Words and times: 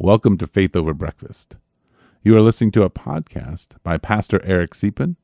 Welcome 0.00 0.38
to 0.38 0.46
Faith 0.46 0.76
Over 0.76 0.94
Breakfast. 0.94 1.56
You 2.22 2.36
are 2.36 2.40
listening 2.40 2.70
to 2.70 2.84
a 2.84 2.90
podcast 2.90 3.82
by 3.82 3.98
Pastor 3.98 4.40
Eric 4.44 4.70
Siepen 4.70 5.16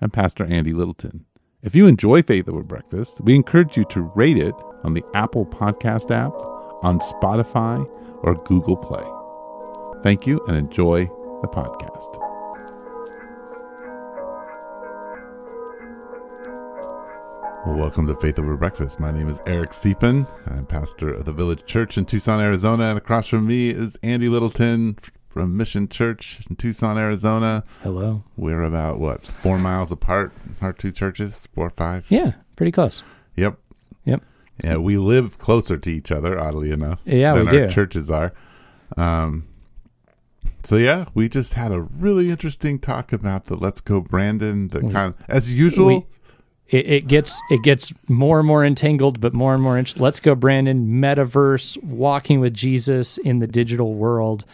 and 0.00 0.10
Pastor 0.10 0.46
Andy 0.46 0.72
Littleton. 0.72 1.26
If 1.62 1.74
you 1.74 1.86
enjoy 1.86 2.22
Faith 2.22 2.48
Over 2.48 2.62
Breakfast, 2.62 3.20
we 3.20 3.34
encourage 3.34 3.76
you 3.76 3.84
to 3.90 4.10
rate 4.14 4.38
it 4.38 4.54
on 4.84 4.94
the 4.94 5.04
Apple 5.12 5.44
Podcast 5.44 6.10
app, 6.10 6.32
on 6.82 6.98
Spotify, 7.00 7.86
or 8.22 8.42
Google 8.44 8.78
Play. 8.78 9.04
Thank 10.02 10.26
you 10.26 10.40
and 10.48 10.56
enjoy 10.56 11.04
the 11.42 11.48
podcast. 11.48 12.21
Welcome 17.64 18.06
to 18.08 18.16
Faith 18.16 18.38
Over 18.38 18.56
Breakfast. 18.56 18.98
My 18.98 19.12
name 19.12 19.28
is 19.28 19.40
Eric 19.46 19.70
Siepen. 19.70 20.26
I'm 20.50 20.66
pastor 20.66 21.14
of 21.14 21.24
the 21.24 21.32
Village 21.32 21.64
Church 21.64 21.96
in 21.96 22.04
Tucson, 22.04 22.40
Arizona, 22.40 22.84
and 22.88 22.98
across 22.98 23.28
from 23.28 23.46
me 23.46 23.70
is 23.70 23.96
Andy 24.02 24.28
Littleton 24.28 24.98
from 25.28 25.56
Mission 25.56 25.88
Church 25.88 26.40
in 26.50 26.56
Tucson, 26.56 26.98
Arizona. 26.98 27.62
Hello. 27.82 28.24
We're 28.36 28.62
about 28.62 28.98
what 28.98 29.24
four 29.24 29.58
miles 29.58 29.92
apart. 29.92 30.32
Our 30.60 30.72
two 30.72 30.90
churches, 30.90 31.48
four 31.52 31.66
or 31.66 31.70
five. 31.70 32.06
Yeah, 32.10 32.32
pretty 32.56 32.72
close. 32.72 33.02
Yep. 33.36 33.58
Yep. 34.04 34.22
Yeah, 34.64 34.76
we 34.78 34.96
live 34.96 35.38
closer 35.38 35.78
to 35.78 35.90
each 35.90 36.10
other, 36.10 36.38
oddly 36.38 36.72
enough. 36.72 37.00
Yeah, 37.04 37.34
than 37.34 37.46
we 37.48 37.60
our 37.60 37.66
do. 37.68 37.72
churches 37.72 38.10
are. 38.10 38.32
Um. 38.96 39.46
So 40.64 40.76
yeah, 40.76 41.06
we 41.14 41.28
just 41.28 41.54
had 41.54 41.70
a 41.72 41.80
really 41.80 42.30
interesting 42.30 42.78
talk 42.80 43.12
about 43.12 43.46
the 43.46 43.56
Let's 43.56 43.80
Go 43.80 44.00
Brandon. 44.00 44.68
The 44.68 44.80
kind 44.80 45.14
of, 45.14 45.24
as 45.28 45.54
usual. 45.54 45.86
We- 45.86 46.06
It, 46.68 46.86
it 46.86 47.06
gets 47.06 47.38
it 47.50 47.62
gets 47.62 48.08
more 48.08 48.38
and 48.38 48.48
more 48.48 48.64
entangled, 48.64 49.20
but 49.20 49.34
more 49.34 49.52
and 49.54 49.62
more. 49.62 49.76
Int- 49.76 50.00
Let's 50.00 50.20
go, 50.20 50.34
Brandon. 50.34 50.86
Metaverse, 50.86 51.82
walking 51.82 52.40
with 52.40 52.54
Jesus 52.54 53.18
in 53.18 53.40
the 53.40 53.46
digital 53.46 53.94
world. 53.94 54.44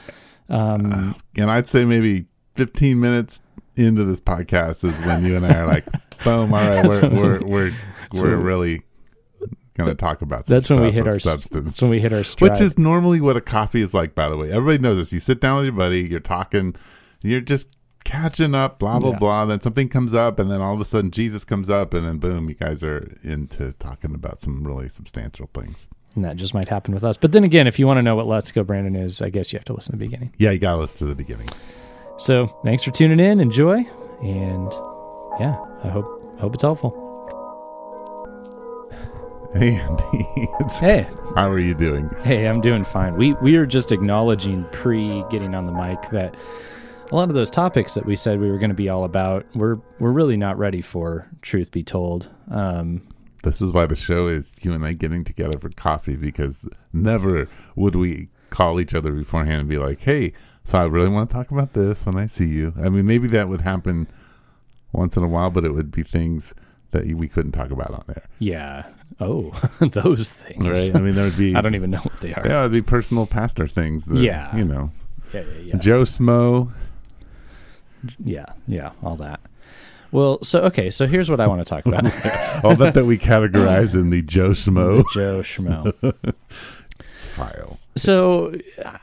Um, 0.49 1.15
and 1.37 1.51
I'd 1.51 1.69
say 1.69 1.85
maybe 1.85 2.27
15 2.55 2.99
minutes 2.99 3.43
into 3.77 4.05
this 4.05 4.21
podcast 4.21 4.85
is 4.85 4.99
when 5.07 5.25
you 5.25 5.37
and 5.37 5.47
I 5.47 5.55
are 5.59 5.67
like, 5.67 5.85
boom, 6.25 6.53
all 6.53 6.69
right, 6.69 6.87
we're 6.87 7.09
we're 7.11 7.41
we're, 7.45 7.73
we're 8.15 8.37
really 8.37 8.83
gonna 9.75 9.95
talk 9.95 10.23
about. 10.23 10.47
That's 10.47 10.69
when 10.69 10.81
we 10.81 10.91
hit 10.91 11.07
our 11.07 11.21
substance. 11.21 11.65
That's 11.65 11.83
when 11.83 11.93
we 11.93 12.01
hit 12.01 12.13
our 12.13 12.25
stride. 12.25 12.51
which 12.51 12.61
is 12.61 12.79
normally 12.79 13.21
what 13.21 13.37
a 13.37 13.41
coffee 13.41 13.81
is 13.81 13.95
like. 13.95 14.15
By 14.15 14.29
the 14.29 14.37
way, 14.37 14.51
everybody 14.51 14.79
knows 14.79 14.97
this. 14.97 15.13
You 15.13 15.21
sit 15.21 15.41
down 15.41 15.57
with 15.57 15.67
your 15.67 15.75
buddy, 15.75 16.09
you're 16.09 16.19
talking, 16.21 16.75
you're 17.23 17.41
just 17.41 17.69
catching 18.09 18.55
up, 18.55 18.79
blah 18.79 18.99
blah 18.99 19.11
Yeah. 19.11 19.19
blah. 19.19 19.45
Then 19.47 19.61
something 19.61 19.89
comes 19.89 20.15
up, 20.15 20.39
and 20.39 20.51
then 20.51 20.61
all 20.61 20.75
of 20.75 20.81
a 20.81 20.85
sudden 20.85 21.11
Jesus 21.11 21.45
comes 21.45 21.69
up, 21.69 21.93
and 21.95 22.07
then 22.07 22.19
boom, 22.19 22.49
you 22.49 22.55
guys 22.55 22.83
are 22.83 23.15
into 23.23 23.73
talking 23.79 24.15
about 24.15 24.41
some 24.41 24.65
really 24.67 24.89
substantial 24.89 25.49
things. 25.55 25.87
and 26.17 26.25
that 26.25 26.37
just 26.37 26.55
might 26.55 26.69
happen 26.69 26.93
with 26.95 27.05
us. 27.05 27.17
But 27.17 27.31
then 27.33 27.45
again, 27.45 27.67
if 27.69 27.79
you 27.79 27.87
want 27.87 27.99
to 27.99 28.03
know 28.03 28.17
what 28.17 28.27
Let's 28.27 28.51
Go, 28.51 28.65
Brandon 28.65 28.97
is, 28.97 29.21
I 29.23 29.29
guess 29.29 29.53
you 29.53 29.59
have 29.59 29.65
to 29.67 29.73
listen 29.75 29.93
to 29.93 29.99
the 29.99 30.05
beginning. 30.05 30.33
Yeah, 30.39 30.51
you 30.51 30.59
gotta 30.59 30.79
listen 30.79 30.99
to 31.01 31.07
the 31.07 31.15
beginning. 31.15 31.49
So 32.17 32.47
thanks 32.65 32.83
for 32.83 32.91
tuning 32.91 33.21
in. 33.21 33.39
Enjoy, 33.41 33.87
and 34.23 34.73
yeah, 35.39 35.57
I 35.85 35.89
hope 35.89 36.07
I 36.39 36.41
hope 36.41 36.55
it's 36.55 36.63
helpful. 36.63 37.05
Hey 39.55 39.77
Andy, 39.77 40.27
Hey, 40.81 41.07
how 41.37 41.49
are 41.49 41.59
you 41.59 41.75
doing? 41.75 42.11
Hey, 42.25 42.47
I'm 42.47 42.61
doing 42.61 42.85
fine. 42.85 43.17
We 43.17 43.33
we 43.35 43.57
are 43.57 43.67
just 43.67 43.93
acknowledging 43.93 44.65
pre 44.73 45.25
getting 45.31 45.55
on 45.55 45.67
the 45.67 45.73
mic 45.73 46.01
that 46.11 46.35
a 47.11 47.15
lot 47.17 47.29
of 47.29 47.35
those 47.35 47.51
topics 47.51 47.95
that 47.95 48.05
we 48.05 48.17
said 48.17 48.41
we 48.41 48.51
were 48.51 48.59
going 48.59 48.71
to 48.71 48.75
be 48.75 48.89
all 48.89 49.05
about, 49.05 49.47
we're 49.55 49.77
we're 49.99 50.13
really 50.13 50.37
not 50.37 50.59
ready 50.59 50.81
for. 50.83 51.29
Truth 51.43 51.71
be 51.71 51.83
told, 51.83 52.29
um, 52.51 53.07
This 53.43 53.61
is 53.63 53.73
why 53.73 53.87
the 53.87 53.97
show 53.97 54.27
is 54.27 54.59
you 54.65 54.73
and 54.73 54.85
I 54.85 54.93
getting 54.93 55.25
together 55.25 55.59
for 55.59 55.71
coffee 55.71 56.17
because 56.17 56.69
never 56.93 57.49
would 57.77 57.97
we 57.97 58.29
call 58.51 58.81
each 58.81 58.95
other 58.95 59.13
beforehand 59.13 59.61
and 59.61 59.69
be 59.69 59.79
like, 59.79 60.01
"Hey, 60.01 60.33
so 60.65 60.79
I 60.79 60.85
really 60.85 61.09
want 61.09 61.31
to 61.31 61.35
talk 61.37 61.51
about 61.51 61.73
this 61.75 62.05
when 62.07 62.17
I 62.17 62.27
see 62.27 62.47
you." 62.49 62.75
I 62.81 62.89
mean, 62.89 63.07
maybe 63.07 63.29
that 63.29 63.49
would 63.49 63.61
happen 63.63 64.09
once 64.93 65.17
in 65.17 65.23
a 65.23 65.29
while, 65.29 65.51
but 65.51 65.65
it 65.65 65.73
would 65.73 65.91
be 65.91 66.03
things 66.03 66.55
that 66.91 67.05
we 67.15 67.29
couldn't 67.29 67.53
talk 67.53 67.71
about 67.71 67.91
on 67.91 68.03
there, 68.07 68.25
yeah. 68.39 68.87
Oh, 69.21 69.51
those 69.81 70.31
things. 70.31 70.65
right? 70.67 70.97
I 70.97 71.01
mean, 71.05 71.15
there 71.15 71.25
would 71.27 71.37
be 71.37 71.55
I 71.57 71.61
don't 71.61 71.75
even 71.75 71.91
know 71.91 71.99
what 71.99 72.19
they 72.21 72.33
are. 72.33 72.43
yeah, 72.47 72.61
it'd 72.61 72.73
be 72.73 72.81
personal 72.83 73.27
pastor 73.27 73.67
things. 73.67 74.07
That, 74.07 74.19
Yeah. 74.19 74.57
you 74.57 74.65
know, 74.65 74.91
Yeah, 75.35 75.43
yeah, 75.43 75.61
yeah. 75.61 75.77
Joe 75.77 76.03
Smo. 76.03 76.73
Yeah, 78.25 78.47
yeah, 78.67 78.93
all 79.03 79.17
that. 79.17 79.41
Well, 80.11 80.43
so 80.43 80.63
okay, 80.63 80.89
so 80.91 81.07
here's 81.07 81.29
what 81.29 81.39
I 81.41 81.47
want 81.47 81.61
to 81.61 81.65
talk 81.67 81.85
about. 81.85 82.05
All 82.65 82.75
that 82.77 82.95
that 82.95 83.05
we 83.05 83.19
categorize 83.19 83.95
in 83.95 84.09
the 84.09 84.23
Joe 84.23 84.51
Smo 84.51 85.05
Joe 85.13 85.43
Schmo. 85.43 85.93
file. 87.29 87.79
So 87.95 88.55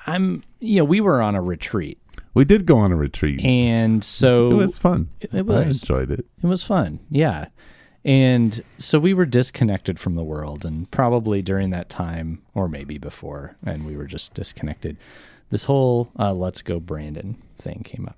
I'm, 0.08 0.44
you 0.60 0.78
know, 0.78 0.84
we 0.84 1.02
were 1.02 1.22
on 1.22 1.36
a 1.36 1.42
retreat, 1.42 2.00
We 2.34 2.44
did 2.46 2.66
go 2.66 2.78
on 2.78 2.92
a 2.92 2.96
retreat. 2.96 3.44
and 3.46 4.04
so 4.04 4.52
it 4.52 4.56
was 4.56 4.78
fun. 4.80 5.10
it 5.22 5.30
I 5.34 5.42
was 5.42 5.82
enjoyed 5.84 6.12
it. 6.12 6.26
It 6.44 6.48
was 6.48 6.64
fun, 6.64 7.00
yeah. 7.10 7.48
And 8.04 8.62
so 8.78 9.00
we 9.00 9.14
were 9.14 9.26
disconnected 9.26 10.00
from 10.00 10.16
the 10.16 10.24
world, 10.24 10.64
and 10.66 10.90
probably 10.92 11.42
during 11.42 11.72
that 11.72 11.90
time, 11.90 12.42
or 12.54 12.68
maybe 12.70 12.98
before, 12.98 13.56
and 13.66 13.86
we 13.86 13.98
were 13.98 14.06
just 14.06 14.34
disconnected. 14.36 14.98
This 15.50 15.64
whole 15.66 16.12
uh, 16.20 16.34
"Let's 16.34 16.62
Go 16.62 16.80
Brandon" 16.80 17.42
thing 17.58 17.82
came 17.84 18.06
up. 18.08 18.18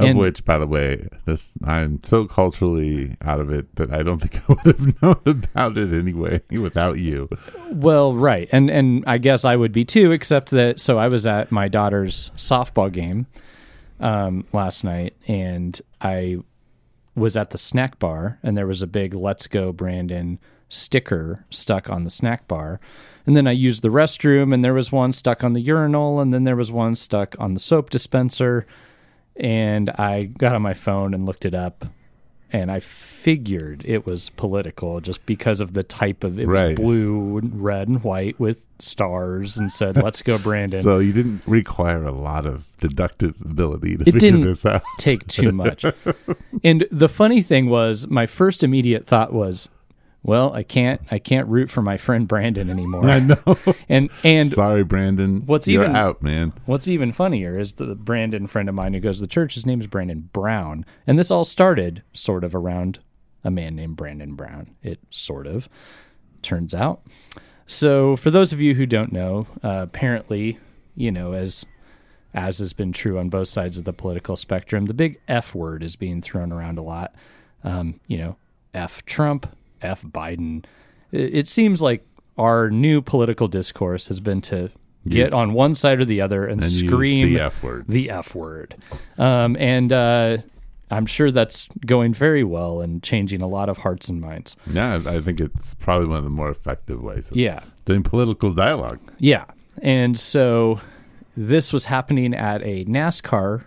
Of 0.00 0.06
And- 0.06 0.18
which, 0.18 0.44
by 0.44 0.56
the 0.58 0.66
way, 0.66 1.06
this 1.26 1.52
I'm 1.64 2.02
so 2.02 2.24
culturally 2.26 3.16
out 3.22 3.38
of 3.38 3.50
it 3.50 3.76
that 3.76 3.92
I 3.92 4.02
don't 4.02 4.18
think 4.22 4.42
I 4.48 4.54
would 4.64 4.76
have 4.76 5.02
known 5.02 5.20
about 5.26 5.76
it 5.76 5.92
anyway 5.92 6.40
without 6.50 6.98
you. 6.98 7.28
Well, 7.70 8.14
right, 8.14 8.48
and 8.50 8.70
and 8.70 9.04
I 9.06 9.18
guess 9.18 9.44
I 9.44 9.56
would 9.56 9.72
be 9.72 9.84
too, 9.84 10.10
except 10.10 10.50
that 10.50 10.80
so 10.80 10.98
I 10.98 11.08
was 11.08 11.26
at 11.26 11.52
my 11.52 11.68
daughter's 11.68 12.30
softball 12.36 12.90
game 12.90 13.26
um, 14.00 14.46
last 14.52 14.84
night, 14.84 15.14
and 15.28 15.80
I 16.00 16.38
was 17.14 17.36
at 17.36 17.50
the 17.50 17.58
snack 17.58 17.98
bar, 17.98 18.38
and 18.42 18.56
there 18.56 18.66
was 18.66 18.80
a 18.82 18.86
big 18.86 19.14
"Let's 19.14 19.46
Go 19.46 19.72
Brandon" 19.72 20.38
sticker 20.68 21.44
stuck 21.50 21.90
on 21.90 22.04
the 22.04 22.10
snack 22.10 22.48
bar. 22.48 22.80
And 23.26 23.36
then 23.36 23.46
I 23.46 23.52
used 23.52 23.82
the 23.82 23.90
restroom, 23.90 24.54
and 24.54 24.64
there 24.64 24.72
was 24.72 24.90
one 24.90 25.12
stuck 25.12 25.44
on 25.44 25.52
the 25.52 25.60
urinal, 25.60 26.20
and 26.20 26.32
then 26.32 26.44
there 26.44 26.56
was 26.56 26.72
one 26.72 26.94
stuck 26.96 27.36
on 27.38 27.52
the 27.54 27.60
soap 27.60 27.90
dispenser. 27.90 28.66
And 29.40 29.88
I 29.90 30.24
got 30.24 30.54
on 30.54 30.60
my 30.62 30.74
phone 30.74 31.14
and 31.14 31.24
looked 31.24 31.46
it 31.46 31.54
up, 31.54 31.86
and 32.52 32.70
I 32.70 32.78
figured 32.80 33.82
it 33.86 34.04
was 34.04 34.28
political 34.30 35.00
just 35.00 35.24
because 35.24 35.60
of 35.62 35.72
the 35.72 35.82
type 35.82 36.24
of 36.24 36.38
it 36.38 36.46
Right. 36.46 36.68
was 36.70 36.76
blue, 36.76 37.38
and 37.38 37.62
red, 37.62 37.88
and 37.88 38.04
white 38.04 38.38
with 38.38 38.66
stars, 38.78 39.56
and 39.56 39.72
said 39.72 39.96
"Let's 40.02 40.20
go, 40.20 40.36
Brandon." 40.36 40.82
So 40.82 40.98
you 40.98 41.12
didn't 41.14 41.42
require 41.46 42.04
a 42.04 42.12
lot 42.12 42.44
of 42.44 42.68
deductive 42.80 43.34
ability 43.42 43.96
to 43.96 44.02
It 44.02 44.12
figure 44.12 44.18
didn't 44.20 44.40
this 44.42 44.66
out. 44.66 44.82
take 44.98 45.26
too 45.26 45.52
much. 45.52 45.86
and 46.62 46.86
the 46.90 47.08
funny 47.08 47.40
thing 47.40 47.66
was, 47.70 48.08
my 48.08 48.26
first 48.26 48.62
immediate 48.62 49.06
thought 49.06 49.32
was, 49.32 49.70
"Well, 50.22 50.52
I 50.52 50.62
can't, 50.62 51.00
I 51.10 51.18
can't 51.18 51.48
root 51.48 51.70
for 51.70 51.82
my 51.82 51.96
friend 51.96 52.26
Brandon 52.28 52.68
anymore." 52.70 53.04
I 53.08 53.20
know. 53.20 53.36
And 53.88 54.08
and 54.24 54.48
Sorry, 54.48 54.84
Brandon. 54.84 55.44
What's 55.46 55.66
You're 55.68 55.84
even- 55.84 55.96
out, 55.96 56.22
man? 56.22 56.52
what's 56.66 56.86
even 56.88 57.12
funnier 57.12 57.58
is 57.58 57.74
the 57.74 57.94
Brandon 57.94 58.46
friend 58.46 58.68
of 58.68 58.74
mine 58.74 58.94
who 58.94 59.00
goes 59.00 59.16
to 59.16 59.22
the 59.22 59.26
church. 59.28 59.54
His 59.54 59.66
name 59.66 59.80
is 59.80 59.86
Brandon 59.86 60.28
Brown, 60.32 60.84
and 61.06 61.18
this 61.18 61.30
all 61.30 61.44
started 61.44 62.02
sort 62.12 62.44
of 62.44 62.54
around 62.54 63.00
a 63.44 63.50
man 63.50 63.74
named 63.76 63.96
Brandon 63.96 64.34
Brown. 64.34 64.76
It 64.82 65.00
sort 65.10 65.46
of 65.46 65.68
turns 66.42 66.74
out. 66.74 67.00
So, 67.66 68.16
for 68.16 68.30
those 68.30 68.52
of 68.52 68.60
you 68.60 68.74
who 68.74 68.84
don't 68.86 69.12
know, 69.12 69.46
uh, 69.62 69.80
apparently, 69.82 70.58
you 70.96 71.10
know, 71.12 71.32
as 71.32 71.64
as 72.34 72.58
has 72.58 72.72
been 72.72 72.92
true 72.92 73.18
on 73.18 73.28
both 73.28 73.48
sides 73.48 73.76
of 73.78 73.84
the 73.84 73.92
political 73.92 74.36
spectrum, 74.36 74.86
the 74.86 74.94
big 74.94 75.20
F 75.26 75.54
word 75.54 75.82
is 75.82 75.96
being 75.96 76.20
thrown 76.22 76.52
around 76.52 76.78
a 76.78 76.82
lot. 76.82 77.14
Um, 77.64 77.98
you 78.06 78.18
know, 78.18 78.36
F 78.74 79.04
Trump, 79.04 79.46
F 79.82 80.02
Biden. 80.02 80.64
It, 81.12 81.48
seems 81.48 81.82
like 81.82 82.06
our 82.38 82.70
new 82.70 83.02
political 83.02 83.48
discourse 83.48 84.08
has 84.08 84.20
been 84.20 84.40
to 84.42 84.70
get 85.08 85.18
Use- 85.18 85.32
on 85.32 85.52
one 85.54 85.74
side 85.74 85.98
or 86.00 86.04
the 86.04 86.20
other 86.20 86.46
and, 86.46 86.62
And 86.62 86.70
scream 86.70 87.26
the 87.34 87.40
F 87.40 87.62
word. 87.62 87.86
the 87.88 88.10
F 88.10 88.34
word. 88.34 88.76
Um, 89.18 89.56
and 89.58 89.92
uh, 89.92 90.38
I'm 90.90 91.06
sure 91.06 91.30
that's 91.30 91.68
going 91.86 92.14
very 92.14 92.44
well 92.44 92.80
and 92.80 93.02
changing 93.02 93.42
a 93.42 93.46
lot 93.48 93.68
of 93.68 93.78
hearts 93.78 94.08
and 94.08 94.20
minds. 94.20 94.56
Yeah, 94.70 95.00
I 95.06 95.20
think 95.20 95.40
it's 95.40 95.74
probably 95.74 96.06
one 96.06 96.18
of 96.18 96.24
the 96.24 96.30
more 96.30 96.50
effective 96.50 97.02
ways 97.02 97.30
of 97.30 97.36
Yeah. 97.36 97.64
doing 97.84 98.02
political 98.02 98.52
dialogue. 98.52 99.00
Yeah. 99.18 99.44
And 99.82 100.18
so 100.18 100.80
this 101.36 101.72
was 101.72 101.86
happening 101.86 102.34
at 102.34 102.62
a 102.62 102.84
NASCAR 102.84 103.64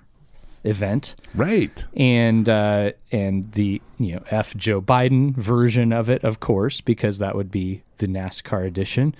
event 0.64 1.16
Right. 1.36 1.86
and 1.96 2.48
uh, 2.48 2.92
and 3.12 3.52
the 3.52 3.82
you 4.00 4.16
know 4.16 4.24
F 4.30 4.56
Joe 4.56 4.82
Biden 4.82 5.36
version 5.36 5.92
of 5.94 6.10
it, 6.10 6.24
of 6.24 6.40
course, 6.40 6.82
because 6.82 7.18
that 7.20 7.36
would 7.36 7.52
be 7.52 7.84
the 7.98 8.08
NASCAR 8.08 8.66
edition. 8.66 9.16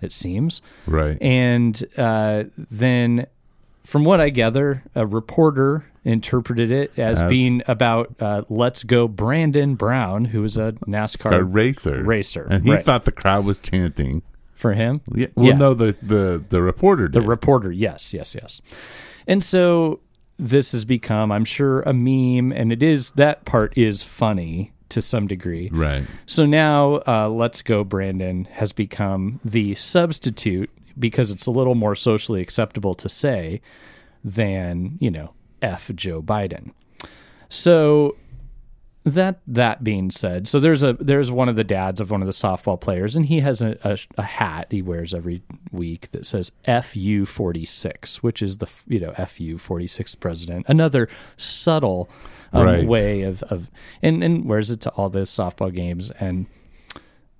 It 0.00 0.12
seems, 0.12 0.60
Right. 0.86 1.16
and 1.22 1.82
uh, 1.96 2.44
then 2.56 3.26
from 3.82 4.04
what 4.04 4.20
I 4.20 4.28
gather, 4.30 4.82
a 4.94 5.06
reporter 5.06 5.86
interpreted 6.04 6.70
it 6.70 6.92
as, 6.98 7.22
As- 7.22 7.28
being 7.30 7.62
about 7.66 8.14
uh, 8.20 8.42
"Let's 8.48 8.82
Go 8.82 9.08
Brandon 9.08 9.74
Brown," 9.76 10.26
who 10.26 10.44
is 10.44 10.56
a 10.56 10.72
NASCAR 10.86 11.32
a 11.32 11.42
racer. 11.44 12.02
racer, 12.02 12.46
And 12.50 12.64
he 12.64 12.72
right. 12.74 12.84
thought 12.84 13.04
the 13.04 13.12
crowd 13.12 13.44
was 13.46 13.58
chanting 13.58 14.22
for 14.54 14.74
him. 14.74 15.00
Yeah. 15.14 15.28
Well, 15.34 15.46
Yeah. 15.46 15.56
no, 15.56 15.74
the 15.74 15.96
the 16.02 16.44
the 16.48 16.60
reporter 16.62 17.08
The 17.08 17.20
reporter, 17.22 17.72
yes, 17.72 18.12
yes, 18.12 18.34
yes. 18.34 18.60
And 19.26 19.42
so 19.42 20.00
this 20.38 20.72
has 20.72 20.84
become, 20.84 21.30
I'm 21.30 21.44
sure, 21.44 21.82
a 21.82 21.92
meme, 21.92 22.52
and 22.52 22.72
it 22.72 22.82
is 22.82 23.12
that 23.12 23.44
part 23.44 23.76
is 23.76 24.02
funny 24.02 24.72
to 24.90 25.02
some 25.02 25.26
degree. 25.26 25.68
right. 25.72 26.04
So 26.26 26.46
now, 26.46 27.02
uh, 27.06 27.28
Let's 27.28 27.62
Go 27.62 27.84
Brandon 27.84 28.44
has 28.52 28.72
become 28.72 29.40
the 29.44 29.74
substitute 29.74 30.70
because 30.98 31.30
it's 31.30 31.46
a 31.46 31.50
little 31.50 31.74
more 31.74 31.94
socially 31.94 32.40
acceptable 32.40 32.94
to 32.94 33.08
say 33.08 33.60
than, 34.22 34.96
you 35.00 35.10
know, 35.10 35.34
F 35.60 35.90
Joe 35.94 36.22
Biden. 36.22 36.72
So 37.48 38.16
that 39.04 39.40
that 39.46 39.84
being 39.84 40.10
said, 40.10 40.48
so 40.48 40.58
there's 40.58 40.82
a 40.82 40.94
there's 40.94 41.30
one 41.30 41.48
of 41.48 41.56
the 41.56 41.64
dads 41.64 42.00
of 42.00 42.10
one 42.10 42.22
of 42.22 42.26
the 42.26 42.32
softball 42.32 42.80
players, 42.80 43.14
and 43.16 43.26
he 43.26 43.40
has 43.40 43.60
a, 43.60 43.76
a, 43.84 43.98
a 44.16 44.22
hat 44.22 44.68
he 44.70 44.80
wears 44.80 45.12
every 45.12 45.42
week 45.70 46.10
that 46.12 46.24
says 46.24 46.50
FU 46.82 47.26
forty 47.26 47.64
six, 47.66 48.22
which 48.22 48.40
is 48.42 48.58
the 48.58 48.70
you 48.88 48.98
know 49.00 49.12
FU 49.12 49.58
forty 49.58 49.86
six 49.86 50.14
president. 50.14 50.64
Another 50.68 51.08
subtle 51.36 52.08
um, 52.52 52.64
Right. 52.64 52.86
way 52.86 53.22
of 53.22 53.42
of 53.44 53.70
and 54.02 54.24
and 54.24 54.46
wears 54.46 54.70
it 54.70 54.80
to 54.82 54.90
all 54.90 55.10
the 55.10 55.20
softball 55.20 55.72
games, 55.72 56.10
and 56.12 56.46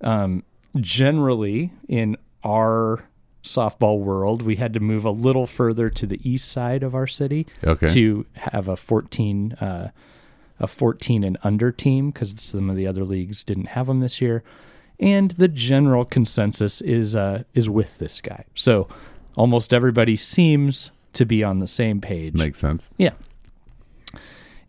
um, 0.01 0.43
generally 0.79 1.71
in 1.87 2.15
our 2.43 3.05
softball 3.43 3.99
world, 3.99 4.41
we 4.41 4.55
had 4.55 4.73
to 4.73 4.79
move 4.79 5.05
a 5.05 5.11
little 5.11 5.45
further 5.47 5.89
to 5.89 6.05
the 6.05 6.19
east 6.29 6.47
side 6.51 6.83
of 6.83 6.93
our 6.95 7.07
city 7.07 7.45
Okay. 7.63 7.87
to 7.87 8.25
have 8.33 8.67
a 8.67 8.75
14 8.75 9.53
uh, 9.53 9.89
a 10.59 10.67
14 10.67 11.23
and 11.23 11.37
under 11.43 11.71
team 11.71 12.11
because 12.11 12.39
some 12.39 12.69
of 12.69 12.75
the 12.75 12.87
other 12.87 13.03
leagues 13.03 13.43
didn't 13.43 13.67
have 13.69 13.87
them 13.87 13.99
this 13.99 14.21
year. 14.21 14.43
And 14.99 15.31
the 15.31 15.47
general 15.49 16.05
consensus 16.05 16.79
is 16.81 17.15
uh, 17.15 17.43
is 17.53 17.69
with 17.69 17.99
this 17.99 18.21
guy. 18.21 18.45
So 18.53 18.87
almost 19.35 19.73
everybody 19.73 20.15
seems 20.15 20.91
to 21.13 21.25
be 21.25 21.43
on 21.43 21.59
the 21.59 21.67
same 21.67 21.99
page. 21.99 22.33
Makes 22.33 22.59
sense. 22.59 22.89
yeah. 22.97 23.11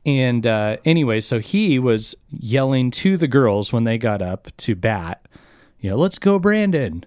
And 0.05 0.47
uh, 0.47 0.77
anyway 0.85 1.21
so 1.21 1.41
he 1.41 1.79
was 1.79 2.15
yelling 2.31 2.91
to 2.93 3.17
the 3.17 3.29
girls 3.29 3.73
when 3.73 3.85
they 3.85 3.99
got 3.99 4.23
up 4.23 4.49
to 4.59 4.75
bat 4.77 5.21
you 5.81 5.91
know 5.91 5.97
let's 5.97 6.19
go 6.19 6.39
brandon 6.39 7.05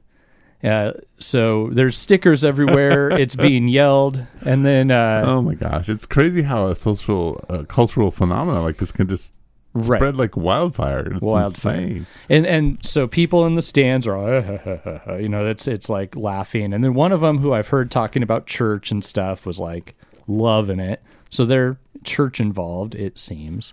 uh, 0.63 0.91
so 1.19 1.69
there's 1.71 1.97
stickers 1.97 2.43
everywhere 2.43 3.09
it's 3.19 3.35
being 3.35 3.67
yelled 3.67 4.25
and 4.45 4.65
then 4.65 4.91
uh, 4.91 5.23
Oh 5.25 5.41
my 5.41 5.55
gosh, 5.55 5.87
it's 5.89 6.05
crazy 6.05 6.41
how 6.43 6.67
a 6.67 6.75
social 6.75 7.43
uh, 7.49 7.63
cultural 7.63 8.11
phenomenon 8.11 8.63
like 8.63 8.77
this 8.77 8.91
can 8.91 9.07
just 9.07 9.33
Right. 9.71 9.99
spread 9.99 10.17
like 10.17 10.35
wildfire. 10.35 11.11
It's 11.13 11.21
Wildfire. 11.21 11.75
insane. 11.75 12.07
And 12.27 12.47
and 12.47 12.83
so 12.83 13.07
people 13.07 13.45
in 13.45 13.53
the 13.53 13.61
stands 13.61 14.07
are, 14.07 14.17
"Uh, 14.17 15.17
you 15.21 15.29
know, 15.29 15.45
it's 15.45 15.67
it's 15.67 15.89
like 15.89 16.15
laughing. 16.15 16.73
And 16.73 16.83
then 16.83 16.95
one 16.95 17.11
of 17.11 17.21
them 17.21 17.37
who 17.37 17.53
I've 17.53 17.67
heard 17.67 17.91
talking 17.91 18.23
about 18.23 18.47
church 18.47 18.89
and 18.89 19.05
stuff 19.05 19.45
was 19.45 19.59
like 19.59 19.93
loving 20.27 20.79
it. 20.79 21.03
So 21.29 21.45
they're 21.45 21.77
church 22.03 22.39
involved, 22.39 22.95
it 22.95 23.19
seems. 23.19 23.71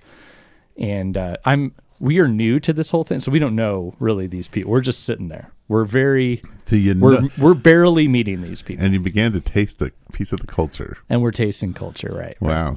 And 0.77 1.17
uh, 1.17 1.38
I'm 1.47 1.73
we 1.99 2.19
are 2.21 2.29
new 2.29 2.61
to 2.61 2.75
this 2.75 2.91
whole 2.91 3.03
thing, 3.03 3.21
so 3.21 3.33
we 3.33 3.38
don't 3.38 3.56
know 3.56 3.94
really 3.99 4.27
these 4.27 4.49
people. 4.49 4.71
We're 4.73 4.83
just 4.83 5.03
sitting 5.03 5.29
there. 5.29 5.50
We're 5.68 5.84
very 5.84 6.42
So 6.58 6.76
you 6.76 6.94
we're 6.98 7.20
know, 7.20 7.28
we're 7.38 7.54
barely 7.54 8.06
meeting 8.08 8.40
these 8.42 8.62
people, 8.62 8.84
and 8.84 8.94
you 8.94 9.00
began 9.00 9.32
to 9.32 9.40
taste 9.40 9.82
a 9.82 9.90
piece 10.12 10.32
of 10.32 10.40
the 10.40 10.46
culture. 10.46 10.96
and 11.08 11.22
we're 11.22 11.32
tasting 11.32 11.72
culture, 11.74 12.12
right? 12.14 12.36
Wow. 12.40 12.76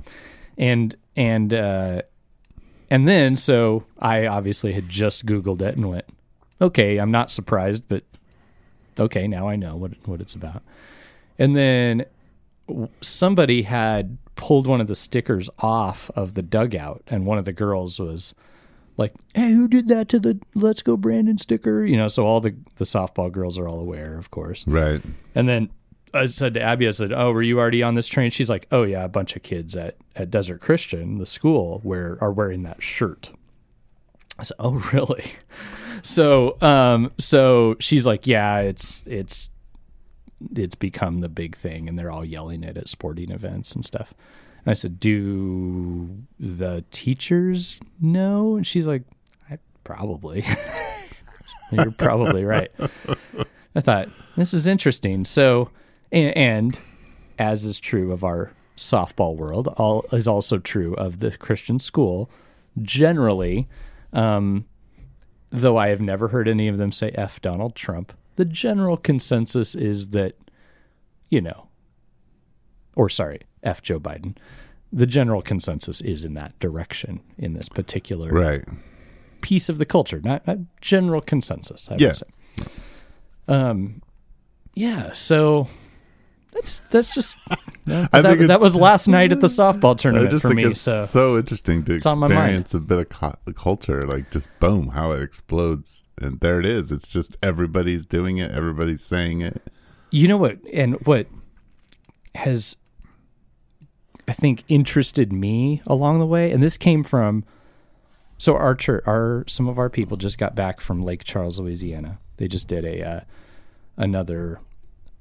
and 0.58 0.96
and 1.16 1.54
uh 1.54 2.02
and 2.92 3.08
then 3.08 3.36
so 3.36 3.86
i 4.00 4.26
obviously 4.26 4.74
had 4.74 4.90
just 4.90 5.26
googled 5.26 5.62
it 5.62 5.76
and 5.78 5.88
went 5.90 6.06
okay 6.62 6.98
i'm 6.98 7.12
not 7.12 7.30
surprised 7.30 7.84
but 7.88 8.04
okay 9.00 9.28
now 9.28 9.48
i 9.48 9.56
know 9.56 9.76
what 9.76 9.92
what 10.08 10.20
it's 10.22 10.34
about 10.34 10.64
and 11.38 11.56
then 11.56 12.06
somebody 13.02 13.64
had 13.64 14.18
pulled 14.36 14.68
one 14.68 14.80
of 14.82 14.88
the 14.88 14.96
stickers 14.96 15.50
off 15.60 16.10
of 16.16 16.34
the 16.34 16.42
dugout 16.42 17.04
and 17.08 17.26
one 17.26 17.38
of 17.38 17.46
the 17.46 17.54
girls 17.54 18.00
was 18.00 18.34
like 19.00 19.14
hey 19.34 19.52
who 19.54 19.68
did 19.68 19.88
that 19.88 20.08
to 20.10 20.20
the 20.20 20.40
let's 20.54 20.82
go 20.84 20.96
brandon 20.98 21.38
sticker 21.38 21.84
you 21.86 21.96
know 21.98 22.08
so 22.08 22.28
all 22.28 22.40
the 22.42 22.56
the 22.76 22.84
softball 22.86 23.32
girls 23.32 23.58
are 23.58 23.68
all 23.68 23.80
aware 23.80 24.16
of 24.18 24.30
course 24.30 24.66
Right. 24.68 25.02
and 25.34 25.48
then 25.50 25.70
I 26.12 26.26
said 26.26 26.56
to 26.56 26.62
Abby, 26.62 26.88
I 26.88 26.90
said, 26.90 27.14
"Oh, 27.14 27.32
were 27.32 27.44
you 27.44 27.60
already 27.60 27.84
on 27.84 27.94
this 27.94 28.08
train?" 28.08 28.32
She's 28.32 28.50
like, 28.50 28.66
"Oh 28.72 28.82
yeah, 28.82 29.04
a 29.04 29.08
bunch 29.08 29.36
of 29.36 29.44
kids 29.44 29.76
at 29.76 29.96
at 30.16 30.32
Desert 30.32 30.60
Christian, 30.60 31.20
the 31.20 31.26
school, 31.28 31.82
where 31.84 32.18
are 32.20 32.32
wearing 32.32 32.64
that 32.64 32.82
shirt." 32.82 33.32
I 34.40 34.44
said, 34.44 34.56
"Oh, 34.58 34.72
really?" 34.92 35.34
So, 36.02 36.60
um, 36.64 37.12
so 37.20 37.76
she's 37.80 38.08
like, 38.08 38.26
"Yeah, 38.26 38.58
it's 38.62 39.04
it's 39.06 39.52
it's 40.56 40.74
become 40.74 41.20
the 41.20 41.30
big 41.30 41.56
thing, 41.56 41.88
and 41.88 41.96
they're 41.96 42.10
all 42.10 42.26
yelling 42.26 42.64
it 42.64 42.76
at 42.76 42.90
sporting 42.90 43.30
events 43.30 43.76
and 43.76 43.86
stuff." 43.86 44.16
And 44.66 44.72
I 44.72 44.74
said, 44.74 45.00
"Do 45.00 46.24
the 46.40 46.84
teachers 46.92 47.80
know?" 48.00 48.56
And 48.56 48.66
she's 48.66 48.88
like, 48.88 49.04
"I 49.50 49.58
probably." 49.84 50.46
You're 51.72 51.92
probably 51.92 52.44
right. 52.44 52.72
I 53.76 53.82
thought 53.82 54.10
this 54.36 54.54
is 54.54 54.68
interesting. 54.68 55.26
So, 55.26 55.70
and, 56.12 56.36
and 56.36 56.80
as 57.38 57.64
is 57.64 57.80
true 57.80 58.12
of 58.12 58.24
our 58.24 58.52
softball 58.76 59.36
world, 59.36 59.68
all 59.78 60.06
is 60.12 60.28
also 60.28 60.58
true 60.58 60.96
of 60.96 61.20
the 61.20 61.38
Christian 61.38 61.80
school. 61.80 62.30
Generally, 62.82 63.68
um, 64.14 64.66
though 65.50 65.78
I 65.78 65.90
have 65.90 66.02
never 66.02 66.30
heard 66.30 66.48
any 66.48 66.68
of 66.68 66.78
them 66.78 66.92
say 66.92 67.12
"f 67.12 67.42
Donald 67.42 67.76
Trump," 67.76 68.14
the 68.36 68.46
general 68.46 68.98
consensus 68.98 69.76
is 69.76 70.10
that, 70.10 70.36
you 71.30 71.42
know, 71.42 71.68
or 72.96 73.10
sorry, 73.10 73.42
"f 73.64 73.82
Joe 73.82 74.00
Biden." 74.00 74.36
The 74.92 75.06
general 75.06 75.42
consensus 75.42 76.02
is 76.02 76.24
in 76.24 76.34
that 76.34 76.58
direction 76.60 77.20
in 77.38 77.54
this 77.54 77.70
particular 77.70 78.30
Right. 78.32 78.66
piece 79.42 79.70
of 79.70 79.78
the 79.78 79.86
culture, 79.86 80.20
not 80.24 80.42
a 80.48 80.62
general 80.82 81.22
consensus. 81.22 81.88
I 81.92 81.96
Yeah. 82.00 82.08
would 82.08 82.16
say. 82.16 82.26
Um, 83.48 84.02
yeah. 84.76 85.12
So 85.14 85.68
that's 86.54 86.90
that's 86.90 87.14
just 87.14 87.36
that, 87.86 88.10
I 88.14 88.22
think 88.22 88.48
that 88.48 88.60
was 88.62 88.76
last 88.76 89.08
night 89.08 89.32
at 89.32 89.42
the 89.42 89.48
softball 89.62 89.92
I 89.94 89.98
tournament 89.98 90.32
just 90.32 90.42
for 90.42 90.50
think 90.50 90.58
me. 90.58 90.66
it's 90.66 90.82
So 90.82 91.06
so, 91.06 91.38
interesting 91.38 91.84
to 91.86 92.00
on 92.10 92.20
my 92.20 92.28
mind. 92.28 92.40
experience 92.40 92.74
a 92.74 92.80
bit 92.80 92.98
of 93.00 93.10
cu- 93.10 93.54
culture, 93.54 94.02
like 94.02 94.32
just 94.32 94.50
boom, 94.60 94.90
how 94.90 95.12
it 95.12 95.22
explodes, 95.22 96.06
and 96.22 96.40
there 96.40 96.60
it 96.60 96.66
is. 96.66 96.92
It's 96.92 97.08
just 97.08 97.38
everybody's 97.44 98.06
doing 98.06 98.38
it, 98.38 98.52
everybody's 98.52 99.04
saying 99.04 99.42
it. 99.42 99.62
you 100.12 100.28
know 100.28 100.38
what, 100.38 100.58
and 100.74 100.96
what 101.06 101.28
has 102.36 102.76
I 104.30 104.34
think 104.34 104.64
interested 104.68 105.34
me 105.34 105.82
along 105.88 106.20
the 106.20 106.26
way, 106.28 106.52
and 106.52 106.62
this 106.62 106.78
came 106.78 107.04
from 107.04 107.44
so 108.38 108.56
our 108.56 108.76
church, 108.76 109.04
our 109.08 109.44
some 109.48 109.68
of 109.68 109.80
our 109.80 109.90
people 109.90 110.18
just 110.18 110.38
got 110.38 110.54
back 110.54 110.80
from 110.82 111.02
Lake 111.02 111.24
Charles, 111.24 111.60
Louisiana. 111.60 112.20
They 112.38 112.48
just 112.48 112.68
did 112.68 112.86
a 112.86 113.02
uh, 113.04 113.20
another 113.98 114.60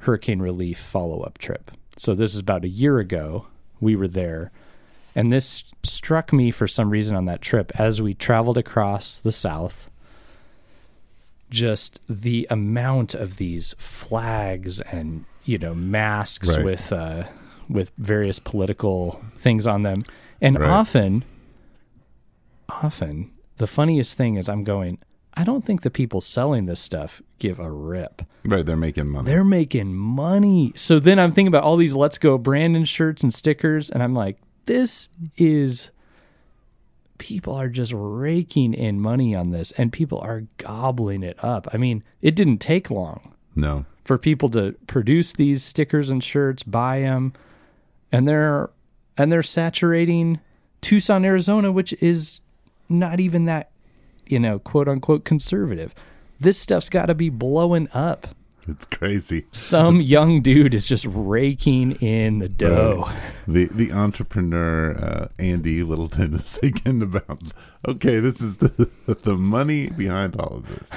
hurricane 0.00 0.40
relief 0.40 0.78
follow 0.78 1.20
up 1.22 1.38
trip. 1.38 1.70
So 1.96 2.14
this 2.14 2.34
is 2.34 2.40
about 2.40 2.64
a 2.64 2.68
year 2.68 2.98
ago. 2.98 3.46
We 3.80 3.96
were 3.96 4.08
there, 4.08 4.50
and 5.14 5.32
this 5.32 5.64
struck 5.82 6.30
me 6.30 6.50
for 6.50 6.68
some 6.68 6.90
reason 6.90 7.16
on 7.16 7.24
that 7.24 7.40
trip 7.40 7.72
as 7.80 8.02
we 8.02 8.12
traveled 8.12 8.58
across 8.58 9.18
the 9.18 9.32
South. 9.32 9.90
Just 11.48 11.98
the 12.10 12.46
amount 12.50 13.14
of 13.14 13.38
these 13.38 13.74
flags 13.78 14.82
and 14.82 15.24
you 15.46 15.56
know 15.56 15.74
masks 15.74 16.54
Right. 16.58 16.64
with 16.66 16.92
uh, 16.92 17.24
with 17.68 17.92
various 17.98 18.38
political 18.38 19.20
things 19.36 19.66
on 19.66 19.82
them, 19.82 20.00
and 20.40 20.58
Right. 20.58 20.68
often, 20.70 21.24
often 22.68 23.30
the 23.56 23.66
funniest 23.66 24.16
thing 24.16 24.36
is 24.36 24.48
I'm 24.48 24.64
going. 24.64 24.98
I 25.34 25.44
don't 25.44 25.64
think 25.64 25.82
the 25.82 25.90
people 25.90 26.20
selling 26.20 26.66
this 26.66 26.80
stuff 26.80 27.22
give 27.38 27.60
a 27.60 27.70
rip. 27.70 28.22
Right, 28.44 28.66
they're 28.66 28.76
making 28.76 29.08
money. 29.08 29.26
They're 29.26 29.44
making 29.44 29.94
money. 29.94 30.72
So 30.74 30.98
then 30.98 31.20
I'm 31.20 31.30
thinking 31.30 31.48
about 31.48 31.62
all 31.62 31.76
these 31.76 31.94
Let's 31.94 32.18
Go 32.18 32.38
Brandon 32.38 32.84
shirts 32.84 33.22
and 33.22 33.32
stickers, 33.32 33.88
and 33.88 34.02
I'm 34.02 34.14
like, 34.14 34.38
this 34.66 35.08
is 35.36 35.90
people 37.18 37.54
are 37.54 37.68
just 37.68 37.92
raking 37.94 38.74
in 38.74 39.00
money 39.00 39.34
on 39.34 39.50
this, 39.50 39.70
and 39.72 39.92
people 39.92 40.18
are 40.20 40.44
gobbling 40.56 41.22
it 41.22 41.36
up. 41.42 41.68
I 41.72 41.76
mean, 41.76 42.02
it 42.20 42.34
didn't 42.34 42.58
take 42.58 42.90
long 42.90 43.34
no, 43.54 43.84
for 44.04 44.18
people 44.18 44.48
to 44.50 44.74
produce 44.86 45.32
these 45.32 45.62
stickers 45.62 46.10
and 46.10 46.22
shirts, 46.22 46.62
buy 46.64 47.00
them, 47.00 47.32
and 48.12 48.26
they're 48.26 48.70
and 49.16 49.32
they're 49.32 49.42
saturating 49.42 50.40
Tucson, 50.80 51.24
Arizona, 51.24 51.72
which 51.72 51.92
is 52.02 52.40
not 52.88 53.20
even 53.20 53.44
that, 53.46 53.70
you 54.28 54.38
know, 54.38 54.58
quote 54.58 54.88
unquote 54.88 55.24
conservative. 55.24 55.94
This 56.40 56.58
stuff's 56.58 56.88
got 56.88 57.06
to 57.06 57.14
be 57.14 57.30
blowing 57.30 57.88
up. 57.92 58.28
It's 58.68 58.84
crazy. 58.84 59.46
Some 59.52 60.00
young 60.00 60.42
dude 60.42 60.74
is 60.74 60.86
just 60.86 61.06
raking 61.08 61.92
in 62.00 62.38
the 62.38 62.48
dough. 62.48 63.10
The 63.46 63.66
the 63.66 63.92
entrepreneur 63.92 64.96
uh, 64.96 65.28
Andy 65.38 65.82
Littleton 65.82 66.34
is 66.34 66.56
thinking 66.58 67.02
about. 67.02 67.42
Okay, 67.86 68.18
this 68.20 68.40
is 68.40 68.58
the 68.58 69.16
the 69.24 69.36
money 69.36 69.90
behind 69.90 70.36
all 70.36 70.58
of 70.58 70.68
this. 70.68 70.90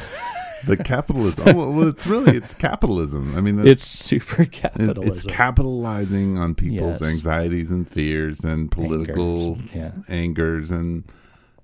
the 0.66 0.78
capitalism. 0.78 1.48
Oh, 1.58 1.70
well, 1.72 1.88
it's 1.88 2.06
really 2.06 2.38
it's 2.38 2.54
capitalism. 2.54 3.36
I 3.36 3.42
mean, 3.42 3.66
It's 3.66 3.84
super 3.84 4.44
it- 4.44 4.52
capitalism. 4.52 5.08
it's 5.08 5.26
capitalizing 5.26 6.38
on 6.38 6.54
people's 6.56 7.02
Yes. 7.02 7.10
anxieties 7.12 7.72
and 7.72 7.90
fears 7.90 8.44
and 8.44 8.70
political 8.72 9.54
Angers, 9.56 9.70
yeah. 9.74 9.92
angers 10.10 10.72
and 10.72 11.04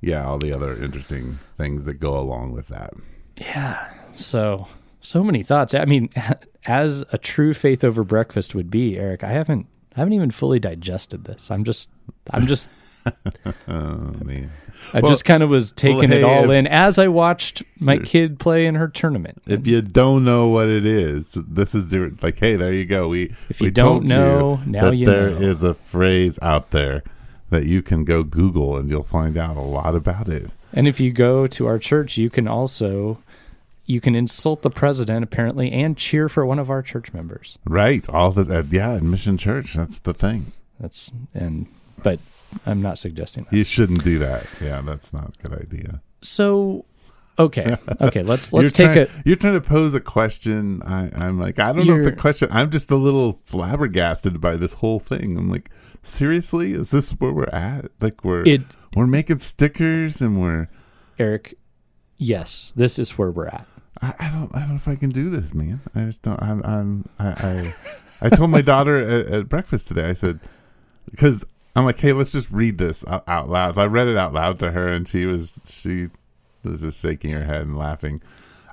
yeah, 0.01 0.25
all 0.25 0.37
the 0.39 0.51
other 0.53 0.75
interesting 0.81 1.39
things 1.57 1.85
that 1.85 1.95
go 1.95 2.17
along 2.17 2.53
with 2.53 2.67
that. 2.69 2.93
Yeah. 3.39 3.87
So 4.15 4.67
so 5.01 5.23
many 5.23 5.43
thoughts. 5.43 5.73
I 5.73 5.85
mean, 5.85 6.09
as 6.65 7.03
a 7.11 7.17
true 7.17 7.53
faith 7.53 7.83
over 7.83 8.03
breakfast 8.03 8.53
would 8.55 8.69
be, 8.69 8.97
Eric, 8.97 9.23
I 9.23 9.31
haven't 9.31 9.67
I 9.95 9.99
haven't 10.01 10.13
even 10.13 10.31
fully 10.31 10.59
digested 10.59 11.23
this. 11.25 11.49
I'm 11.51 11.63
just 11.63 11.89
I'm 12.31 12.47
just 12.47 12.69
Oh 13.67 14.13
man. 14.23 14.51
I 14.93 14.99
Well- 14.99 15.11
just 15.11 15.25
kind 15.25 15.41
of 15.43 15.49
was 15.49 15.71
taking 15.71 16.09
well, 16.09 16.17
it 16.19 16.23
all 16.23 16.43
if- 16.51 16.57
in 16.57 16.67
as 16.67 16.99
I 16.99 17.07
watched 17.07 17.63
my 17.79 17.97
kid 17.97 18.37
play 18.39 18.65
in 18.65 18.75
her 18.75 18.87
tournament. 18.87 19.41
If 19.47 19.65
you 19.65 19.81
don't 19.81 20.23
know 20.25 20.47
what 20.49 20.67
it 20.67 20.85
is, 20.85 21.37
this 21.47 21.73
is 21.73 21.93
like, 22.21 22.37
hey, 22.39 22.55
there 22.57 22.73
you 22.73 22.85
go. 22.85 23.07
We 23.07 23.33
If 23.49 23.61
we 23.61 23.67
you 23.67 23.71
don't 23.71 24.07
told 24.07 24.09
know, 24.09 24.59
you 24.65 24.71
now 24.71 24.91
you 24.91 25.05
there 25.05 25.29
know. 25.31 25.37
is 25.37 25.63
a 25.63 25.73
phrase 25.73 26.37
out 26.41 26.71
there 26.71 27.03
that 27.49 27.65
you 27.65 27.81
can 27.81 28.03
go 28.03 28.23
Google 28.23 28.75
and 28.77 28.89
you'll 28.89 29.03
find 29.03 29.37
out 29.37 29.55
a 29.55 29.61
lot 29.61 29.95
about 29.95 30.27
it. 30.27 30.51
And 30.73 30.85
if 30.85 30.99
you 30.99 31.11
go 31.13 31.47
to 31.47 31.65
our 31.65 31.79
church, 31.79 32.17
you 32.17 32.29
can 32.29 32.45
also 32.47 33.19
you 33.87 34.01
can 34.01 34.13
insult 34.13 34.61
the 34.61 34.69
president 34.69 35.23
apparently 35.23 35.71
and 35.71 35.97
cheer 35.97 36.29
for 36.29 36.45
one 36.45 36.59
of 36.59 36.69
our 36.69 36.83
church 36.83 37.13
members. 37.13 37.57
Right. 37.65 38.07
All 38.09 38.31
this, 38.31 38.49
uh, 38.49 38.63
yeah, 38.69 38.93
at 38.93 39.03
Mission 39.03 39.37
Church. 39.37 39.73
That's 39.73 39.99
the 39.99 40.13
thing. 40.13 40.51
That's 40.79 41.09
and 41.33 41.67
but 42.03 42.19
I'm 42.65 42.81
not 42.81 42.99
suggesting 42.99 43.45
that. 43.45 43.55
You 43.55 43.63
shouldn't 43.63 44.03
do 44.03 44.19
that. 44.19 44.45
Yeah, 44.61 44.81
that's 44.81 45.13
not 45.13 45.33
a 45.39 45.47
good 45.47 45.59
idea. 45.59 46.01
So 46.21 46.85
okay, 47.39 47.77
okay, 48.01 48.23
let's 48.23 48.53
let's 48.53 48.77
you're 48.77 48.87
take 48.87 48.93
trying, 48.93 48.97
it. 48.99 49.11
You're 49.25 49.35
trying 49.37 49.59
to 49.59 49.61
pose 49.61 49.95
a 49.95 50.01
question. 50.01 50.83
I, 50.83 51.09
I'm 51.15 51.39
like, 51.39 51.59
I 51.59 51.71
don't 51.71 51.87
know 51.87 51.97
if 51.97 52.03
the 52.03 52.11
question. 52.11 52.49
I'm 52.51 52.69
just 52.69 52.91
a 52.91 52.97
little 52.97 53.33
flabbergasted 53.33 54.39
by 54.41 54.57
this 54.57 54.73
whole 54.73 54.99
thing. 54.99 55.37
I'm 55.37 55.49
like, 55.49 55.69
seriously, 56.03 56.73
is 56.73 56.91
this 56.91 57.11
where 57.11 57.31
we're 57.31 57.45
at? 57.45 57.85
Like 58.01 58.23
we're 58.23 58.43
It 58.43 58.63
we're 58.95 59.07
making 59.07 59.39
stickers 59.39 60.21
and 60.21 60.39
we're. 60.41 60.67
Eric, 61.17 61.57
yes, 62.17 62.73
this 62.75 62.99
is 62.99 63.17
where 63.17 63.31
we're 63.31 63.47
at. 63.47 63.65
I, 64.01 64.13
I 64.19 64.29
don't. 64.31 64.53
I 64.55 64.59
don't 64.59 64.69
know 64.69 64.75
if 64.75 64.87
I 64.87 64.95
can 64.95 65.09
do 65.09 65.29
this, 65.29 65.53
man. 65.53 65.81
I 65.95 66.05
just 66.05 66.21
don't. 66.21 66.41
I'm. 66.41 66.63
I'm 66.63 67.09
I. 67.19 67.27
I, 68.21 68.27
I 68.27 68.29
told 68.29 68.49
my 68.49 68.61
daughter 68.61 68.97
at, 69.19 69.27
at 69.27 69.49
breakfast 69.49 69.87
today. 69.87 70.09
I 70.09 70.13
said 70.13 70.39
because 71.11 71.45
I'm 71.75 71.85
like, 71.85 71.99
hey, 71.99 72.13
let's 72.13 72.31
just 72.31 72.49
read 72.51 72.77
this 72.77 73.05
out, 73.07 73.23
out 73.27 73.49
loud. 73.49 73.75
So 73.75 73.83
I 73.83 73.85
read 73.85 74.07
it 74.07 74.17
out 74.17 74.33
loud 74.33 74.59
to 74.59 74.71
her, 74.71 74.87
and 74.87 75.07
she 75.07 75.25
was 75.25 75.59
she 75.65 76.07
was 76.63 76.81
just 76.81 76.99
shaking 76.99 77.31
her 77.31 77.43
head 77.43 77.61
and 77.61 77.77
laughing. 77.77 78.21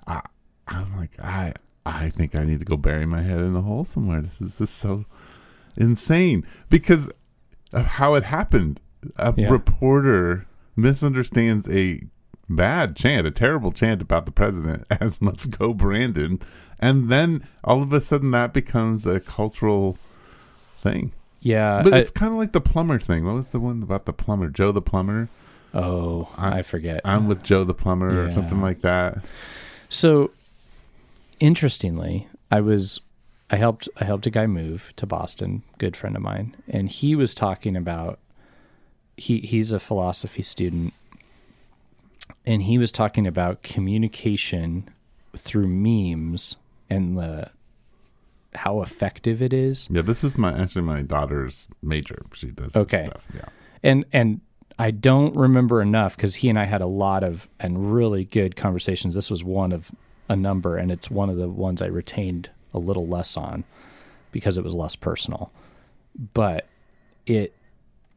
I, 0.07 0.21
I'm 0.69 0.97
like, 0.97 1.19
I 1.21 1.55
I 1.87 2.11
think 2.11 2.35
I 2.35 2.45
need 2.45 2.59
to 2.61 2.65
go 2.65 2.77
bury 2.77 3.07
my 3.07 3.23
head 3.23 3.39
in 3.41 3.55
a 3.57 3.61
hole 3.63 3.85
somewhere. 3.85 4.21
This 4.23 4.41
is 4.41 4.59
just 4.59 4.77
so 4.79 5.05
insane 5.77 6.47
because 6.71 7.11
of 7.73 7.87
how 7.87 8.15
it 8.15 8.25
happened. 8.25 8.81
A 9.17 9.35
Yeah. 9.37 9.51
reporter 9.51 10.47
misunderstands 10.77 11.69
a 11.69 12.01
bad 12.49 12.97
chant, 12.97 13.27
a 13.27 13.31
terrible 13.31 13.73
chant 13.73 14.03
about 14.03 14.27
the 14.27 14.33
president 14.33 14.85
as 15.01 15.21
"Let's 15.23 15.47
go, 15.47 15.73
Brandon," 15.75 16.41
and 16.79 17.09
then 17.11 17.43
all 17.63 17.83
of 17.83 17.93
a 17.93 18.01
sudden 18.01 18.31
that 18.33 18.53
becomes 18.53 19.07
a 19.07 19.21
cultural 19.21 19.97
thing. 20.79 21.13
Yeah. 21.41 21.83
But 21.83 21.95
I- 21.95 21.99
it's 21.99 22.11
kind 22.11 22.33
of 22.33 22.39
like 22.39 22.53
the 22.53 22.61
plumber 22.61 22.99
thing. 22.99 23.25
What 23.25 23.35
was 23.35 23.51
the 23.51 23.61
one 23.61 23.83
about 23.83 24.07
the 24.07 24.13
plumber? 24.13 24.49
Joe 24.49 24.73
the 24.73 24.83
plumber. 24.83 25.29
oh, 25.75 26.29
I- 26.37 26.59
I 26.59 26.63
forget. 26.63 27.01
I'm 27.05 27.27
with 27.29 27.43
Joe 27.43 27.65
the 27.65 27.75
plumber 27.75 28.25
or 28.27 28.33
something 28.33 28.61
like 28.61 28.81
that. 28.83 29.25
So 29.89 30.31
interestingly, 31.41 32.29
I 32.51 32.61
was 32.61 33.01
I 33.51 33.57
helped 33.57 33.89
I 34.01 34.05
helped 34.05 34.27
a 34.27 34.31
guy 34.31 34.47
move 34.47 34.93
to 34.97 35.07
Boston, 35.07 35.63
good 35.79 35.97
friend 35.97 36.17
of 36.17 36.23
mine, 36.23 36.57
and 36.69 36.89
he 36.89 37.15
was 37.15 37.35
talking 37.35 37.77
about 37.77 38.19
he 39.17 39.41
he's 39.41 39.71
a 39.73 39.79
philosophy 39.81 40.43
student 40.43 40.93
and 42.47 42.63
he 42.63 42.79
was 42.79 42.91
talking 42.93 43.27
about 43.27 43.63
communication 43.63 44.89
through 45.37 45.69
memes 45.69 46.57
and 46.91 47.19
the 47.19 47.51
how 48.55 48.81
effective 48.83 49.43
it 49.43 49.53
is. 49.53 49.89
Yeah, 49.91 50.03
this 50.03 50.23
is 50.23 50.39
my 50.39 50.57
actually 50.57 50.83
my 50.83 51.03
daughter's 51.03 51.69
major. 51.83 52.25
She 52.33 52.49
does 52.51 52.73
this 52.75 52.77
Okay. 52.95 53.07
stuff. 53.07 53.29
Yeah. 53.35 53.49
and 53.83 54.05
and 54.13 54.41
I 54.79 54.91
don't 54.91 55.35
remember 55.37 55.81
enough 55.83 56.17
because 56.17 56.37
he 56.37 56.49
and 56.49 56.59
I 56.59 56.65
had 56.65 56.81
a 56.81 56.87
lot 56.87 57.23
of 57.25 57.49
and 57.61 57.93
really 57.95 58.25
good 58.25 58.57
conversations. 58.57 59.15
This 59.15 59.31
was 59.31 59.43
one 59.45 59.73
of 59.73 59.91
a 60.29 60.37
number, 60.37 60.77
and 60.77 60.91
it's 60.91 61.11
one 61.11 61.29
of 61.31 61.37
the 61.37 61.49
ones 61.49 61.83
I 61.83 61.87
retained 61.87 62.51
a 62.73 62.79
little 62.79 63.07
less 63.07 63.37
on 63.37 63.65
because 64.33 64.57
it 64.59 64.65
was 64.65 64.75
less 64.75 64.97
personal. 64.97 65.53
But 66.33 66.67
it 67.27 67.53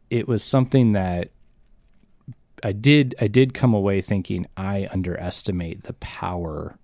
it 0.10 0.28
was 0.28 0.44
something 0.44 0.94
that 0.94 1.30
I 2.64 2.72
did 2.72 3.16
I 3.20 3.28
did 3.28 3.54
come 3.54 3.74
away 3.74 4.02
thinking 4.02 4.48
I 4.56 4.88
underestimate 4.92 5.84
the 5.84 5.94
power 5.94 6.78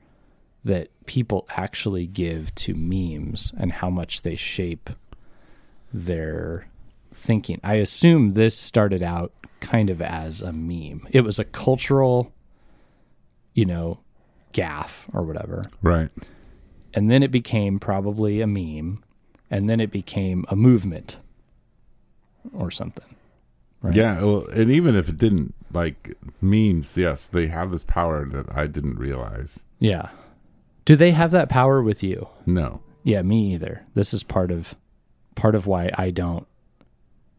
that 0.63 0.89
people 1.05 1.45
actually 1.51 2.07
give 2.07 2.53
to 2.55 2.73
memes 2.73 3.53
and 3.57 3.73
how 3.73 3.89
much 3.89 4.21
they 4.21 4.35
shape 4.35 4.89
their 5.91 6.67
thinking. 7.13 7.59
I 7.63 7.75
assume 7.75 8.31
this 8.31 8.57
started 8.57 9.03
out 9.03 9.33
kind 9.59 9.89
of 9.89 10.01
as 10.01 10.41
a 10.41 10.51
meme. 10.51 11.07
It 11.11 11.21
was 11.21 11.39
a 11.39 11.43
cultural, 11.43 12.31
you 13.53 13.65
know, 13.65 13.99
gaff 14.51 15.07
or 15.13 15.23
whatever. 15.23 15.65
Right. 15.81 16.09
And 16.93 17.09
then 17.09 17.23
it 17.23 17.31
became 17.31 17.79
probably 17.79 18.41
a 18.41 18.47
meme. 18.47 19.03
And 19.49 19.69
then 19.69 19.79
it 19.79 19.91
became 19.91 20.45
a 20.49 20.55
movement 20.55 21.19
or 22.53 22.71
something. 22.71 23.15
Right. 23.81 23.95
Yeah. 23.95 24.21
Well, 24.21 24.47
and 24.47 24.71
even 24.71 24.95
if 24.95 25.09
it 25.09 25.17
didn't 25.17 25.53
like 25.73 26.15
memes, 26.41 26.97
yes, 26.97 27.25
they 27.25 27.47
have 27.47 27.71
this 27.71 27.83
power 27.83 28.25
that 28.25 28.45
I 28.55 28.67
didn't 28.67 28.97
realize. 28.97 29.63
Yeah. 29.79 30.09
Do 30.85 30.95
they 30.95 31.11
have 31.11 31.31
that 31.31 31.49
power 31.49 31.81
with 31.81 32.03
you? 32.03 32.27
No. 32.45 32.81
Yeah, 33.03 33.21
me 33.21 33.53
either. 33.53 33.85
This 33.93 34.13
is 34.13 34.23
part 34.23 34.51
of 34.51 34.75
part 35.35 35.55
of 35.55 35.67
why 35.67 35.89
I 35.97 36.11
don't 36.11 36.47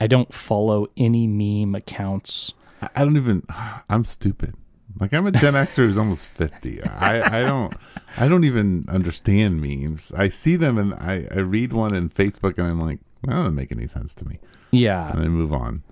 I 0.00 0.06
don't 0.06 0.32
follow 0.34 0.88
any 0.96 1.26
meme 1.26 1.74
accounts. 1.74 2.52
I 2.94 3.04
don't 3.04 3.16
even. 3.16 3.46
I'm 3.88 4.04
stupid. 4.04 4.54
Like 5.00 5.12
I'm 5.12 5.26
a 5.26 5.32
Gen 5.32 5.54
Xer 5.54 5.76
who's 5.76 5.98
almost 5.98 6.26
fifty. 6.26 6.82
I, 6.84 7.40
I 7.40 7.40
don't 7.40 7.74
I 8.16 8.28
don't 8.28 8.44
even 8.44 8.84
understand 8.88 9.60
memes. 9.60 10.12
I 10.16 10.28
see 10.28 10.56
them 10.56 10.78
and 10.78 10.94
I, 10.94 11.26
I 11.34 11.40
read 11.40 11.72
one 11.72 11.94
in 11.94 12.10
Facebook 12.10 12.58
and 12.58 12.66
I'm 12.68 12.80
like, 12.80 13.00
that 13.22 13.32
doesn't 13.32 13.54
make 13.54 13.72
any 13.72 13.86
sense 13.86 14.14
to 14.16 14.28
me. 14.28 14.38
Yeah. 14.70 15.10
And 15.10 15.20
I 15.20 15.28
move 15.28 15.52
on. 15.52 15.82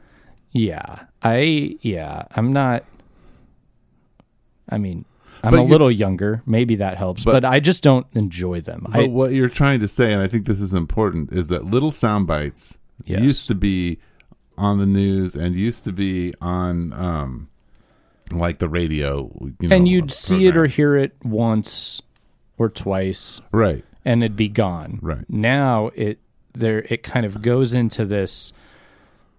Yeah. 0.52 1.04
I 1.22 1.76
yeah, 1.80 2.24
I'm 2.34 2.52
not 2.52 2.84
I 4.68 4.78
mean, 4.78 5.04
I'm 5.42 5.50
But 5.50 5.60
a 5.60 5.62
you- 5.64 5.68
little 5.68 5.90
younger. 5.90 6.42
Maybe 6.46 6.76
that 6.76 6.96
helps, 6.96 7.24
But- 7.24 7.32
but, 7.32 7.44
I 7.44 7.60
just 7.60 7.82
don't 7.82 8.06
enjoy 8.14 8.60
them. 8.60 8.86
But 8.90 9.00
I 9.00 9.06
what 9.06 9.32
you're 9.32 9.48
trying 9.48 9.80
to 9.80 9.88
say, 9.88 10.12
and 10.12 10.22
I 10.22 10.26
think 10.28 10.46
this 10.46 10.60
is 10.60 10.72
important, 10.72 11.32
is 11.32 11.48
that 11.48 11.64
little 11.66 11.90
sound 11.90 12.26
bites 12.26 12.78
Yes. 13.04 13.22
used 13.22 13.48
to 13.48 13.54
be 13.54 13.98
on 14.56 14.78
the 14.78 14.86
news 14.86 15.34
and 15.34 15.54
used 15.56 15.84
to 15.84 15.92
be 15.92 16.32
on 16.40 16.92
um 16.92 17.48
like 18.30 18.58
the 18.60 18.68
radio. 18.68 19.30
You 19.60 19.68
know, 19.68 19.76
and 19.76 19.88
you'd 19.88 20.12
see 20.12 20.46
it 20.46 20.56
or 20.56 20.66
hear 20.66 20.96
it 20.96 21.12
once 21.24 22.00
or 22.58 22.68
twice 22.68 23.40
Right. 23.50 23.84
and 24.04 24.22
it'd 24.22 24.36
be 24.36 24.48
gone. 24.48 24.98
Right. 25.02 25.24
Now 25.28 25.90
it 25.94 26.18
there 26.54 26.80
it 26.88 27.02
kind 27.02 27.26
of 27.26 27.42
goes 27.42 27.74
into 27.74 28.04
this 28.04 28.52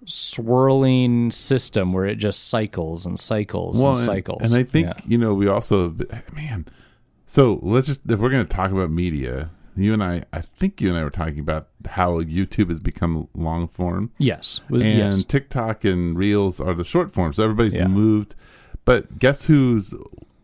swirling 0.05 1.31
system 1.31 1.93
where 1.93 2.05
it 2.05 2.15
just 2.15 2.47
cycles 2.49 3.05
and 3.05 3.19
cycles 3.19 3.79
and 3.79 3.87
and, 3.89 3.97
cycles. 3.97 4.41
And 4.43 4.59
I 4.59 4.63
think 4.63 4.87
Yeah. 4.87 4.93
you 5.05 5.17
know 5.17 5.33
we 5.33 5.47
also 5.47 5.95
man. 6.33 6.65
So 7.25 7.59
let's 7.63 7.87
just 7.87 8.01
if 8.07 8.19
we're 8.19 8.29
going 8.29 8.45
to 8.45 8.55
talk 8.55 8.71
about 8.71 8.91
media, 8.91 9.49
you 9.75 9.93
and 9.93 10.03
I, 10.03 10.23
I 10.31 10.41
think 10.41 10.81
you 10.81 10.89
and 10.89 10.97
I 10.97 11.03
were 11.03 11.09
talking 11.09 11.39
about 11.39 11.67
how 11.89 12.21
YouTube 12.21 12.69
has 12.69 12.79
become 12.79 13.27
long 13.33 13.67
form, 13.67 14.11
yes, 14.19 14.61
and 14.69 14.81
yes. 14.83 15.23
TikTok 15.23 15.83
and 15.83 16.15
Reels 16.17 16.59
are 16.61 16.73
the 16.73 16.83
short 16.83 17.11
form. 17.11 17.33
So 17.33 17.43
everybody's 17.43 17.75
Yeah. 17.75 17.87
moved. 17.87 18.35
But 18.85 19.17
guess 19.17 19.45
who's 19.45 19.95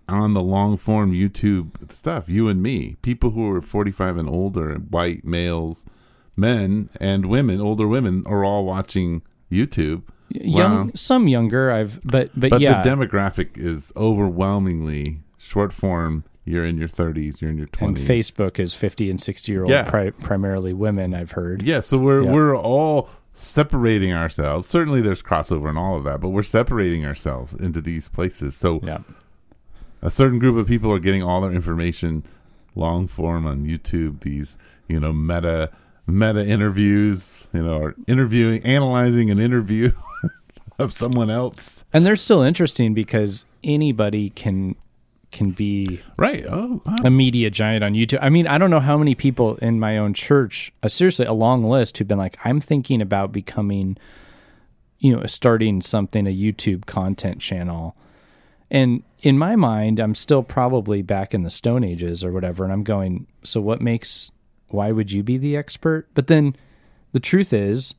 on 0.08 0.34
the 0.34 0.42
long 0.42 0.78
form 0.78 1.12
YouTube 1.12 1.92
stuff? 1.92 2.28
You 2.30 2.48
and 2.48 2.64
me, 2.64 2.96
people 3.04 3.32
who 3.32 3.52
are 3.52 3.62
45 3.62 4.18
and 4.18 4.30
older, 4.30 4.76
white 4.76 5.24
males, 5.26 5.86
men 6.36 6.90
and 7.00 7.26
women, 7.28 7.60
older 7.62 7.88
women, 7.88 8.24
are 8.26 8.44
all 8.44 8.66
watching 8.66 9.22
YouTube. 9.52 10.04
young 10.30 10.88
Wow. 10.88 10.92
some 10.96 11.28
younger 11.28 11.72
I've 11.72 12.00
but 12.04 12.30
but, 12.40 12.52
But 12.52 12.62
yeah 12.62 12.82
the 12.84 12.90
demographic 12.90 13.58
is 13.58 13.92
overwhelmingly 13.96 15.20
short 15.38 15.74
form. 15.74 16.24
You're 16.46 16.66
in 16.66 16.78
your 16.78 16.88
30s. 16.88 17.42
You're 17.42 17.52
in 17.52 17.58
your 17.58 17.68
20s. 17.68 17.88
and 17.88 17.98
Facebook 17.98 18.60
is 18.60 18.74
50 18.74 19.10
and 19.10 19.22
60 19.22 19.52
year 19.52 19.62
old 19.62 19.70
Yeah. 19.70 19.90
pri- 19.90 20.12
primarily 20.12 20.74
women 20.74 21.14
I've 21.14 21.32
heard. 21.32 21.62
Yeah, 21.62 21.80
so 21.82 21.98
we're 21.98 22.24
Yeah. 22.24 22.32
we're 22.32 22.56
all 22.58 23.10
separating 23.34 24.14
ourselves. 24.14 24.68
Certainly, 24.68 25.02
there's 25.02 25.22
crossover 25.22 25.70
and 25.70 25.78
all 25.78 25.96
of 25.96 26.04
that, 26.06 26.20
but 26.22 26.30
we're 26.30 26.44
separating 26.44 27.06
ourselves 27.06 27.54
into 27.54 27.82
these 27.82 28.10
places. 28.10 28.56
So 28.56 28.80
Yeah. 28.84 29.00
a 30.02 30.10
certain 30.12 30.40
group 30.40 30.58
of 30.58 30.68
people 30.68 30.92
are 30.92 31.00
getting 31.00 31.22
all 31.24 31.42
their 31.42 31.52
information 31.52 32.24
long 32.76 33.08
form 33.08 33.46
on 33.46 33.66
YouTube. 33.66 34.22
These 34.22 34.58
you 34.88 35.00
know 35.00 35.14
meta 35.14 35.70
meta 36.10 36.46
interviews, 36.46 37.50
you 37.54 37.64
know, 37.64 37.78
or 37.82 37.96
interviewing, 38.08 38.64
analyzing 38.64 39.30
an 39.30 39.40
interview 39.40 39.92
of 40.80 40.94
someone 40.94 41.30
else. 41.30 41.86
And 41.94 42.06
they're 42.06 42.16
still 42.16 42.42
interesting 42.42 42.94
because 42.94 43.46
anybody 43.64 44.30
can 44.30 44.76
can 45.32 45.52
be 45.52 46.02
Right. 46.18 46.44
Oh, 46.50 46.82
wow. 46.86 46.96
a 47.04 47.10
media 47.12 47.52
giant 47.52 47.84
on 47.84 47.94
YouTube. 47.94 48.18
I 48.20 48.30
mean, 48.30 48.48
I 48.48 48.58
don't 48.58 48.72
know 48.72 48.80
how 48.80 48.98
many 48.98 49.14
people 49.14 49.58
in 49.58 49.80
my 49.80 49.96
own 49.98 50.14
church, 50.16 50.74
uh, 50.82 50.88
seriously, 50.88 51.28
a 51.28 51.34
long 51.34 51.64
list 51.64 51.98
who've 51.98 52.08
been 52.08 52.18
like, 52.18 52.36
I'm 52.44 52.60
thinking 52.60 53.00
about 53.00 53.32
becoming, 53.32 53.96
you 54.98 55.16
know, 55.16 55.24
starting 55.28 55.82
something, 55.84 56.26
a 56.26 56.36
YouTube 56.36 56.88
content 56.88 57.42
channel. 57.42 57.96
And 58.72 59.04
in 59.22 59.38
my 59.38 59.56
mind, 59.56 60.00
I'm 60.00 60.16
still 60.16 60.42
probably 60.42 61.04
back 61.04 61.34
in 61.36 61.44
the 61.44 61.50
Stone 61.52 61.84
Ages 61.84 62.24
or 62.24 62.32
whatever. 62.32 62.64
And 62.64 62.74
I'm 62.74 62.84
going, 62.84 63.28
so 63.44 63.62
what 63.62 63.82
makes, 63.82 64.32
why 64.70 64.92
would 64.92 65.12
you 65.12 65.24
be 65.24 65.38
the 65.38 65.56
expert? 65.56 66.08
But 66.14 66.28
then 66.28 66.56
the 67.12 67.20
truth 67.20 67.54
is, 67.54 67.94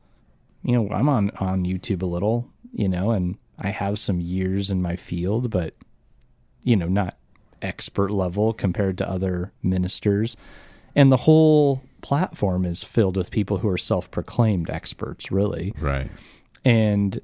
you 0.63 0.73
know, 0.73 0.93
I'm 0.93 1.09
on, 1.09 1.31
on 1.39 1.65
YouTube 1.65 2.01
a 2.01 2.05
little, 2.05 2.49
you 2.73 2.87
know, 2.87 3.11
and 3.11 3.37
I 3.57 3.69
have 3.69 3.99
some 3.99 4.19
years 4.19 4.71
in 4.71 4.81
my 4.81 4.95
field, 4.95 5.49
but, 5.49 5.75
you 6.63 6.75
know, 6.75 6.87
not 6.87 7.17
expert 7.61 8.11
level 8.11 8.53
compared 8.53 8.97
to 8.99 9.09
other 9.09 9.51
ministers. 9.61 10.35
And 10.95 11.11
the 11.11 11.17
whole 11.17 11.83
platform 12.01 12.65
is 12.65 12.83
filled 12.83 13.17
with 13.17 13.31
people 13.31 13.57
who 13.57 13.69
are 13.69 13.77
self 13.77 14.09
proclaimed 14.11 14.69
experts, 14.69 15.31
really. 15.31 15.73
right. 15.79 16.09
And 16.63 17.19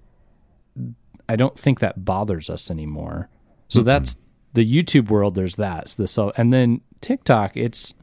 I 1.30 1.36
don't 1.36 1.58
think 1.58 1.80
that 1.80 2.06
bothers 2.06 2.50
us 2.50 2.72
anymore. 2.72 3.30
So 3.68 3.84
that's 3.84 4.18
the 4.54 4.66
YouTube 4.66 5.10
world. 5.10 5.36
There's 5.36 5.58
that. 5.58 5.89
So 5.89 6.32
and 6.38 6.54
then 6.54 6.82
TikTok, 7.01 7.58
it's 7.58 7.94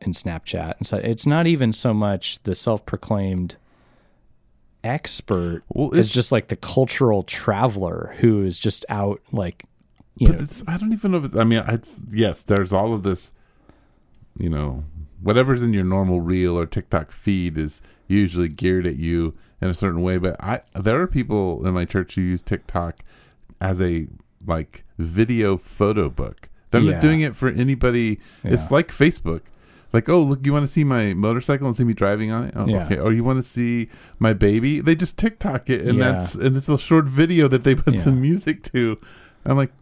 and 0.00 0.14
Snapchat, 0.14 0.76
and 0.78 0.86
so 0.86 0.96
it's 0.98 1.26
not 1.26 1.46
even 1.46 1.72
so 1.72 1.92
much 1.94 2.42
the 2.44 2.54
self-proclaimed 2.54 3.56
expert. 4.84 5.62
Well, 5.68 5.92
it's 5.94 6.10
just 6.10 6.30
like 6.32 6.48
the 6.48 6.56
cultural 6.56 7.22
traveler 7.22 8.14
who 8.18 8.44
is 8.44 8.58
just 8.58 8.84
out, 8.88 9.20
like 9.32 9.64
you 10.16 10.28
But 10.28 10.36
know, 10.38 10.44
it's 10.44 10.62
I 10.66 10.76
don't 10.76 10.92
even 10.92 11.10
know 11.12 11.24
if 11.24 11.36
I 11.36 11.44
mean 11.44 11.62
it's 11.68 12.00
yes, 12.10 12.42
there's 12.42 12.72
all 12.72 12.94
of 12.94 13.02
this 13.02 13.32
you 14.38 14.50
know, 14.50 14.84
whatever's 15.22 15.62
in 15.62 15.72
your 15.72 15.84
normal 15.84 16.20
reel 16.20 16.58
or 16.58 16.66
TikTok 16.66 17.10
feed 17.10 17.56
is 17.56 17.80
usually 18.06 18.48
geared 18.48 18.86
at 18.86 18.96
you 18.96 19.34
in 19.62 19.70
a 19.70 19.74
certain 19.74 20.02
way, 20.02 20.18
but 20.18 20.36
I 20.42 20.60
there 20.74 21.00
are 21.00 21.06
people 21.06 21.66
in 21.66 21.74
my 21.74 21.84
church 21.84 22.14
who 22.14 22.20
use 22.20 22.42
TikTok 22.42 23.00
as 23.60 23.80
a 23.80 24.06
like 24.46 24.84
video 24.98 25.56
photo 25.56 26.08
book. 26.08 26.48
They're 26.70 26.80
Yeah. 26.80 26.92
not 26.92 27.02
doing 27.02 27.22
it 27.22 27.34
for 27.34 27.48
anybody. 27.48 28.20
It's 28.44 28.70
like 28.70 28.88
Facebook. 28.88 29.42
Like, 29.96 30.08
oh, 30.10 30.22
look, 30.22 30.44
you 30.44 30.52
want 30.52 30.64
to 30.66 30.72
see 30.72 30.84
my 30.84 31.14
motorcycle 31.14 31.66
and 31.66 31.74
see 31.76 31.84
me 31.84 31.94
driving 31.94 32.30
on 32.30 32.44
it? 32.48 32.52
Oh, 32.54 32.66
Yeah. 32.66 32.84
okay. 32.84 32.98
Or 32.98 33.12
you 33.12 33.24
want 33.24 33.38
to 33.38 33.42
see 33.42 33.88
my 34.18 34.32
baby? 34.34 34.80
They 34.80 34.94
just 34.94 35.16
TikTok 35.18 35.70
it, 35.70 35.80
and 35.88 35.96
Yeah. 35.98 36.12
that's 36.12 36.34
and 36.34 36.56
it's 36.56 36.68
a 36.68 36.76
short 36.76 37.06
video 37.06 37.48
that 37.48 37.64
they 37.64 37.74
put 37.74 37.94
Yeah. 37.94 38.00
some 38.06 38.20
music 38.20 38.62
to. 38.74 38.98
I'm 39.46 39.56
like, 39.56 39.72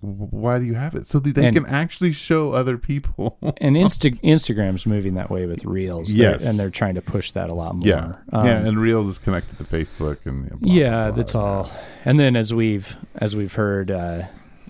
why 0.00 0.58
do 0.58 0.64
you 0.64 0.74
have 0.74 0.96
it 0.96 1.06
so 1.06 1.20
that 1.20 1.34
they 1.36 1.46
And- 1.46 1.54
can 1.54 1.66
actually 1.66 2.10
show 2.12 2.52
other 2.52 2.76
people 2.76 3.38
and 3.58 3.76
Insta- 3.76 4.20
Instagram's 4.22 4.84
moving 4.84 5.14
that 5.14 5.30
way 5.30 5.46
with 5.46 5.64
Reels. 5.64 6.12
They're- 6.14 6.32
Yes. 6.32 6.44
and 6.48 6.58
they're 6.58 6.70
trying 6.70 6.94
to 6.96 7.02
push 7.02 7.30
that 7.32 7.50
a 7.50 7.54
lot 7.54 7.76
more. 7.76 7.86
yeah 7.86 8.14
Um, 8.32 8.46
yeah 8.46 8.66
and 8.66 8.80
reels 8.80 9.06
is 9.06 9.18
connected 9.20 9.58
to 9.60 9.64
facebook 9.64 10.26
and 10.26 10.48
blah, 10.48 10.58
blah, 10.58 10.72
yeah, 10.74 11.02
blah. 11.04 11.10
that's 11.12 11.34
all. 11.36 11.70
And 12.04 12.18
then 12.18 12.34
as 12.34 12.52
we've 12.52 12.96
as 13.14 13.36
we've 13.36 13.52
heard, 13.54 13.92
uh, 13.92 14.22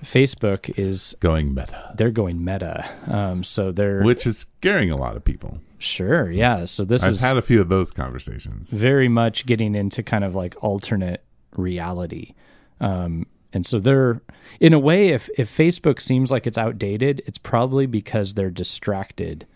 Facebook 0.03 0.77
is 0.79 1.15
going 1.21 1.55
meta 1.55 1.93
they're 1.97 2.11
going 2.11 2.45
meta. 2.45 2.89
Um, 3.07 3.45
so 3.45 3.73
they're 3.73 4.03
which 4.03 4.27
is 4.27 4.39
scaring 4.39 4.91
a 4.91 4.97
lot 4.97 5.17
of 5.17 5.25
people 5.25 5.61
sure, 5.79 6.31
yeah. 6.31 6.65
So 6.65 6.85
this 6.85 7.03
i've 7.03 7.13
is 7.13 7.21
had 7.21 7.37
a 7.37 7.43
few 7.43 7.61
of 7.61 7.69
those 7.69 7.91
conversations 7.91 8.73
very 8.73 9.09
much 9.09 9.47
getting 9.47 9.75
into 9.75 10.03
kind 10.03 10.25
of 10.25 10.35
like 10.35 10.55
alternate 10.63 11.25
reality. 11.57 12.35
Um, 12.81 13.27
and 13.53 13.67
so 13.67 13.79
they're, 13.79 14.23
in 14.61 14.73
a 14.73 14.79
way, 14.79 15.09
if, 15.09 15.29
if 15.37 15.55
Facebook 15.55 16.01
seems 16.01 16.31
like 16.31 16.47
it's 16.47 16.57
outdated, 16.57 17.23
it's 17.27 17.39
probably 17.39 17.87
because 17.87 18.35
they're 18.35 18.51
distracted 18.51 19.47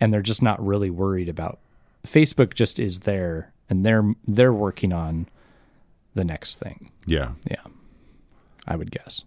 and 0.00 0.12
they're 0.12 0.22
just 0.22 0.42
not 0.42 0.64
really 0.64 0.90
worried 0.90 1.28
about 1.28 1.60
Facebook 2.04 2.54
just 2.54 2.80
is 2.80 3.00
there 3.00 3.52
and 3.70 3.86
they're, 3.86 4.14
they're 4.26 4.52
working 4.52 4.92
on 4.92 5.28
the 6.14 6.24
next 6.24 6.56
thing. 6.56 6.90
yeah 7.06 7.32
Yeah. 7.48 7.62
I 8.66 8.76
would 8.76 8.90
guess. 8.90 9.24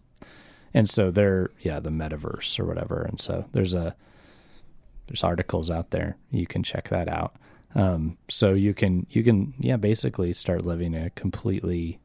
And 0.75 0.87
so 0.89 1.09
they're, 1.09 1.49
yeah, 1.61 1.79
the 1.79 1.89
metaverse 1.89 2.59
or 2.59 2.65
whatever. 2.65 3.01
And 3.01 3.19
so 3.19 3.45
there's 3.53 3.73
a, 3.73 3.95
there's 5.07 5.23
articles 5.23 5.71
out 5.71 5.89
there. 5.91 6.17
You 6.31 6.45
can 6.45 6.61
check 6.63 6.89
that 6.89 7.07
out. 7.07 7.35
Um, 7.75 8.17
so 8.29 8.53
you 8.53 8.73
can, 8.73 9.07
you 9.09 9.23
can, 9.23 9.53
yeah, 9.59 9.77
basically 9.77 10.33
start 10.33 10.65
living 10.65 10.93
a 10.93 11.09
completely 11.11 11.99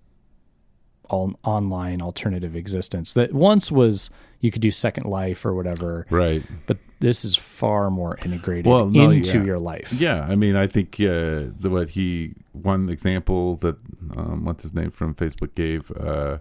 all 1.08 1.34
online 1.42 2.00
alternative 2.00 2.54
existence 2.54 3.12
that 3.14 3.32
once 3.32 3.72
was, 3.72 4.10
you 4.38 4.52
could 4.52 4.62
do 4.62 4.70
second 4.70 5.06
life 5.06 5.44
or 5.44 5.52
whatever, 5.54 6.06
right 6.08 6.42
but 6.66 6.78
this 7.00 7.24
is 7.24 7.34
far 7.34 7.90
more 7.90 8.16
integrated 8.24 8.66
Well, 8.66 8.86
no, 8.86 9.10
into 9.10 9.38
yeah. 9.38 9.44
your 9.44 9.58
life. 9.58 9.92
yeah 9.92 10.26
i 10.30 10.36
mean 10.36 10.54
i 10.54 10.66
think 10.68 10.94
uh 11.00 11.50
the 11.58 11.68
what 11.68 11.90
he 11.90 12.34
one 12.52 12.88
example 12.88 13.56
that 13.56 13.76
um 14.16 14.44
what's 14.44 14.62
his 14.62 14.72
name 14.72 14.90
from 14.90 15.14
facebook 15.14 15.54
gave 15.54 15.90
uh 15.92 16.38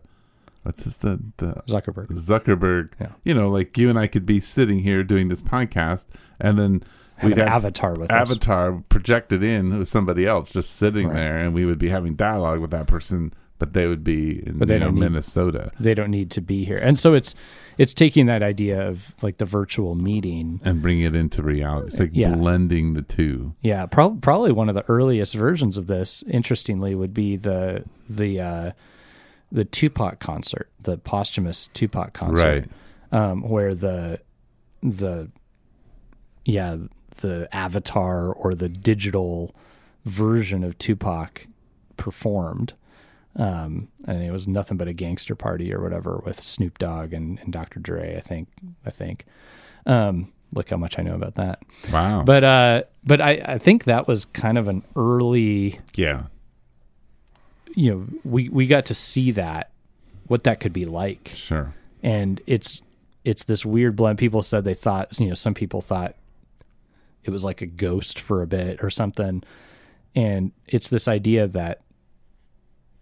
what's 0.69 0.83
his 0.83 0.97
the 0.97 1.19
the 1.37 1.53
Zuckerberg. 1.67 2.07
zuckerberg 2.11 2.89
Yeah. 3.01 3.13
you 3.23 3.33
know 3.33 3.49
like 3.49 3.75
you 3.77 3.89
and 3.89 3.97
i 3.97 4.05
could 4.07 4.25
be 4.25 4.39
sitting 4.39 4.79
here 4.79 5.03
doing 5.03 5.27
this 5.29 5.41
podcast 5.41 6.05
and 6.39 6.59
then 6.59 6.83
Have 7.17 7.31
we'd 7.31 7.39
an 7.39 7.47
have 7.47 7.65
avatar 7.65 7.93
with 7.95 8.11
us. 8.11 8.29
avatar 8.31 8.83
projected 8.87 9.43
in 9.43 9.77
with 9.79 9.87
somebody 9.87 10.27
else 10.27 10.51
just 10.51 10.75
sitting 10.75 11.07
Right. 11.07 11.15
there 11.15 11.37
and 11.37 11.53
we 11.55 11.65
would 11.65 11.79
be 11.79 11.89
having 11.89 12.13
dialogue 12.15 12.59
with 12.59 12.69
that 12.71 12.85
person 12.87 13.33
but 13.57 13.73
they 13.73 13.87
would 13.87 14.03
be 14.05 14.41
in 14.47 14.57
But 14.59 14.67
they 14.69 14.75
you 14.75 14.79
know, 14.81 14.91
need- 14.91 14.99
minnesota 15.01 15.71
they 15.79 15.93
don't 15.93 16.11
need 16.11 16.29
to 16.31 16.39
be 16.41 16.63
here. 16.63 16.77
And 16.77 16.97
so 16.97 17.13
it's 17.13 17.35
it's 17.77 17.93
taking 17.93 18.25
that 18.27 18.41
idea 18.43 18.87
of 18.87 19.15
like 19.21 19.37
the 19.37 19.45
virtual 19.45 19.95
meeting. 19.95 20.61
and 20.63 20.81
bring 20.81 21.01
it 21.01 21.13
into 21.15 21.41
reality 21.43 21.87
it's 21.87 21.99
like 21.99 22.11
Yeah. 22.13 22.35
blending 22.35 22.93
the 22.93 23.01
two 23.01 23.53
Yeah, 23.61 23.85
prob- 23.87 24.21
probably 24.21 24.51
one 24.53 24.69
of 24.69 24.75
the 24.75 24.85
earliest 24.87 25.33
versions 25.35 25.75
of 25.77 25.87
this, 25.87 26.23
interestingly, 26.29 26.93
would 26.95 27.13
be 27.13 27.35
the 27.35 27.83
the 28.07 28.39
uh, 28.39 28.71
the 29.51 29.65
Tupac 29.65 30.19
concert, 30.19 30.69
the 30.81 30.97
posthumous 30.97 31.67
Tupac 31.73 32.13
concert, 32.13 32.43
right 32.43 32.65
um, 33.11 33.41
where 33.41 33.73
the 33.73 34.19
the 34.81 35.29
yeah 36.45 36.77
the 37.17 37.49
avatar 37.53 38.31
or 38.31 38.53
the 38.53 38.69
digital 38.69 39.53
version 40.05 40.63
of 40.63 40.77
Tupac 40.77 41.47
performed. 41.97 42.73
Um, 43.35 43.89
and 44.07 44.23
it 44.23 44.31
was 44.31 44.47
nothing 44.47 44.77
but 44.77 44.87
a 44.87 44.93
gangster 44.93 45.35
party 45.35 45.73
or 45.73 45.81
whatever 45.81 46.21
with 46.25 46.39
Snoop 46.39 46.77
Dogg 46.79 47.13
and, 47.13 47.39
and 47.39 47.53
Dr. 47.53 47.79
Dre. 47.79 48.15
I 48.17 48.21
think. 48.21 48.49
I 48.85 48.89
think. 48.89 49.25
Um, 49.85 50.33
look 50.53 50.69
how 50.69 50.77
much 50.77 50.97
I 50.97 51.03
know 51.03 51.15
about 51.15 51.35
that. 51.35 51.59
wow 51.91 52.23
But 52.23 52.43
uh, 52.43 52.83
but 53.03 53.21
I, 53.21 53.41
I 53.45 53.57
think 53.57 53.83
that 53.83 54.07
was 54.07 54.25
kind 54.25 54.57
of 54.57 54.67
an 54.67 54.83
early. 54.95 55.79
yeah 55.95 56.23
You 57.75 57.91
know, 57.91 58.07
we 58.23 58.49
we 58.49 58.67
got 58.67 58.85
to 58.87 58.93
see 58.93 59.31
that 59.31 59.71
what 60.27 60.43
that 60.43 60.59
could 60.59 60.73
be 60.73 60.85
like, 60.85 61.31
sure 61.33 61.73
and 62.01 62.41
it's 62.47 62.81
it's 63.23 63.43
this 63.43 63.65
weird 63.65 63.95
blend. 63.95 64.17
People 64.17 64.41
said 64.41 64.63
they 64.63 64.73
thought 64.73 65.19
you 65.19 65.27
know 65.27 65.33
some 65.33 65.53
people 65.53 65.81
thought 65.81 66.15
it 67.23 67.31
was 67.31 67.43
like 67.43 67.61
a 67.61 67.65
ghost 67.65 68.19
for 68.19 68.41
a 68.41 68.47
bit 68.47 68.81
or 68.83 68.89
something, 68.89 69.43
and 70.15 70.51
it's 70.67 70.89
this 70.89 71.07
idea 71.07 71.47
that 71.47 71.81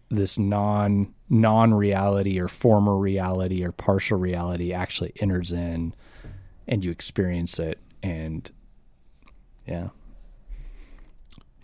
this 0.10 0.38
non 0.38 1.14
non 1.30 1.74
reality 1.74 2.40
or 2.40 2.48
former 2.48 2.98
reality 2.98 3.64
or 3.64 3.72
partial 3.72 4.18
reality 4.18 4.74
actually 4.74 5.14
enters 5.20 5.52
in, 5.52 5.94
and 6.68 6.84
you 6.84 6.92
experience 6.92 7.60
it, 7.60 7.80
and 8.02 8.52
yeah. 9.68 9.90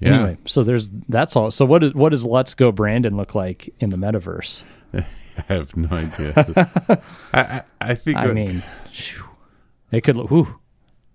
Yeah 0.03 0.13
Anyway, 0.15 0.37
so 0.45 0.63
there's 0.63 0.89
that's 1.09 1.35
all. 1.35 1.51
So 1.51 1.65
what 1.65 1.83
is 1.83 1.93
what 1.93 2.09
does 2.09 2.25
Let's 2.25 2.53
Go 2.53 2.71
Brandon 2.71 3.15
look 3.17 3.33
like 3.35 3.73
in 3.79 3.89
the 3.89 3.97
metaverse? 3.97 4.63
i 4.93 5.53
have 5.53 5.75
no 5.75 5.89
idea 5.89 6.33
I, 7.33 7.41
I 7.41 7.63
i 7.81 7.95
think 7.95 8.17
I 8.17 8.27
that- 8.27 8.33
mean, 8.35 8.61
it 9.91 10.01
could 10.01 10.15
whew, 10.29 10.59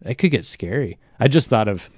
it 0.04 0.16
could 0.16 0.30
get 0.32 0.44
scary. 0.44 0.98
I 1.20 1.28
just 1.28 1.48
thought 1.50 1.68
of 1.68 1.88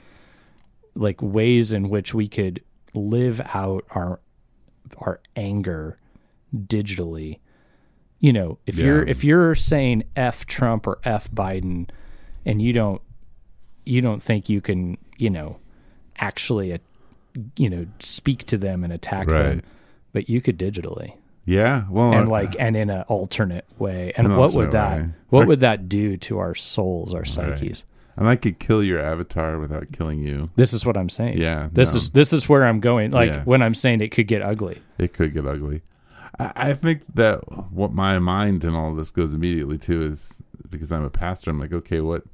like 0.94 1.22
ways 1.22 1.72
in 1.72 1.88
which 1.88 2.12
we 2.12 2.29
could 2.29 2.62
live 2.94 3.40
out 3.55 3.85
our 3.90 4.20
our 4.98 5.20
anger 5.37 5.96
digitally. 6.55 7.38
You 8.18 8.33
know, 8.35 8.59
if 8.66 8.76
you're 8.76 9.03
if 9.03 9.24
you're 9.24 9.55
saying 9.55 10.05
F 10.16 10.44
Trump 10.44 10.87
or 10.87 10.98
F 11.05 11.31
Biden 11.31 11.88
and 12.44 12.61
you 12.61 12.72
don't 12.74 13.00
you 13.87 14.03
don't 14.03 14.22
think 14.22 14.48
you 14.50 14.61
can, 14.61 14.98
you 15.16 15.31
know, 15.31 15.57
actually 16.20 16.72
uh, 16.72 16.78
you 17.56 17.70
know, 17.70 17.87
speak 17.98 18.44
to 18.46 18.56
them 18.56 18.85
and 18.85 18.92
attack 18.92 19.28
them, 19.28 19.62
but 20.12 20.28
you 20.28 20.40
could 20.40 20.59
digitally. 20.59 21.14
Yeah. 21.44 21.85
Well, 21.90 22.12
and 22.12 22.28
uh, 22.28 22.30
like 22.30 22.56
and 22.59 22.76
in 22.76 22.90
an 22.90 23.02
alternate 23.02 23.64
way. 23.78 24.12
And 24.16 24.37
what 24.37 24.52
would 24.52 24.72
that 24.72 25.00
way. 25.00 25.09
what 25.30 25.46
would 25.46 25.61
that 25.61 25.88
do 25.88 26.16
to 26.18 26.38
our 26.38 26.54
souls, 26.54 27.14
our 27.14 27.24
psyches? 27.24 27.85
and 28.16 28.28
I 28.28 28.37
could 28.37 28.59
kill 28.59 28.83
your 28.83 29.00
avatar 29.00 29.59
without 29.59 29.92
killing 29.92 30.20
you. 30.22 30.50
This 30.54 30.74
is 30.74 30.85
what 30.85 30.96
I'm 30.96 31.09
saying. 31.09 31.38
Yeah. 31.38 31.68
This 31.72 31.94
no. 31.94 31.98
is 31.98 32.11
this 32.11 32.33
is 32.33 32.48
where 32.48 32.64
I'm 32.64 32.80
going. 32.80 33.12
Like 33.12 33.30
Yeah. 33.30 33.44
when 33.44 33.62
I'm 33.62 33.74
saying 33.74 34.00
it 34.00 34.11
could 34.11 34.26
get 34.26 34.42
ugly. 34.42 34.80
it 34.98 35.12
could 35.14 35.33
get 35.33 35.46
ugly. 35.46 35.83
I, 36.38 36.52
I 36.54 36.74
think 36.74 37.02
that 37.14 37.38
what 37.72 37.92
my 37.92 38.18
mind 38.18 38.64
and 38.64 38.76
all 38.76 38.94
this 38.94 39.11
goes 39.11 39.33
immediately 39.33 39.78
to 39.78 40.02
is 40.02 40.42
because 40.68 40.92
I'm 40.92 41.04
a 41.04 41.11
pastor. 41.11 41.50
I'm 41.50 41.59
like, 41.59 41.72
okay, 41.72 42.00
what, 42.00 42.24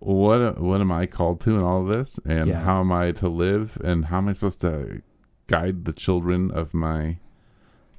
what, 0.00 0.60
what 0.60 0.80
am 0.80 0.92
I 0.92 1.06
called 1.06 1.40
to 1.42 1.56
in 1.56 1.62
all 1.62 1.82
of 1.82 1.88
this, 1.88 2.18
and 2.24 2.48
Yeah. 2.48 2.60
how 2.60 2.80
am 2.80 2.92
I 2.92 3.12
to 3.12 3.28
live, 3.28 3.78
and 3.82 4.06
how 4.06 4.18
am 4.18 4.28
I 4.28 4.32
supposed 4.32 4.60
to 4.62 5.02
guide 5.46 5.84
the 5.84 5.92
children 5.92 6.50
of 6.50 6.72
my 6.74 7.18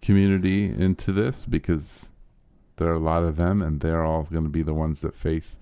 community 0.01 0.65
into 0.65 1.11
this? 1.11 1.45
Because 1.45 2.07
there 2.77 2.87
are 2.89 2.93
a 2.93 2.99
lot 2.99 3.23
of 3.23 3.35
them, 3.35 3.61
and 3.61 3.81
they're 3.81 4.03
all 4.05 4.23
going 4.23 4.43
to 4.45 4.49
be 4.49 4.61
the 4.63 4.73
ones 4.73 5.01
that 5.01 5.15
face 5.15 5.57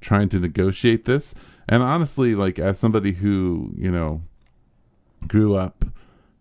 trying 0.00 0.28
to 0.30 0.38
negotiate 0.40 1.04
this. 1.04 1.34
And 1.68 1.82
honestly, 1.82 2.34
like 2.34 2.58
as 2.58 2.78
somebody 2.78 3.12
who 3.12 3.72
you 3.76 3.90
know 3.90 4.22
grew 5.28 5.54
up 5.54 5.84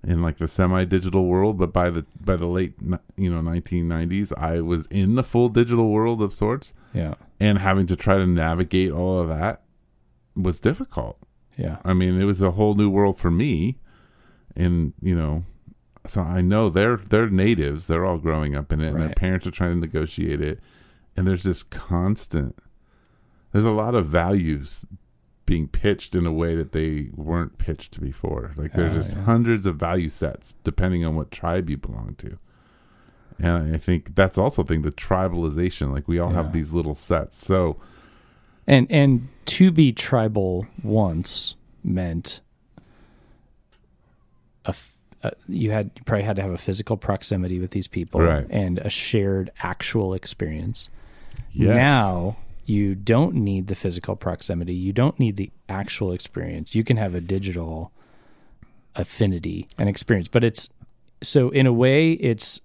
in 0.04 0.22
like 0.22 0.38
the 0.40 0.48
semi-digital 0.48 1.26
world, 1.26 1.58
but 1.58 1.72
by 1.72 1.90
the 1.92 2.06
by 2.20 2.36
the 2.36 2.48
late 2.48 2.74
you 3.18 3.32
know 3.34 3.42
1990s, 3.42 4.34
I 4.38 4.62
was 4.62 4.88
in 4.88 5.16
the 5.16 5.24
full 5.24 5.50
digital 5.50 5.90
world 5.90 6.22
of 6.22 6.34
sorts, 6.34 6.74
Yeah. 6.94 7.16
And 7.42 7.58
having 7.58 7.88
to 7.88 7.96
try 7.96 8.18
to 8.18 8.28
navigate 8.28 8.92
all 8.92 9.20
of 9.20 9.28
that 9.30 9.64
was 10.36 10.62
difficult. 10.62 11.18
Yeah. 11.58 11.78
I 11.84 11.94
mean, 11.94 12.22
it 12.22 12.26
was 12.26 12.42
a 12.42 12.52
whole 12.52 12.76
new 12.76 12.90
world 12.90 13.18
for 13.20 13.32
me, 13.32 13.78
and 14.56 14.94
you 15.02 15.16
know, 15.16 15.44
so 16.06 16.22
I 16.22 16.42
know 16.42 16.70
they're 16.70 16.98
they're 16.98 17.30
natives. 17.30 17.88
They're 17.88 18.06
all 18.06 18.18
growing 18.18 18.56
up 18.56 18.72
in 18.72 18.82
it, 18.82 18.90
and 18.94 19.02
their 19.02 19.10
parents 19.10 19.46
are 19.48 19.52
trying 19.52 19.74
to 19.74 19.80
negotiate 19.80 20.42
it, 20.42 20.60
and 21.18 21.28
there's 21.28 21.44
this 21.44 21.64
constant. 21.64 22.58
There's 23.52 23.66
a 23.66 23.72
lot 23.72 23.96
of 23.96 24.06
values 24.06 24.86
being 25.46 25.68
pitched 25.68 26.16
in 26.16 26.26
a 26.26 26.32
way 26.32 26.56
that 26.56 26.72
they 26.72 27.10
weren't 27.14 27.58
pitched 27.58 28.00
before. 28.00 28.54
Like 28.56 28.72
there's 28.74 28.94
Oh, 28.94 28.96
just 28.96 29.16
yeah. 29.18 29.24
hundreds 29.24 29.66
of 29.66 29.76
value 29.76 30.08
sets 30.10 30.54
depending 30.64 31.04
on 31.06 31.16
what 31.18 31.32
tribe 31.32 31.70
you 31.70 31.76
belong 31.78 32.16
to. 32.20 32.38
And 33.44 33.74
I 33.76 33.78
think 33.78 34.16
that's 34.16 34.38
also 34.38 34.64
thing, 34.64 34.82
the 34.84 34.92
tribalization. 34.92 35.92
Like 35.92 36.08
we 36.08 36.20
all 36.20 36.30
Yeah. 36.32 36.36
have 36.44 36.54
these 36.54 36.74
little 36.74 36.96
sets. 36.96 37.38
So 37.38 37.78
And 38.68 38.88
and 38.92 39.28
to 39.48 39.72
be 39.72 39.92
tribal 39.92 40.68
once 40.84 41.56
meant 41.84 42.42
a, 44.66 44.70
f- 44.70 44.98
a- 45.24 45.34
you 45.48 45.72
had 45.72 45.92
you 45.96 46.04
probably 46.06 46.24
had 46.24 46.36
to 46.36 46.42
have 46.42 46.52
a 46.52 46.58
physical 46.58 46.98
proximity 46.98 47.60
with 47.60 47.72
these 47.72 47.88
people 47.88 48.22
Right. 48.22 48.46
and 48.50 48.78
a 48.80 48.90
shared 48.90 49.52
actual 49.62 50.14
experience. 50.14 50.90
yes. 51.52 51.76
Now 51.76 52.38
you 52.66 52.94
don't 52.96 53.36
need 53.36 53.68
the 53.68 53.76
physical 53.76 54.16
proximity. 54.16 54.74
You 54.74 54.94
don't 54.94 55.20
need 55.20 55.36
the 55.36 55.52
actual 55.68 56.12
experience. 56.14 56.76
You 56.76 56.84
can 56.84 56.98
have 56.98 57.16
a 57.16 57.22
digital 57.22 57.92
affinity 58.96 59.68
and 59.78 59.90
experience. 59.90 60.28
But 60.28 60.44
it's 60.44 60.70
so 61.24 61.50
in 61.50 61.66
a 61.66 61.74
way 61.74 62.14
it's 62.14 62.61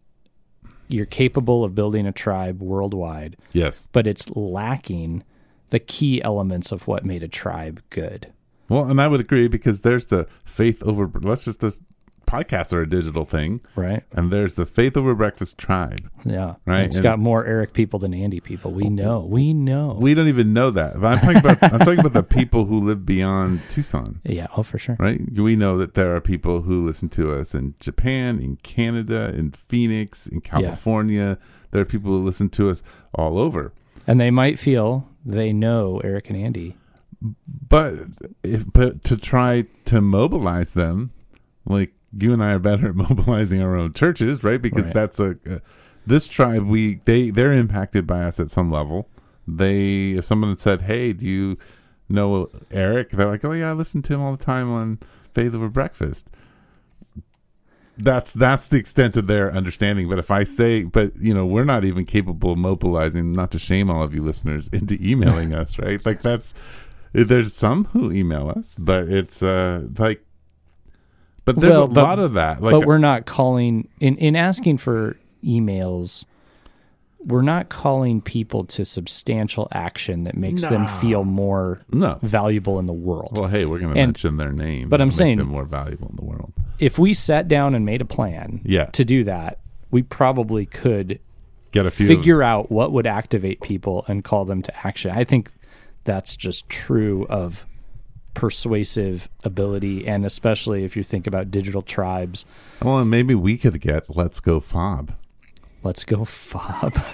you're 0.88 1.06
capable 1.06 1.64
of 1.64 1.74
building 1.74 2.06
a 2.06 2.12
tribe 2.12 2.60
worldwide, 2.62 3.36
Yes. 3.52 3.88
but 3.92 4.06
it's 4.06 4.28
lacking 4.30 5.24
the 5.70 5.78
key 5.80 6.22
elements 6.22 6.70
of 6.72 6.86
what 6.86 7.04
made 7.04 7.22
a 7.22 7.28
tribe 7.28 7.82
good. 7.90 8.32
Well, 8.68 8.84
and 8.84 9.00
I 9.00 9.08
would 9.08 9.20
agree 9.20 9.48
because 9.48 9.80
there's 9.82 10.06
the 10.08 10.26
faith 10.44 10.82
over. 10.82 11.10
Let's 11.20 11.44
just 11.44 11.60
this 11.60 11.80
podcasts 12.26 12.72
are 12.72 12.80
a 12.82 12.88
digital 12.88 13.24
thing, 13.24 13.60
Right? 13.76 14.02
and 14.12 14.32
there's 14.32 14.56
the 14.56 14.66
faith 14.66 14.96
over 14.96 15.14
breakfast 15.14 15.56
tribe. 15.58 16.10
Yeah. 16.24 16.56
Right, 16.66 16.82
It's 16.86 16.96
and- 16.96 17.02
got 17.04 17.18
more 17.18 17.44
Eric 17.46 17.72
people 17.72 17.98
than 17.98 18.12
Andy 18.12 18.40
people. 18.40 18.72
We 18.72 18.90
know. 18.90 19.20
We 19.20 19.54
know. 19.54 19.96
We 20.00 20.12
don't 20.14 20.28
even 20.28 20.52
know 20.52 20.70
that. 20.72 21.00
But 21.00 21.06
I'm 21.12 21.18
talking 21.20 21.36
about. 21.50 21.72
I'm 21.72 21.78
talking 21.78 21.98
about 22.00 22.12
the 22.14 22.22
people 22.22 22.64
who 22.66 22.80
live 22.80 23.06
beyond 23.06 23.60
Tucson. 23.70 24.20
yeah. 24.24 24.48
Oh, 24.56 24.62
for 24.62 24.78
sure. 24.78 24.96
Right? 24.98 25.20
We 25.32 25.54
know 25.56 25.78
that 25.78 25.94
there 25.94 26.14
are 26.16 26.20
people 26.20 26.62
who 26.62 26.84
listen 26.84 27.08
to 27.10 27.32
us 27.32 27.54
in 27.54 27.74
Japan, 27.80 28.40
in 28.40 28.56
Canada, 28.56 29.32
in 29.34 29.52
Phoenix, 29.52 30.26
in 30.26 30.40
California. 30.40 31.38
There 31.70 31.82
are 31.82 31.86
people 31.86 32.10
who 32.10 32.24
listen 32.24 32.48
to 32.50 32.70
us 32.70 32.82
all 33.14 33.38
over. 33.38 33.72
And 34.06 34.18
they 34.20 34.30
might 34.30 34.58
feel 34.58 35.08
they 35.24 35.52
know 35.52 36.00
Eric 36.04 36.28
and 36.30 36.36
Andy. 36.38 36.76
But 37.68 37.94
if, 38.42 38.70
but 38.72 39.02
to 39.04 39.16
try 39.16 39.66
to 39.86 40.00
mobilize 40.00 40.74
them, 40.74 41.10
like 41.64 41.92
you 42.18 42.32
and 42.32 42.42
I 42.42 42.52
are 42.52 42.58
better 42.58 42.88
at 42.88 42.94
mobilizing 43.08 43.60
our 43.62 43.76
own 43.76 43.92
churches, 43.92 44.42
right? 44.44 44.60
Because 44.60 44.84
Right. 44.86 44.94
that's 44.94 45.20
a, 45.20 45.36
a 45.48 45.60
this 46.06 46.28
tribe 46.28 46.64
we 46.66 47.00
they 47.04 47.30
they're 47.30 47.52
impacted 47.52 48.06
by 48.06 48.22
us 48.22 48.38
at 48.40 48.50
some 48.50 48.70
level. 48.70 49.08
They 49.48 50.12
if 50.12 50.24
someone 50.24 50.50
had 50.50 50.60
said, 50.60 50.82
"Hey, 50.82 51.12
do 51.12 51.26
you 51.26 51.58
know 52.08 52.48
Eric?" 52.70 53.10
They're 53.10 53.26
like, 53.28 53.44
"Oh 53.44 53.52
yeah, 53.52 53.70
I 53.70 53.72
listen 53.72 54.02
to 54.02 54.14
him 54.14 54.20
all 54.20 54.32
the 54.36 54.44
time 54.44 54.70
on 54.70 54.98
Faith 55.32 55.54
Over 55.54 55.68
Breakfast." 55.68 56.30
That's 57.98 58.32
that's 58.34 58.68
the 58.68 58.76
extent 58.76 59.16
of 59.16 59.26
their 59.26 59.50
understanding. 59.50 60.08
But 60.08 60.18
if 60.18 60.30
I 60.30 60.44
say, 60.44 60.84
but 60.84 61.12
you 61.16 61.32
know, 61.32 61.46
we're 61.46 61.64
not 61.64 61.84
even 61.84 62.04
capable 62.04 62.52
of 62.52 62.58
mobilizing. 62.58 63.32
Not 63.32 63.50
to 63.52 63.58
shame 63.58 63.88
all 63.90 64.02
of 64.02 64.14
you 64.14 64.22
listeners 64.22 64.68
into 64.72 64.98
emailing 65.00 65.54
us, 65.54 65.78
right? 65.78 66.04
Like 66.04 66.20
that's 66.22 66.88
there's 67.12 67.54
some 67.54 67.86
who 67.86 68.12
email 68.12 68.50
us, 68.54 68.76
but 68.78 69.08
it's 69.08 69.42
uh 69.42 69.88
like, 69.96 70.25
but 71.46 71.58
there's 71.58 71.72
Well, 71.72 71.84
a 71.84 71.88
but- 71.88 72.04
lot 72.04 72.18
of 72.18 72.34
that. 72.34 72.60
Like, 72.62 72.72
but 72.72 72.86
we're 72.86 72.98
not 72.98 73.24
calling 73.24 73.88
in 74.00 74.16
in 74.18 74.36
asking 74.36 74.76
for 74.76 75.16
emails 75.42 76.26
we're 77.24 77.42
not 77.42 77.68
calling 77.68 78.20
people 78.20 78.62
to 78.64 78.84
substantial 78.84 79.66
action 79.72 80.22
that 80.24 80.36
makes 80.36 80.64
them 80.66 80.86
feel 80.86 81.24
more 81.24 81.80
no. 81.90 82.20
valuable 82.22 82.78
in 82.78 82.86
the 82.86 82.92
world. 82.92 83.36
Well, 83.36 83.48
hey, 83.48 83.64
we're 83.64 83.80
going 83.80 83.88
to 83.90 83.96
mention 83.96 84.36
their 84.36 84.52
name, 84.52 84.88
but 84.88 85.00
I'm 85.00 85.08
make 85.08 85.12
saying- 85.14 85.38
them 85.38 85.48
more 85.48 85.64
valuable 85.64 86.08
in 86.08 86.14
the 86.14 86.24
world. 86.24 86.52
if 86.78 87.00
we 87.00 87.12
sat 87.14 87.48
down 87.48 87.74
and 87.74 87.84
made 87.84 88.00
a 88.00 88.04
plan 88.04 88.60
Yeah, 88.64 88.84
to 88.86 89.04
do 89.04 89.24
that, 89.24 89.58
we 89.90 90.02
probably 90.04 90.66
could 90.66 91.18
get 91.72 91.84
a 91.84 91.90
few. 91.90 92.06
figure 92.06 92.44
out 92.44 92.70
what 92.70 92.92
would 92.92 93.08
activate 93.08 93.60
people 93.60 94.04
and 94.06 94.22
call 94.22 94.44
them 94.44 94.62
to 94.62 94.86
action. 94.86 95.10
I 95.10 95.24
think 95.24 95.50
that's 96.04 96.36
just 96.36 96.68
true 96.68 97.26
of 97.28 97.66
persuasive 98.36 99.28
ability 99.42 100.06
and 100.06 100.24
especially 100.24 100.84
if 100.84 100.96
you 100.96 101.02
think 101.02 101.26
about 101.26 101.50
digital 101.50 101.82
tribes. 101.82 102.44
well, 102.82 102.98
and 102.98 103.10
maybe 103.10 103.34
we 103.34 103.56
could 103.56 103.80
get 103.80 104.14
Let's 104.14 104.38
Go 104.38 104.60
Fob. 104.60 105.12
Let's 105.82 106.04
go 106.04 106.24
fob. 106.24 106.94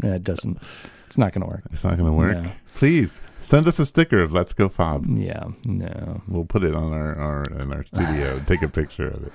That 0.00 0.22
doesn't 0.22 0.58
it's 1.06 1.18
not 1.18 1.32
going 1.32 1.42
to 1.42 1.48
work. 1.48 1.62
It's 1.72 1.82
not 1.84 1.96
going 1.96 2.08
to 2.08 2.12
work. 2.12 2.44
No. 2.44 2.50
Please 2.74 3.20
send 3.40 3.66
us 3.66 3.78
a 3.78 3.86
sticker 3.86 4.18
of 4.18 4.32
Let's 4.32 4.52
Go 4.52 4.68
Fob. 4.68 5.06
Yeah, 5.08 5.44
no. 5.64 6.22
We'll 6.28 6.44
put 6.44 6.62
it 6.62 6.74
on 6.74 6.92
our, 6.92 7.16
our 7.16 7.44
in 7.60 7.72
our 7.72 7.82
studio. 7.82 8.36
and 8.36 8.46
take 8.46 8.62
a 8.62 8.68
picture 8.68 9.08
of 9.08 9.26
it. 9.26 9.32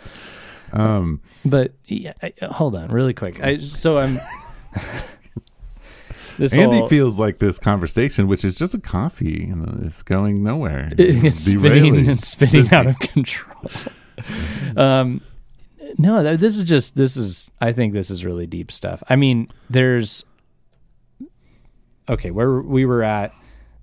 Um, 0.71 1.19
But 1.43 1.73
yeah, 1.85 2.13
I, 2.21 2.33
hold 2.45 2.75
on, 2.75 2.91
really 2.91 3.13
quick. 3.13 3.43
I 3.43 3.57
so 3.57 3.97
I'm. 3.97 4.15
this 6.37 6.53
Andy 6.53 6.77
whole, 6.77 6.87
feels 6.87 7.19
like 7.19 7.39
this 7.39 7.59
conversation, 7.59 8.27
which 8.27 8.43
is 8.45 8.55
just 8.55 8.73
a 8.73 8.79
coffee, 8.79 9.45
you 9.47 9.55
know, 9.55 9.79
it's 9.83 10.03
going 10.03 10.43
nowhere. 10.43 10.89
it's 10.97 11.37
spinning 11.37 11.61
derailing. 11.93 12.09
and 12.09 12.21
spinning 12.21 12.73
out 12.73 12.87
of 12.87 12.99
control. 12.99 13.61
um, 14.77 15.21
no, 15.97 16.35
this 16.35 16.57
is 16.57 16.63
just 16.63 16.95
this 16.95 17.15
is. 17.17 17.51
I 17.61 17.71
think 17.71 17.93
this 17.93 18.09
is 18.09 18.25
really 18.25 18.47
deep 18.47 18.71
stuff. 18.71 19.03
I 19.09 19.15
mean, 19.15 19.49
there's 19.69 20.23
okay 22.09 22.31
where 22.31 22.61
we 22.61 22.85
were 22.85 23.03
at 23.03 23.33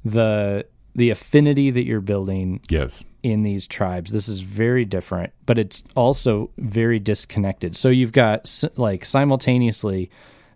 the 0.04 0.66
the 0.94 1.10
affinity 1.10 1.70
that 1.70 1.84
you're 1.84 2.00
building 2.00 2.60
Yes. 2.68 3.04
in 3.22 3.42
these 3.42 3.66
tribes. 3.66 4.10
This 4.10 4.28
is 4.28 4.40
very 4.40 4.84
different, 4.84 5.32
but 5.46 5.56
it's 5.56 5.84
also 5.94 6.50
very 6.58 6.98
disconnected. 6.98 7.76
So 7.76 7.88
you've 7.90 8.12
got 8.12 8.52
like 8.76 9.04
simultaneously 9.04 10.10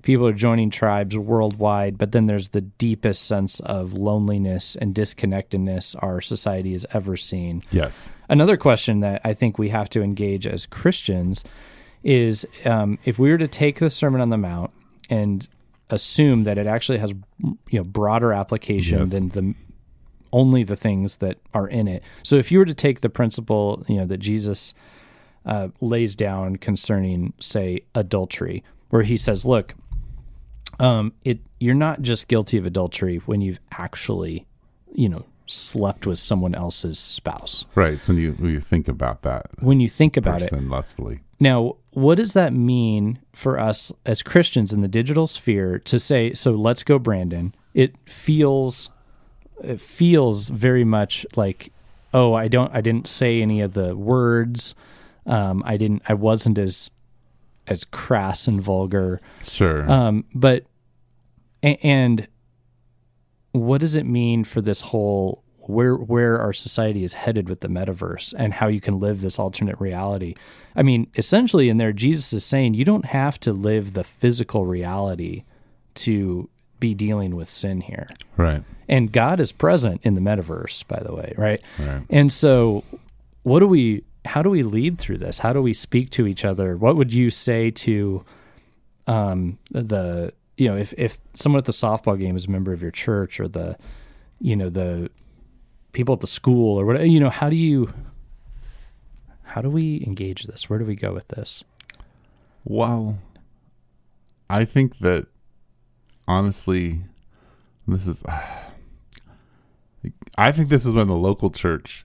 people 0.04 0.26
are 0.26 0.32
joining 0.32 0.70
tribes 0.70 1.16
worldwide, 1.16 1.98
but 1.98 2.12
then 2.12 2.26
there's 2.26 2.50
the 2.50 2.60
deepest 2.60 3.26
sense 3.26 3.58
of 3.60 3.94
loneliness 3.94 4.76
and 4.76 4.94
disconnectedness 4.94 5.96
our 5.96 6.20
society 6.20 6.72
has 6.72 6.86
ever 6.92 7.16
seen. 7.16 7.62
Yes. 7.72 8.10
Another 8.28 8.56
question 8.56 9.00
that 9.00 9.20
I 9.24 9.34
think 9.34 9.58
we 9.58 9.70
have 9.70 9.90
to 9.90 10.02
engage 10.02 10.46
as 10.46 10.66
Christians 10.66 11.42
is 12.02 12.46
um, 12.64 12.98
if 13.04 13.18
we 13.18 13.30
were 13.30 13.38
to 13.38 13.48
take 13.48 13.78
the 13.80 13.90
Sermon 13.90 14.20
on 14.20 14.30
the 14.30 14.36
Mount 14.38 14.70
and 15.10 15.48
assume 15.90 16.44
that 16.44 16.58
it 16.58 16.66
actually 16.66 16.98
has 16.98 17.12
you 17.70 17.78
know 17.78 17.84
broader 17.84 18.32
application 18.32 19.00
Yes. 19.00 19.10
than 19.10 19.28
the 19.30 19.54
only 20.32 20.64
the 20.64 20.76
things 20.76 21.18
that 21.18 21.38
are 21.52 21.68
in 21.68 21.86
it. 21.88 22.02
So 22.22 22.36
if 22.36 22.50
you 22.50 22.58
were 22.58 22.64
to 22.64 22.74
take 22.74 23.00
the 23.00 23.10
principle 23.10 23.84
you 23.88 23.96
know 23.96 24.06
that 24.06 24.18
Jesus 24.18 24.74
uh, 25.46 25.68
lays 25.80 26.16
down 26.16 26.56
concerning 26.56 27.34
say 27.38 27.80
adultery, 27.94 28.64
where 28.90 29.02
he 29.02 29.16
says, 29.16 29.44
"Look, 29.44 29.74
um, 30.80 31.12
it 31.24 31.40
you're 31.60 31.74
not 31.74 32.02
just 32.02 32.28
guilty 32.28 32.58
of 32.58 32.66
adultery 32.66 33.18
when 33.26 33.40
you've 33.40 33.60
actually 33.72 34.46
you 34.94 35.08
know 35.08 35.24
slept 35.46 36.06
with 36.06 36.18
someone 36.18 36.54
else's 36.54 36.98
spouse. 36.98 37.66
Right. 37.74 38.00
So 38.00 38.12
when 38.12 38.22
you 38.22 38.32
when 38.32 38.50
you 38.50 38.60
think 38.60 38.88
about 38.88 39.22
that 39.22 39.46
When 39.60 39.80
you 39.80 39.88
think 39.88 40.16
about 40.16 40.42
it, 40.42 40.52
lustfully. 40.52 41.20
Now, 41.40 41.76
what 41.90 42.16
does 42.16 42.32
that 42.32 42.52
mean 42.52 43.18
for 43.32 43.58
us 43.58 43.92
as 44.06 44.22
Christians 44.22 44.72
in 44.72 44.80
the 44.80 44.88
digital 44.88 45.26
sphere 45.26 45.78
to 45.80 45.98
say, 45.98 46.32
so 46.32 46.52
let's 46.52 46.82
go, 46.82 46.98
Brandon? 46.98 47.54
It 47.74 47.96
feels, 48.08 48.90
it 49.62 49.80
feels 49.80 50.48
very 50.48 50.84
much 50.84 51.26
like, 51.36 51.72
oh, 52.14 52.32
I 52.32 52.48
don't, 52.48 52.74
I 52.74 52.80
didn't 52.80 53.08
say 53.08 53.42
any 53.42 53.60
of 53.60 53.74
the 53.74 53.96
words. 53.96 54.74
Um, 55.26 55.62
I 55.66 55.76
didn't, 55.76 56.02
I 56.08 56.14
wasn't 56.14 56.58
as, 56.58 56.90
as 57.66 57.84
crass 57.84 58.46
and 58.46 58.60
vulgar. 58.60 59.20
Sure. 59.44 59.90
Um, 59.90 60.24
but, 60.34 60.64
and 61.62 62.28
what 63.52 63.80
does 63.80 63.96
it 63.96 64.04
mean 64.04 64.44
for 64.44 64.60
this 64.60 64.80
whole 64.80 65.42
where 65.66 65.94
where 65.94 66.38
our 66.38 66.52
society 66.52 67.04
is 67.04 67.14
headed 67.14 67.48
with 67.48 67.60
the 67.60 67.68
metaverse 67.68 68.34
and 68.36 68.52
how 68.52 68.68
you 68.68 68.80
can 68.80 69.00
live 69.00 69.20
this 69.20 69.38
alternate 69.38 69.80
reality? 69.80 70.34
I 70.76 70.82
mean, 70.82 71.06
essentially, 71.16 71.68
in 71.68 71.78
there, 71.78 71.92
Jesus 71.92 72.32
is 72.32 72.44
saying 72.44 72.74
you 72.74 72.84
don't 72.84 73.06
have 73.06 73.38
to 73.40 73.52
live 73.52 73.94
the 73.94 74.04
physical 74.04 74.66
reality 74.66 75.44
to 75.94 76.50
be 76.80 76.94
dealing 76.94 77.34
with 77.36 77.48
sin 77.48 77.80
here. 77.80 78.08
right. 78.36 78.62
And 78.86 79.10
God 79.10 79.40
is 79.40 79.52
present 79.52 80.02
in 80.02 80.12
the 80.12 80.20
metaverse, 80.20 80.86
by 80.86 81.00
the 81.02 81.14
way, 81.14 81.32
right? 81.38 81.62
Right. 81.78 82.02
And 82.10 82.30
so, 82.30 82.84
what 83.42 83.60
do 83.60 83.66
we? 83.66 84.04
How 84.24 84.42
do 84.42 84.50
we 84.50 84.62
lead 84.62 84.98
through 84.98 85.18
this? 85.18 85.40
How 85.40 85.52
do 85.52 85.60
we 85.60 85.74
speak 85.74 86.10
to 86.10 86.26
each 86.26 86.44
other? 86.44 86.76
What 86.76 86.96
would 86.96 87.12
you 87.12 87.30
say 87.30 87.70
to 87.70 88.24
um, 89.06 89.58
the 89.70 90.32
you 90.56 90.68
know 90.68 90.76
if 90.76 90.94
if 90.96 91.18
someone 91.34 91.58
at 91.58 91.66
the 91.66 91.72
softball 91.72 92.18
game 92.18 92.36
is 92.36 92.46
a 92.46 92.50
member 92.50 92.72
of 92.72 92.80
your 92.80 92.90
church 92.90 93.38
or 93.40 93.48
the 93.48 93.76
you 94.40 94.56
know 94.56 94.68
the 94.68 95.10
people 95.92 96.14
at 96.14 96.20
the 96.20 96.26
school 96.26 96.78
or 96.78 96.86
whatever 96.86 97.06
you 97.06 97.20
know 97.20 97.30
how 97.30 97.48
do 97.48 97.56
you 97.56 97.92
how 99.54 99.60
do 99.60 99.70
we 99.70 100.02
engage 100.04 100.44
this? 100.44 100.68
Where 100.68 100.80
do 100.80 100.84
we 100.84 100.96
go 100.96 101.12
with 101.12 101.28
this? 101.28 101.62
Well, 102.64 103.18
I 104.50 104.64
think 104.64 104.98
that 104.98 105.28
honestly, 106.26 107.02
this 107.86 108.08
is. 108.08 108.24
I 110.36 110.50
think 110.50 110.70
this 110.70 110.84
is 110.84 110.92
when 110.92 111.06
the 111.06 111.16
local 111.16 111.50
church 111.50 112.04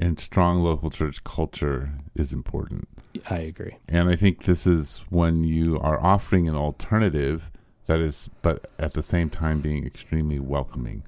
and 0.00 0.18
strong 0.18 0.60
local 0.60 0.90
church 0.90 1.22
culture 1.22 1.92
is 2.16 2.32
important. 2.32 2.88
I 3.28 3.36
agree. 3.36 3.76
And 3.88 4.08
I 4.08 4.16
think 4.16 4.44
this 4.44 4.66
is 4.66 5.04
when 5.10 5.44
you 5.44 5.78
are 5.78 6.00
offering 6.02 6.48
an 6.48 6.56
alternative 6.56 7.50
that 7.86 8.00
is, 8.00 8.30
but 8.40 8.70
at 8.78 8.94
the 8.94 9.02
same 9.02 9.30
time 9.30 9.60
being 9.60 9.84
extremely 9.84 10.38
welcoming. 10.38 11.02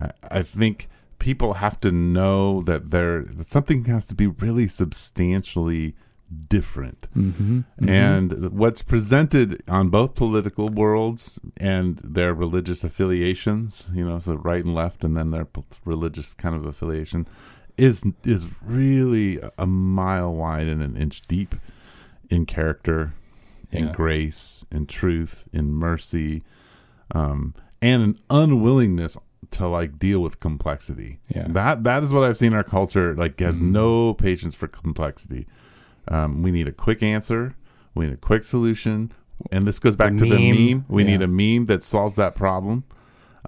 I, 0.00 0.10
I 0.30 0.42
think 0.42 0.88
people 1.18 1.54
have 1.54 1.80
to 1.82 1.92
know 1.92 2.62
that 2.62 2.90
there 2.90 3.22
that 3.22 3.46
something 3.46 3.84
has 3.84 4.06
to 4.06 4.14
be 4.14 4.26
really 4.26 4.66
substantially 4.66 5.94
different. 6.48 7.08
Mm-hmm. 7.16 7.88
And 7.88 8.50
what's 8.52 8.82
presented 8.82 9.62
on 9.68 9.88
both 9.88 10.14
political 10.14 10.68
worlds 10.68 11.38
and 11.56 11.98
their 11.98 12.34
religious 12.34 12.84
affiliations, 12.84 13.88
you 13.94 14.06
know, 14.06 14.18
so 14.18 14.34
right 14.34 14.64
and 14.64 14.74
left, 14.74 15.04
and 15.04 15.16
then 15.16 15.30
their 15.30 15.46
p- 15.46 15.64
religious 15.84 16.34
kind 16.34 16.54
of 16.54 16.66
affiliation, 16.66 17.26
is 17.78 18.04
is 18.24 18.46
really 18.64 19.40
a 19.56 19.66
mile 19.66 20.34
wide 20.34 20.66
and 20.66 20.82
an 20.82 20.96
inch 20.96 21.22
deep 21.22 21.54
in 22.28 22.44
character, 22.44 23.14
in 23.70 23.86
Yeah. 23.86 23.92
grace, 23.92 24.64
in 24.70 24.86
truth, 24.86 25.48
in 25.52 25.72
mercy, 25.72 26.42
um, 27.14 27.54
and 27.80 28.02
an 28.02 28.18
unwillingness 28.28 29.16
to 29.52 29.66
like 29.68 29.98
deal 29.98 30.20
with 30.20 30.40
complexity. 30.40 31.20
Yeah. 31.34 31.46
That 31.48 31.84
that 31.84 32.02
is 32.02 32.12
what 32.12 32.24
I've 32.24 32.36
seen 32.36 32.52
our 32.52 32.64
culture 32.64 33.14
like 33.14 33.38
has 33.40 33.60
Mhm. 33.60 33.70
no 33.70 34.14
patience 34.14 34.54
for 34.54 34.68
complexity. 34.68 35.46
Um, 36.08 36.42
we 36.42 36.50
need 36.50 36.66
a 36.68 36.72
quick 36.72 37.02
answer. 37.02 37.54
We 37.94 38.06
need 38.06 38.14
a 38.14 38.16
quick 38.18 38.44
solution. 38.44 39.12
And 39.52 39.66
this 39.68 39.78
goes 39.78 39.94
back 39.94 40.12
The 40.12 40.18
to 40.26 40.34
the 40.34 40.52
meme, 40.52 40.66
meme. 40.78 40.84
We 40.88 41.04
yeah. 41.04 41.10
need 41.16 41.22
a 41.22 41.28
meme 41.28 41.66
that 41.66 41.84
solves 41.84 42.16
that 42.16 42.34
problem. 42.34 42.84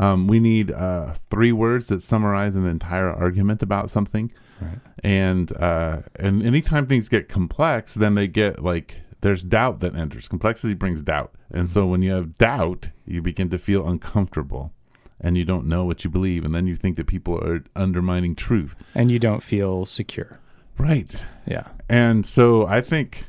Um, 0.00 0.26
we 0.26 0.40
need 0.40 0.72
uh, 0.72 1.12
three 1.28 1.52
words 1.52 1.88
that 1.88 2.02
summarize 2.02 2.56
an 2.56 2.66
entire 2.66 3.12
argument 3.12 3.62
about 3.62 3.90
something. 3.90 4.32
Right. 4.58 4.78
And 5.04 5.54
uh, 5.58 6.02
and 6.16 6.42
anytime 6.42 6.86
things 6.86 7.10
get 7.10 7.28
complex, 7.28 7.94
then 7.94 8.14
they 8.14 8.26
get 8.26 8.64
like 8.64 9.00
there's 9.20 9.44
doubt 9.44 9.80
that 9.80 9.94
enters. 9.94 10.26
Complexity 10.26 10.72
brings 10.72 11.02
doubt, 11.02 11.34
and 11.50 11.70
so 11.70 11.86
when 11.86 12.00
you 12.00 12.12
have 12.12 12.38
doubt, 12.38 12.88
you 13.04 13.20
begin 13.20 13.50
to 13.50 13.58
feel 13.58 13.86
uncomfortable, 13.86 14.72
and 15.20 15.36
you 15.36 15.44
don't 15.44 15.66
know 15.66 15.84
what 15.84 16.02
you 16.02 16.08
believe, 16.08 16.46
and 16.46 16.54
then 16.54 16.66
you 16.66 16.76
think 16.76 16.96
that 16.96 17.06
people 17.06 17.38
are 17.38 17.62
undermining 17.76 18.34
truth. 18.34 18.76
And 18.94 19.10
you 19.10 19.18
don't 19.18 19.42
feel 19.42 19.84
secure. 19.84 20.40
Right. 20.78 21.26
Yeah. 21.46 21.68
And 21.90 22.24
so 22.24 22.66
I 22.66 22.80
think 22.80 23.26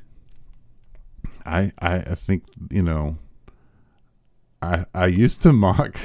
I 1.45 1.71
I, 1.81 1.95
I 1.97 2.15
think, 2.15 2.43
you 2.69 2.83
know, 2.83 3.17
I 4.61 4.85
I 4.95 5.07
used 5.07 5.41
to 5.41 5.51
mock 5.53 5.97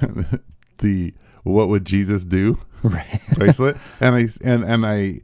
the 0.78 1.14
what 1.42 1.68
would 1.68 1.84
Jesus 1.84 2.24
do 2.24 2.58
Right. 2.82 3.20
bracelet 3.34 3.76
and 4.00 4.14
I 4.14 4.28
and 4.44 4.64
and 4.64 4.86
I 4.86 5.20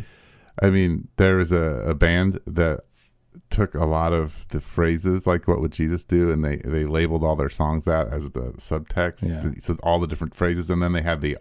I 0.62 0.70
mean 0.70 1.08
there 1.16 1.36
was 1.36 1.52
a, 1.52 1.84
a 1.88 1.94
band 1.94 2.38
that 2.46 2.80
took 3.50 3.74
a 3.74 3.84
lot 3.84 4.12
of 4.12 4.46
the 4.48 4.60
phrases 4.60 5.26
like 5.26 5.46
what 5.48 5.60
would 5.60 5.72
Jesus 5.72 6.04
do 6.04 6.30
and 6.30 6.44
they 6.44 6.56
they 6.56 6.84
labeled 6.84 7.22
all 7.24 7.36
their 7.36 7.50
songs 7.50 7.84
that 7.84 8.08
as 8.08 8.30
the 8.30 8.52
subtext 8.58 9.28
Yeah. 9.28 9.50
so 9.60 9.76
all 9.82 9.98
the 9.98 10.06
different 10.06 10.34
phrases 10.34 10.70
and 10.70 10.82
then 10.82 10.92
they 10.92 11.02
had 11.02 11.20
the 11.20 11.36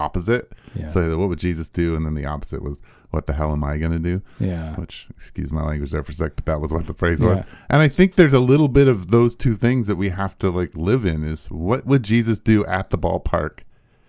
opposite 0.00 0.52
Yeah. 0.74 0.86
so 0.88 1.16
what 1.18 1.28
would 1.28 1.38
Jesus 1.38 1.68
do 1.68 1.94
and 1.96 2.04
then 2.06 2.14
the 2.14 2.26
opposite 2.26 2.62
was 2.62 2.80
what 3.10 3.26
the 3.26 3.32
hell 3.32 3.52
am 3.52 3.62
I 3.64 3.76
going 3.78 3.92
to 3.92 3.98
do 3.98 4.22
yeah. 4.38 4.74
which 4.76 5.08
excuse 5.10 5.50
my 5.52 5.62
language 5.62 5.90
there 5.90 6.02
for 6.02 6.12
a 6.12 6.14
sec, 6.14 6.32
but 6.36 6.46
that 6.46 6.60
was 6.60 6.72
what 6.72 6.86
the 6.86 6.94
phrase 6.94 7.22
was. 7.24 7.42
And 7.68 7.82
I 7.82 7.88
think 7.88 8.14
there's 8.16 8.34
a 8.34 8.40
little 8.52 8.68
bit 8.68 8.88
of 8.88 9.10
those 9.10 9.34
two 9.34 9.56
things 9.56 9.86
that 9.88 9.96
we 9.96 10.08
have 10.10 10.38
to 10.38 10.50
like 10.50 10.76
live 10.76 11.04
in 11.04 11.24
is 11.24 11.48
what 11.50 11.84
would 11.86 12.02
Jesus 12.04 12.38
do 12.38 12.64
at 12.66 12.90
the 12.90 12.98
ballpark 12.98 13.60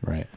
Right. 0.01 0.27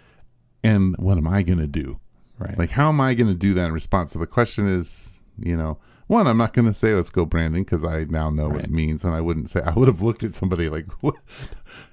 and 0.63 0.97
what 0.99 1.17
am 1.19 1.29
I 1.29 1.43
gonna 1.43 1.67
do? 1.67 2.01
Right. 2.39 2.59
Like 2.59 2.71
how 2.71 2.89
am 2.89 3.01
I 3.01 3.15
gonna 3.15 3.35
do 3.35 3.55
that 3.55 3.67
in 3.67 3.73
response? 3.73 4.13
So 4.13 4.19
the 4.19 4.27
question 4.27 4.67
is, 4.67 5.21
you 5.39 5.57
know, 5.57 5.79
one, 6.07 6.27
I'm 6.27 6.37
not 6.37 6.53
gonna 6.53 6.75
say 6.75 6.95
let's 6.95 7.11
go 7.11 7.25
Brandon 7.25 7.63
because 7.63 7.85
I 7.85 8.05
now 8.05 8.31
know 8.31 8.49
what 8.49 8.65
it 8.65 8.71
means 8.71 9.05
and 9.05 9.15
I 9.15 9.21
wouldn't 9.21 9.51
say 9.51 9.61
I 9.65 9.73
would 9.73 9.89
have 9.89 10.03
looked 10.03 10.23
at 10.23 10.35
somebody 10.35 10.69
like 10.69 10.87
what 11.03 11.17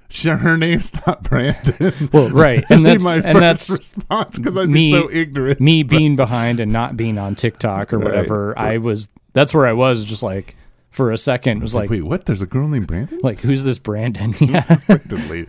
Sure, 0.09 0.35
her 0.35 0.57
name's 0.57 0.93
not 1.07 1.23
Brandon. 1.23 2.09
Well, 2.11 2.29
right. 2.31 2.61
And 2.69 2.85
that's 2.85 3.01
my 3.03 3.15
and 3.15 3.23
first 3.23 3.39
that's 3.39 3.69
response 3.69 4.39
because 4.39 4.57
I'd 4.57 4.67
me- 4.69 4.91
be 4.91 4.91
so 4.91 5.09
ignorant. 5.09 5.61
me 5.61 5.83
being 5.83 6.17
behind 6.17 6.59
and 6.59 6.73
not 6.73 6.97
being 6.97 7.17
on 7.17 7.35
TikTok 7.35 7.93
or 7.93 7.97
Right. 7.97 8.05
whatever. 8.07 8.57
I 8.59 8.77
was 8.77 9.09
that's 9.33 9.53
where 9.53 9.65
I 9.65 9.71
was 9.73 10.05
just 10.05 10.21
like 10.21 10.55
for 10.89 11.13
a 11.13 11.17
second 11.17 11.59
it 11.59 11.63
was 11.63 11.73
like 11.73 11.89
wait, 11.89 12.03
what? 12.03 12.25
There's 12.25 12.41
a 12.41 12.45
girl 12.45 12.67
named 12.67 12.87
Brandon? 12.87 13.19
like 13.23 13.39
who's 13.39 13.63
this 13.63 13.79
Brandon? 13.79 14.35
Yeah. 14.41 14.57
respectively. 14.69 15.47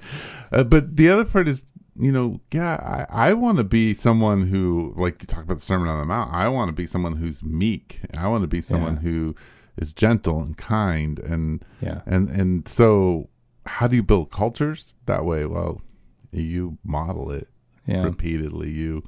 Uh, 0.53 0.62
but 0.62 0.96
the 0.96 1.09
other 1.09 1.25
part 1.25 1.48
is, 1.48 1.64
you 1.94 2.11
know, 2.12 2.40
yeah, 2.52 3.07
I, 3.11 3.31
I 3.31 3.33
want 3.35 3.59
to 3.59 3.64
be 3.64 3.94
someone 3.94 4.42
who, 4.48 4.94
like 4.96 5.20
you 5.22 5.26
talk 5.26 5.44
about 5.44 5.55
the 5.59 5.61
Sermon 5.62 5.88
on 5.88 5.98
the 5.98 6.07
Mount, 6.07 6.33
I 6.33 6.48
want 6.48 6.68
to 6.68 6.72
be 6.72 6.87
someone 6.87 7.16
who's 7.16 7.42
meek. 7.42 8.00
I 8.16 8.28
want 8.28 8.42
to 8.42 8.48
be 8.48 8.61
someone 8.62 8.94
Yeah. 8.96 9.00
who 9.11 9.35
is 9.76 9.92
gentle 9.92 10.40
and 10.40 10.57
kind. 10.57 11.18
And, 11.18 11.64
Yeah. 11.81 12.00
and, 12.07 12.28
and 12.28 12.66
so 12.66 13.28
how 13.66 13.87
do 13.88 13.96
you 13.96 14.02
build 14.02 14.31
cultures 14.31 14.96
that 15.07 15.24
way? 15.24 15.44
Well, 15.46 15.83
you 16.31 16.78
model 16.85 17.31
it 17.31 17.48
Yeah. 17.87 18.02
repeatedly. 18.05 18.70
You, 18.70 19.02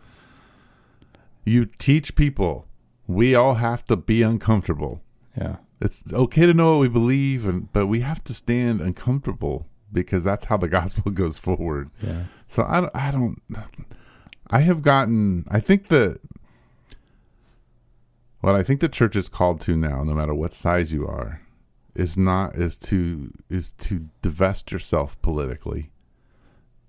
you 1.45 1.65
teach 1.67 2.15
people 2.15 2.67
we 3.07 3.35
all 3.35 3.55
have 3.57 3.85
to 3.85 3.97
be 3.97 4.23
uncomfortable 4.23 5.03
Yeah. 5.37 5.57
it's 5.81 6.11
okay 6.13 6.47
to 6.47 6.55
know 6.55 6.73
what 6.77 6.81
we 6.81 6.89
believe 6.89 7.47
and 7.47 7.71
but 7.73 7.87
we 7.87 8.01
have 8.01 8.25
to 8.25 8.33
stand 8.35 8.81
uncomfortable 8.81 9.67
because 9.95 10.23
that's 10.25 10.45
how 10.47 10.57
the 10.59 10.69
gospel 10.79 11.11
goes 11.11 11.39
forward 11.39 11.89
Yeah. 12.03 12.25
so 12.49 12.65
i 12.69 12.81
don't 12.83 12.95
i 12.95 13.11
don't 13.11 13.41
i 14.51 14.61
have 14.61 14.83
gotten 14.83 15.47
i 15.51 15.61
think 15.61 15.89
that 15.89 16.21
what 18.41 18.55
i 18.55 18.63
think 18.63 18.81
the 18.81 18.89
church 18.89 19.17
is 19.17 19.29
called 19.29 19.61
to 19.63 19.77
now 19.77 20.03
no 20.05 20.15
matter 20.15 20.35
what 20.35 20.53
size 20.53 20.93
you 20.93 21.07
are 21.07 21.41
is 21.95 22.19
not 22.19 22.57
is 22.57 22.77
to 22.77 23.33
is 23.49 23.73
to 23.73 24.09
divest 24.23 24.71
yourself 24.73 25.21
politically 25.23 25.91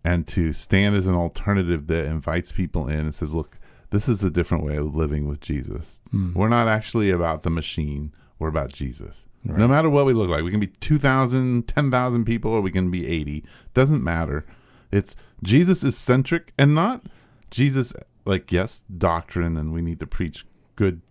and 0.04 0.28
to 0.28 0.52
stand 0.54 0.96
as 0.96 1.08
an 1.08 1.16
alternative 1.16 1.88
that 1.88 2.06
invites 2.06 2.52
people 2.52 2.88
in 2.88 3.00
and 3.02 3.14
says 3.16 3.34
look 3.36 3.58
this 3.92 4.10
is 4.10 4.24
a 4.24 4.30
different 4.30 4.64
way 4.64 4.76
of 4.76 4.96
living 4.96 5.28
with 5.28 5.40
jesus 5.40 6.00
Mm. 6.14 6.34
we're 6.34 6.50
not 6.50 6.68
actually 6.68 7.10
about 7.10 7.44
the 7.44 7.50
machine. 7.50 8.14
We're 8.40 8.48
about 8.50 8.72
Jesus. 8.72 9.26
Right. 9.46 9.60
No 9.60 9.68
matter 9.68 9.90
what 9.90 10.06
we 10.06 10.14
look 10.14 10.30
like, 10.30 10.44
we 10.44 10.52
can 10.52 10.60
be 10.60 10.68
2,000, 10.68 11.68
10,000 11.68 12.26
people, 12.26 12.52
or 12.52 12.62
we 12.62 12.72
can 12.72 12.90
be 12.90 13.08
80. 13.08 13.44
Doesn't 13.74 14.04
matter. 14.04 14.46
It's 14.92 15.16
Jesus 15.44 15.84
is 15.84 15.98
centric 15.98 16.54
and 16.58 16.74
not 16.74 17.04
Jesus, 17.52 17.94
like, 18.26 18.52
yes, 18.52 18.84
doctrine, 18.98 19.56
and 19.56 19.72
we 19.72 19.82
need 19.82 20.00
to 20.00 20.08
preach 20.08 20.46
good, 20.76 21.02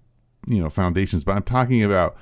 you 0.48 0.60
know, 0.62 0.68
foundations. 0.68 1.24
But 1.24 1.36
I'm 1.36 1.42
talking 1.42 1.82
about 1.82 2.16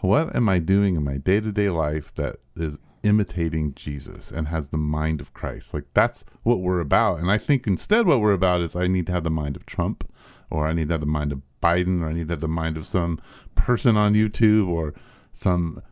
what 0.00 0.34
am 0.34 0.48
I 0.48 0.60
doing 0.60 0.96
in 0.96 1.04
my 1.04 1.18
day 1.18 1.40
to 1.40 1.52
day 1.52 1.68
life 1.68 2.14
that 2.14 2.36
is 2.56 2.78
imitating 3.02 3.74
Jesus 3.74 4.30
and 4.30 4.48
has 4.48 4.68
the 4.68 4.78
mind 4.78 5.20
of 5.20 5.32
Christ. 5.32 5.72
Like 5.72 5.84
that's 5.94 6.24
what 6.42 6.60
we're 6.60 6.80
about. 6.80 7.18
And 7.20 7.30
I 7.30 7.38
think 7.38 7.66
instead 7.66 8.06
what 8.06 8.20
we're 8.20 8.32
about 8.32 8.60
is 8.60 8.76
I 8.76 8.86
need 8.86 9.06
to 9.06 9.12
have 9.12 9.24
the 9.24 9.30
mind 9.30 9.56
of 9.56 9.66
Trump 9.66 10.10
or 10.50 10.66
I 10.66 10.72
need 10.72 10.88
to 10.88 10.94
have 10.94 11.00
the 11.00 11.06
mind 11.06 11.32
of 11.32 11.42
Biden 11.62 12.02
or 12.02 12.08
I 12.08 12.12
need 12.12 12.28
to 12.28 12.32
have 12.32 12.40
the 12.40 12.48
mind 12.48 12.76
of 12.76 12.86
some 12.86 13.20
person 13.54 13.96
on 13.96 14.14
YouTube 14.14 14.68
or 14.68 14.94
some 15.32 15.82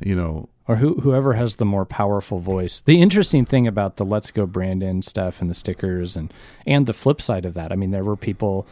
you 0.00 0.14
know 0.14 0.48
or 0.68 0.76
who, 0.76 0.94
whoever 1.00 1.32
has 1.34 1.56
the 1.56 1.64
more 1.64 1.84
powerful 1.84 2.38
voice. 2.38 2.80
The 2.80 3.00
interesting 3.00 3.44
thing 3.44 3.66
about 3.66 3.96
the 3.96 4.04
"Let's 4.04 4.30
Go 4.30 4.46
Brandon" 4.46 5.02
stuff 5.02 5.40
and 5.40 5.50
the 5.50 5.54
stickers 5.54 6.16
and 6.16 6.32
and 6.66 6.86
the 6.86 6.92
flip 6.92 7.20
side 7.20 7.44
of 7.44 7.54
that, 7.54 7.72
I 7.72 7.76
mean, 7.76 7.90
there 7.90 8.04
were 8.04 8.16
people, 8.16 8.66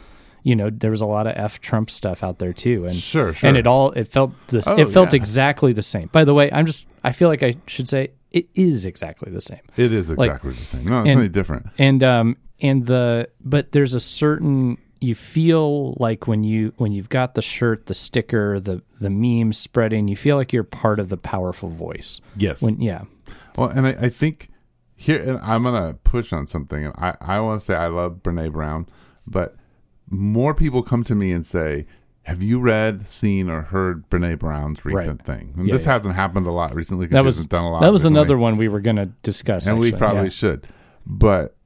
you 0.45 0.55
know, 0.55 0.71
there 0.71 0.93
was 0.93 1.01
a 1.01 1.07
lot 1.07 1.27
of 1.27 1.35
f 1.37 1.61
Trump 1.61 1.91
stuff 1.91 2.23
out 2.23 2.39
there 2.39 2.53
too, 2.53 2.87
and 2.87 2.97
Sure, 2.97 3.33
sure. 3.33 3.49
and 3.49 3.57
it 3.57 3.67
all 3.67 3.91
it 3.93 4.05
felt 4.09 4.33
this, 4.49 4.69
Oh, 4.69 4.77
it 4.79 4.89
felt 4.89 5.13
yeah. 5.13 5.17
exactly 5.17 5.73
the 5.73 5.83
same. 5.83 6.09
By 6.13 6.25
the 6.25 6.33
way, 6.35 6.49
I'm 6.53 6.65
just 6.67 6.87
I 7.03 7.11
feel 7.13 7.29
like 7.29 7.43
I 7.43 7.57
should 7.67 7.89
say 7.89 8.13
it 8.31 8.49
is 8.55 8.87
exactly 8.87 9.33
the 9.33 9.41
same, 9.41 9.61
it 9.77 9.93
is 9.93 10.11
Like- 10.13 10.29
exactly 10.31 10.53
the 10.53 10.65
same. 10.65 10.85
No, 10.87 11.01
it's 11.01 11.11
and- 11.11 11.21
any 11.21 11.29
different. 11.29 11.67
and 11.77 12.05
um 12.05 12.37
and 12.63 12.87
the 12.87 13.29
but 13.45 13.73
there's 13.73 13.95
a 13.95 14.01
certain 14.01 14.79
you 15.01 15.15
feel 15.15 15.95
like 15.99 16.27
when 16.27 16.45
you 16.45 16.73
when 16.77 16.93
you've 16.93 17.09
got 17.09 17.35
the 17.35 17.43
shirt, 17.43 17.87
the 17.87 17.95
sticker, 17.95 18.61
the 18.61 18.83
the 19.01 19.11
meme 19.11 19.53
spreading, 19.53 20.09
you 20.09 20.17
feel 20.17 20.37
like 20.37 20.53
you're 20.53 20.65
part 20.65 21.01
of 21.01 21.09
the 21.09 21.17
powerful 21.17 21.69
voice. 21.69 22.21
Yes. 22.37 22.63
When 22.63 22.81
yeah, 22.81 23.05
Well, 23.57 23.69
and 23.69 23.87
I, 23.87 23.91
I 23.91 24.09
think 24.09 24.51
here, 24.95 25.23
and 25.23 25.39
I'm 25.43 25.63
gonna 25.63 25.95
push 26.05 26.33
on 26.33 26.47
something, 26.47 26.85
and 26.85 26.95
I, 26.97 27.17
I 27.21 27.41
want 27.41 27.61
to 27.61 27.67
say 27.67 27.75
I 27.75 27.87
love 27.87 28.23
Brene 28.23 28.53
Brown, 28.53 28.87
but 29.27 29.57
more 30.11 30.55
people 30.55 30.83
come 30.83 31.05
to 31.05 31.15
me 31.15 31.33
and 31.33 31.47
say, 31.47 31.87
"Have 32.25 32.43
you 32.43 32.61
read, 32.61 33.09
seen, 33.09 33.49
or 33.49 33.63
heard 33.63 34.09
Brene 34.11 34.39
Brown's 34.39 34.85
recent 34.85 35.25
thing?" 35.25 35.55
And 35.57 35.67
Yeah, 35.67 35.75
this 35.75 35.87
yeah. 35.87 35.93
hasn't 35.93 36.15
happened 36.15 36.47
a 36.47 36.53
lot 36.53 36.75
recently 36.75 37.07
because 37.07 37.15
that 37.15 37.23
she 37.23 37.25
was 37.25 37.37
hasn't 37.37 37.51
done 37.51 37.65
a 37.65 37.71
lot. 37.71 37.81
that 37.81 37.93
was 37.93 38.03
recently. 38.03 38.21
another 38.21 38.37
one 38.37 38.59
we 38.59 38.69
were 38.69 38.81
going 38.81 38.97
to 38.97 39.07
discuss, 39.23 39.67
and 39.67 39.79
we 39.79 39.93
probably 39.93 40.25
yeah. 40.25 40.29
should. 40.29 40.67
But 41.07 41.57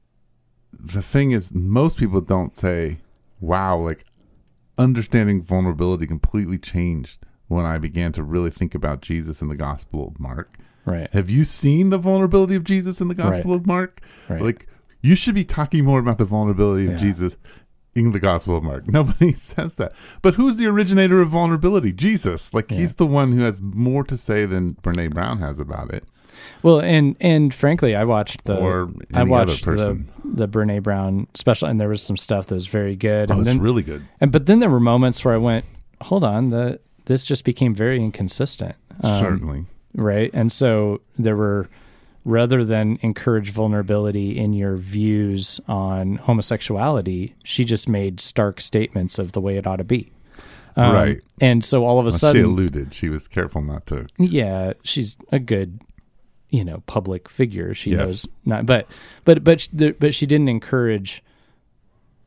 the 0.71 1.01
thing 1.01 1.31
is, 1.31 1.53
most 1.53 1.97
people 1.97 2.21
don't 2.21 2.55
say, 2.55 2.99
"Wow!" 3.39 3.77
Like 3.79 4.03
understanding 4.77 5.41
vulnerability 5.41 6.05
completely 6.07 6.57
changed 6.57 7.19
when 7.47 7.65
I 7.65 7.77
began 7.77 8.11
to 8.13 8.23
really 8.23 8.49
think 8.49 8.73
about 8.75 9.01
Jesus 9.01 9.41
in 9.41 9.47
the 9.49 9.55
Gospel 9.55 10.07
of 10.07 10.19
Mark. 10.19 10.49
right, 10.85 11.11
Have 11.13 11.29
you 11.29 11.45
seen 11.45 11.89
the 11.91 11.97
vulnerability 11.97 12.55
of 12.55 12.63
Jesus 12.63 12.99
in 13.01 13.07
the 13.07 13.13
Gospel 13.15 13.53
of 13.53 13.65
Mark? 13.65 14.01
right. 14.29 14.41
Like, 14.41 14.67
you 15.01 15.15
should 15.15 15.35
be 15.35 15.45
talking 15.45 15.85
more 15.85 15.99
about 15.99 16.17
the 16.17 16.25
vulnerability 16.25 16.85
of 16.85 16.91
Yeah. 16.93 16.97
Jesus 16.97 17.37
in 17.95 18.11
the 18.11 18.19
Gospel 18.19 18.57
of 18.57 18.63
Mark. 18.63 18.87
Nobody 18.91 19.31
says 19.33 19.75
that. 19.75 19.93
But 20.21 20.33
who's 20.35 20.57
the 20.57 20.65
originator 20.67 21.21
of 21.21 21.29
vulnerability? 21.29 21.93
Jesus. 21.93 22.53
Like, 22.53 22.69
Yeah. 22.71 22.77
he's 22.77 22.95
the 22.95 23.05
one 23.07 23.31
who 23.31 23.41
has 23.41 23.61
more 23.61 24.03
to 24.05 24.17
say 24.17 24.45
than 24.45 24.73
Brene 24.81 25.13
Brown 25.13 25.37
has 25.39 25.59
about 25.59 25.93
it. 25.93 26.03
Well, 26.63 26.79
and 26.79 27.15
and 27.19 27.53
frankly, 27.53 27.95
I 27.95 28.03
watched 28.03 28.45
the 28.45 28.57
Or 28.57 28.89
I 29.13 29.23
watched 29.23 29.67
other 29.67 29.77
the 29.77 29.81
person. 29.95 30.11
the 30.23 30.47
Brene 30.47 30.81
Brown 30.83 31.27
special, 31.33 31.67
and 31.67 31.79
there 31.79 31.89
was 31.89 32.01
some 32.01 32.17
stuff 32.17 32.47
that 32.47 32.55
was 32.55 32.67
very 32.67 32.95
good. 32.95 33.31
Oh, 33.31 33.37
and 33.37 33.45
then, 33.45 33.59
really 33.59 33.83
good. 33.83 34.05
and 34.19 34.31
but 34.31 34.45
then 34.45 34.59
there 34.59 34.69
were 34.69 34.79
moments 34.79 35.23
where 35.23 35.33
I 35.33 35.37
went, 35.37 35.65
hold 36.01 36.23
on, 36.23 36.49
the 36.49 36.79
this 37.05 37.25
just 37.25 37.45
became 37.45 37.75
very 37.75 38.01
inconsistent. 38.03 38.75
Um, 39.03 39.19
Certainly. 39.19 39.65
right? 39.93 40.31
And 40.33 40.51
so 40.51 41.01
there 41.19 41.35
were, 41.35 41.69
rather 42.23 42.63
than 42.65 42.97
encourage 43.01 43.51
vulnerability 43.51 44.35
in 44.37 44.53
your 44.53 44.75
views 44.77 45.59
on 45.67 46.15
homosexuality, 46.15 47.35
she 47.43 47.63
just 47.65 47.87
made 47.87 48.19
stark 48.19 48.59
statements 48.59 49.19
of 49.19 49.33
the 49.33 49.41
way 49.41 49.57
it 49.57 49.67
ought 49.67 49.75
to 49.75 49.83
be. 49.83 50.11
Um, 50.75 50.93
Right. 50.93 51.21
And 51.39 51.63
so 51.63 51.85
all 51.85 51.99
of 51.99 52.05
a 52.05 52.07
Well, 52.07 52.11
she 52.13 52.17
sudden, 52.19 52.43
alluded. 52.45 52.93
She 52.93 53.07
was 53.09 53.27
careful 53.27 53.61
not 53.61 53.85
to. 53.87 54.07
yeah, 54.17 54.73
she's 54.83 55.15
a 55.31 55.37
good, 55.39 55.79
you 56.49 56.63
know, 56.63 56.83
public 56.85 57.27
figure. 57.29 57.73
She 57.73 57.91
Yes. 57.91 57.97
knows 57.99 58.27
not, 58.45 58.65
but 58.65 58.87
but 59.25 59.43
but 59.43 59.67
the- 59.73 59.91
but 59.99 60.13
she 60.13 60.25
didn't 60.25 60.49
encourage 60.49 61.23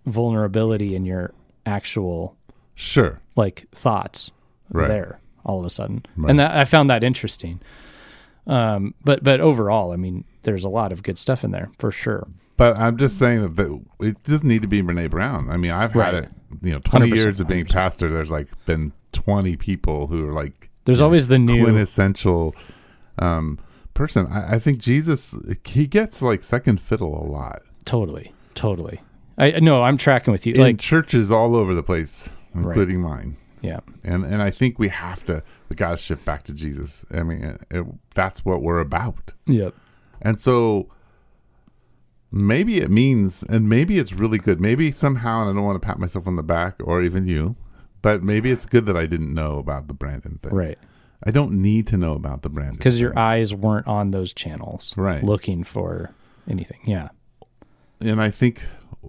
vulnerability 0.06 0.94
in 0.94 1.04
your 1.04 1.32
actual 1.66 2.36
Sure. 2.74 3.20
like 3.36 3.66
thoughts 3.72 4.30
Right. 4.70 4.88
there 4.88 5.20
all 5.44 5.58
of 5.58 5.64
a 5.64 5.70
sudden, 5.70 6.04
Right. 6.16 6.30
and 6.30 6.38
that 6.38 6.56
I 6.56 6.64
found 6.64 6.90
that 6.90 7.02
interesting. 7.04 7.60
Um, 8.46 8.94
but 9.04 9.22
but 9.22 9.40
overall, 9.40 9.92
I 9.92 9.96
mean, 9.96 10.24
there's 10.42 10.64
a 10.64 10.68
lot 10.68 10.92
of 10.92 11.02
good 11.02 11.18
stuff 11.18 11.44
in 11.44 11.50
there 11.50 11.70
for 11.78 11.90
sure. 11.90 12.26
But 12.56 12.76
I'm 12.76 12.96
just 12.96 13.18
saying 13.18 13.40
that 13.54 13.80
it 14.00 14.22
doesn't 14.24 14.48
need 14.48 14.62
to 14.62 14.68
be 14.68 14.82
Brene 14.82 15.10
Brown. 15.10 15.48
I 15.50 15.56
mean, 15.56 15.70
I've 15.70 15.92
had 15.92 15.98
Right. 16.00 16.14
it, 16.14 16.28
you 16.62 16.72
know, 16.72 16.80
20 16.80 17.08
years 17.08 17.40
of 17.40 17.46
being 17.46 17.64
100%. 17.64 17.72
pastor. 17.72 18.10
There's 18.10 18.30
like 18.30 18.48
been 18.66 18.92
20 19.12 19.56
people 19.56 20.08
who 20.08 20.28
are 20.28 20.32
like 20.32 20.70
There's 20.84 21.00
always 21.00 21.28
the 21.28 21.38
new, 21.38 21.62
quintessential 21.62 22.54
um, 23.18 23.58
person. 23.98 24.26
I, 24.30 24.54
I 24.54 24.58
think 24.58 24.78
Jesus, 24.78 25.34
he 25.64 25.86
gets 25.86 26.22
like 26.22 26.42
second 26.42 26.80
fiddle 26.80 27.14
a 27.20 27.26
lot 27.30 27.60
totally, 27.84 28.32
totally. 28.54 29.00
I 29.36 29.60
no, 29.60 29.82
I'm 29.82 29.96
tracking 29.98 30.32
with 30.32 30.46
you. 30.46 30.54
in 30.54 30.60
like, 30.60 30.78
churches 30.78 31.30
all 31.30 31.54
over 31.54 31.74
the 31.74 31.82
place, 31.82 32.30
Right. 32.54 32.64
including 32.66 33.00
mine. 33.02 33.36
yeah, 33.60 33.80
And 34.04 34.24
and 34.24 34.40
I 34.42 34.50
think 34.50 34.78
we 34.78 34.88
have 34.88 35.24
to 35.26 35.42
we 35.68 35.76
got 35.76 35.90
to 35.90 35.96
shift 35.96 36.24
back 36.24 36.42
to 36.44 36.54
Jesus. 36.54 37.04
I 37.10 37.22
mean, 37.22 37.42
it, 37.44 37.60
it, 37.70 37.86
that's 38.14 38.44
what 38.44 38.62
we're 38.62 38.80
about. 38.80 39.32
yep, 39.46 39.74
And 40.22 40.38
so 40.38 40.88
maybe 42.30 42.78
it 42.78 42.90
means, 42.90 43.42
and 43.42 43.68
maybe 43.68 43.98
it's 43.98 44.12
really 44.12 44.38
good. 44.38 44.60
Maybe 44.60 44.92
somehow, 44.92 45.40
and 45.42 45.50
I 45.50 45.52
don't 45.54 45.64
want 45.64 45.80
to 45.80 45.86
pat 45.86 45.98
myself 45.98 46.26
on 46.26 46.36
the 46.36 46.42
back 46.42 46.76
or 46.84 47.02
even 47.02 47.26
you, 47.26 47.56
but 48.02 48.22
maybe 48.22 48.50
it's 48.50 48.66
good 48.66 48.86
that 48.86 48.96
I 48.96 49.06
didn't 49.06 49.32
know 49.32 49.58
about 49.58 49.88
the 49.88 49.94
Brandon 49.94 50.38
thing. 50.42 50.54
right. 50.54 50.78
I 51.24 51.30
don't 51.30 51.52
need 51.52 51.86
to 51.88 51.96
know 51.96 52.14
about 52.14 52.42
the 52.42 52.48
brand 52.48 52.78
Because 52.78 53.00
your 53.00 53.18
eyes 53.18 53.54
weren't 53.54 53.86
on 53.86 54.12
those 54.12 54.32
channels, 54.32 54.94
Right. 54.96 55.22
Looking 55.22 55.64
for 55.64 56.14
anything. 56.48 56.80
Yeah, 56.84 57.08
and 58.00 58.22
I 58.22 58.30
think 58.30 58.62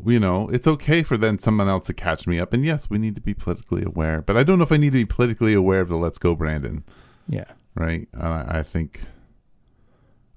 you 0.06 0.20
know 0.20 0.50
it's 0.50 0.68
okay 0.68 1.04
for 1.04 1.18
then 1.18 1.38
someone 1.38 1.68
else 1.68 1.86
to 1.88 1.94
catch 1.94 2.26
me 2.28 2.40
up. 2.40 2.54
And 2.54 2.66
yes, 2.66 2.90
we 2.90 2.98
need 2.98 3.16
to 3.16 3.22
be 3.22 3.34
politically 3.34 3.84
aware, 3.84 4.22
but 4.22 4.38
I 4.38 4.44
don't 4.44 4.58
know 4.58 4.64
if 4.64 4.72
I 4.72 4.78
need 4.78 4.92
to 4.94 5.00
be 5.00 5.06
politically 5.06 5.54
aware 5.54 5.82
of 5.82 5.90
the 5.90 5.98
"Let's 5.98 6.18
Go 6.18 6.36
Brandon." 6.36 6.84
yeah, 7.28 7.46
right? 7.76 8.08
Uh, 8.20 8.44
I 8.48 8.64
think, 8.64 9.04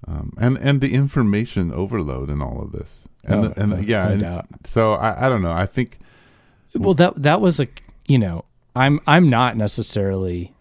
um, 0.07 0.33
and 0.37 0.57
and 0.57 0.81
the 0.81 0.93
information 0.93 1.71
overload 1.71 2.29
in 2.29 2.41
all 2.41 2.61
of 2.61 2.71
this, 2.71 3.07
and 3.23 3.45
Oh, 3.45 3.47
the, 3.49 3.61
and 3.61 3.71
the, 3.71 3.85
yeah, 3.85 4.15
no 4.15 4.37
and 4.39 4.47
so 4.63 4.93
I, 4.93 5.25
I 5.25 5.29
don't 5.29 5.41
know. 5.41 5.51
I 5.53 5.65
think 5.65 5.97
well 6.75 6.93
that 6.95 7.21
that 7.21 7.39
was 7.41 7.59
a 7.59 7.67
you 8.07 8.17
know 8.17 8.43
i'm 8.75 8.99
i'm 9.05 9.29
not 9.29 9.55
necessarily 9.55 10.51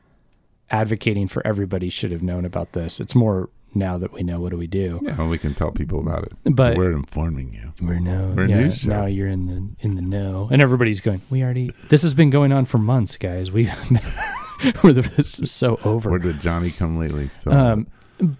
advocating 0.72 1.28
for 1.28 1.46
everybody 1.46 1.88
should 1.90 2.10
have 2.10 2.22
known 2.22 2.44
about 2.44 2.72
this 2.72 2.98
it's 2.98 3.14
more 3.14 3.48
now 3.74 3.96
that 3.96 4.12
we 4.12 4.22
know 4.22 4.40
what 4.40 4.50
do 4.50 4.56
we 4.56 4.66
do 4.66 4.98
yeah, 5.02 5.16
well, 5.16 5.28
we 5.28 5.38
can 5.38 5.54
tell 5.54 5.70
people 5.70 6.00
about 6.00 6.24
it. 6.24 6.32
But- 6.54 6.76
we're 6.76 6.92
informing 6.92 7.52
you. 7.54 7.72
we're 7.80 8.00
now 8.00 8.32
We're 8.34 8.44
a 8.44 8.48
yeah, 8.48 8.54
news 8.56 8.86
now 8.86 9.06
you're 9.06 9.28
in 9.28 9.46
the 9.46 9.86
in 9.86 9.94
the 9.94 10.02
know 10.02 10.48
and 10.50 10.60
everybody's 10.60 11.00
going 11.00 11.20
we 11.30 11.42
already 11.42 11.70
this 11.88 12.02
has 12.02 12.14
been 12.14 12.30
going 12.30 12.52
on 12.52 12.64
for 12.64 12.78
months 12.78 13.16
guys 13.16 13.52
we 13.52 13.64
we're 14.84 14.92
the, 14.92 15.02
this 15.16 15.40
is 15.40 15.50
so 15.50 15.78
over 15.84 16.10
Where 16.10 16.18
did 16.18 16.40
Johnny 16.40 16.70
come 16.70 16.98
lately? 16.98 17.28
So 17.28 17.50
um, 17.50 17.86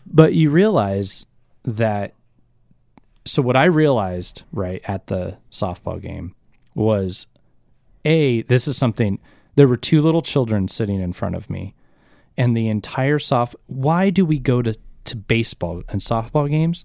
but 0.07 0.35
you 0.35 0.51
realize 0.51 1.27
that. 1.64 2.14
So 3.25 3.42
what 3.42 3.57
I 3.57 3.64
realized 3.64 4.42
right 4.53 4.83
at 4.85 5.07
the 5.07 5.38
softball 5.51 6.01
game 6.01 6.35
was, 6.75 7.27
a 8.05 8.42
this 8.42 8.68
is 8.68 8.77
something. 8.77 9.18
There 9.55 9.68
were 9.68 9.77
two 9.77 10.01
little 10.01 10.23
children 10.23 10.68
sitting 10.68 11.01
in 11.01 11.12
front 11.12 11.35
of 11.35 11.51
me, 11.51 11.75
and 12.37 12.57
the 12.57 12.68
entire 12.68 13.18
soft. 13.18 13.55
Why 13.66 14.11
do 14.11 14.25
we 14.25 14.38
go 14.38 14.62
to 14.62 14.75
to 15.05 15.16
baseball 15.16 15.83
and 15.88 16.01
softball 16.01 16.49
games? 16.49 16.85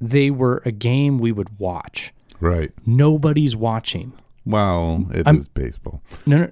They 0.00 0.30
were 0.30 0.62
a 0.66 0.72
game 0.72 1.18
we 1.18 1.32
would 1.32 1.58
watch. 1.58 2.12
right. 2.40 2.70
Nobody's 2.86 3.56
watching. 3.56 4.12
Well, 4.44 5.06
it 5.10 5.20
is 5.20 5.26
I'm- 5.26 5.40
baseball. 5.54 6.02
No, 6.26 6.38
no. 6.38 6.50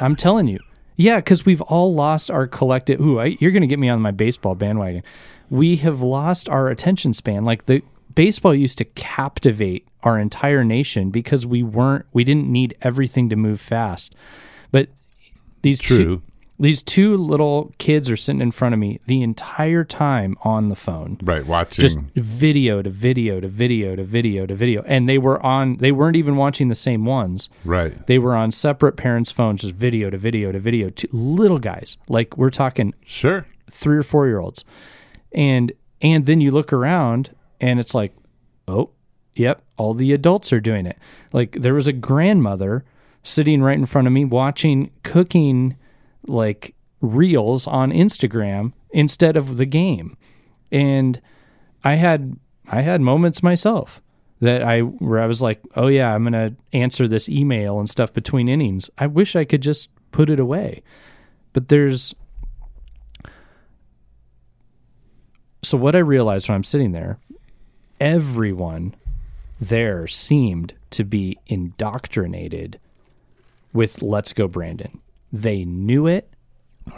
I'm 0.00 0.14
telling 0.16 0.46
you. 0.46 0.58
Yeah, 0.96 1.16
because 1.16 1.46
we've 1.46 1.62
all 1.62 1.94
lost 1.94 2.30
our 2.30 2.46
collective. 2.46 3.00
Ooh, 3.00 3.18
I, 3.18 3.36
you're 3.40 3.50
going 3.52 3.62
to 3.62 3.66
get 3.66 3.78
me 3.78 3.88
on 3.88 4.00
my 4.02 4.10
baseball 4.10 4.54
bandwagon. 4.54 5.02
We 5.48 5.76
have 5.76 6.02
lost 6.02 6.48
our 6.50 6.68
attention 6.68 7.14
span. 7.14 7.42
Like 7.44 7.64
the 7.64 7.82
baseball 8.14 8.54
used 8.54 8.76
to 8.78 8.84
captivate 8.84 9.88
our 10.02 10.18
entire 10.18 10.62
nation 10.62 11.08
because 11.10 11.46
we 11.46 11.62
weren't, 11.62 12.04
we 12.12 12.22
didn't 12.24 12.48
need 12.48 12.74
everything 12.82 13.30
to 13.30 13.36
move 13.36 13.60
fast. 13.60 14.14
But 14.70 14.88
these 15.62 15.80
True. 15.80 15.96
two, 15.98 16.22
these 16.60 16.82
two 16.82 17.16
little 17.16 17.72
kids 17.78 18.10
are 18.10 18.16
sitting 18.16 18.40
in 18.42 18.50
front 18.50 18.74
of 18.74 18.78
me 18.78 19.00
the 19.06 19.22
entire 19.22 19.82
time 19.82 20.36
on 20.42 20.68
the 20.68 20.76
phone 20.76 21.16
Right, 21.22 21.44
watching. 21.46 21.80
just 21.82 21.98
video 22.14 22.82
to 22.82 22.90
video 22.90 23.40
to 23.40 23.48
video 23.48 23.96
to 23.96 24.04
video 24.04 24.46
to 24.46 24.54
video 24.54 24.82
and 24.86 25.08
they 25.08 25.18
were 25.18 25.44
on 25.44 25.78
they 25.78 25.90
weren't 25.90 26.16
even 26.16 26.36
watching 26.36 26.68
the 26.68 26.74
same 26.74 27.04
ones 27.04 27.48
right. 27.64 28.06
they 28.06 28.18
were 28.18 28.36
on 28.36 28.52
separate 28.52 28.96
parents' 28.96 29.32
phones, 29.32 29.62
just 29.62 29.74
video 29.74 30.10
to 30.10 30.18
video 30.18 30.52
to 30.52 30.58
video 30.58 30.90
to 30.90 31.08
little 31.12 31.58
guys. 31.58 31.96
Like 32.08 32.36
we're 32.36 32.50
talking 32.50 32.94
Sure. 33.04 33.46
three 33.70 33.96
or 33.96 34.02
four 34.02 34.26
year 34.26 34.38
olds. 34.38 34.64
And 35.32 35.72
and 36.02 36.26
then 36.26 36.40
you 36.40 36.50
look 36.50 36.72
around 36.72 37.34
and 37.60 37.78
it's 37.80 37.94
like, 37.94 38.14
oh, 38.68 38.90
yep, 39.34 39.62
all 39.76 39.94
the 39.94 40.12
adults 40.12 40.52
are 40.52 40.60
doing 40.60 40.86
it. 40.86 40.98
Like 41.32 41.52
there 41.52 41.74
was 41.74 41.86
a 41.88 41.92
grandmother 41.92 42.84
sitting 43.22 43.62
right 43.62 43.78
in 43.78 43.86
front 43.86 44.06
of 44.06 44.12
me 44.12 44.24
watching 44.24 44.90
cooking 45.02 45.76
like 46.26 46.74
reels 47.00 47.66
on 47.66 47.92
Instagram 47.92 48.72
instead 48.90 49.36
of 49.36 49.56
the 49.56 49.66
game. 49.66 50.16
And 50.70 51.20
I 51.84 51.94
had 51.94 52.36
I 52.68 52.82
had 52.82 53.00
moments 53.00 53.42
myself 53.42 54.00
that 54.40 54.62
I 54.62 54.80
where 54.80 55.20
I 55.20 55.26
was 55.26 55.42
like, 55.42 55.60
"Oh 55.76 55.88
yeah, 55.88 56.14
I'm 56.14 56.22
going 56.22 56.32
to 56.32 56.54
answer 56.72 57.08
this 57.08 57.28
email 57.28 57.78
and 57.78 57.88
stuff 57.88 58.12
between 58.12 58.48
innings." 58.48 58.90
I 58.98 59.06
wish 59.06 59.34
I 59.36 59.44
could 59.44 59.62
just 59.62 59.88
put 60.12 60.30
it 60.30 60.40
away. 60.40 60.82
But 61.52 61.68
there's 61.68 62.14
So 65.62 65.76
what 65.76 65.94
I 65.94 66.00
realized 66.00 66.48
when 66.48 66.56
I'm 66.56 66.64
sitting 66.64 66.92
there, 66.92 67.18
everyone 68.00 68.94
there 69.60 70.06
seemed 70.06 70.74
to 70.90 71.04
be 71.04 71.38
indoctrinated 71.46 72.80
with 73.72 74.02
"Let's 74.02 74.32
go, 74.32 74.48
Brandon." 74.48 75.00
They 75.32 75.64
knew 75.64 76.06
it. 76.06 76.32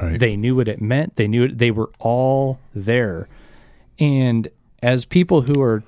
Right. 0.00 0.18
They 0.18 0.36
knew 0.36 0.56
what 0.56 0.68
it 0.68 0.80
meant. 0.80 1.16
They 1.16 1.28
knew 1.28 1.44
it. 1.44 1.58
They 1.58 1.70
were 1.70 1.90
all 1.98 2.58
there. 2.74 3.28
And 3.98 4.48
as 4.82 5.04
people 5.04 5.42
who 5.42 5.60
are 5.60 5.82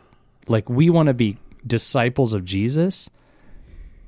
like, 0.47 0.69
we 0.69 0.91
want 0.91 1.07
to 1.07 1.15
be 1.15 1.39
disciples 1.67 2.35
of 2.35 2.45
Jesus, 2.45 3.09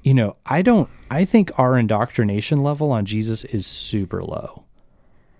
you 0.03 0.13
know, 0.15 0.37
I 0.45 0.63
don't, 0.63 0.89
I 1.11 1.25
think 1.25 1.51
our 1.59 1.79
indoctrination 1.79 2.63
level 2.63 2.93
on 2.93 3.07
Jesus 3.07 3.45
is 3.45 3.67
super 3.67 4.23
low. 4.23 4.65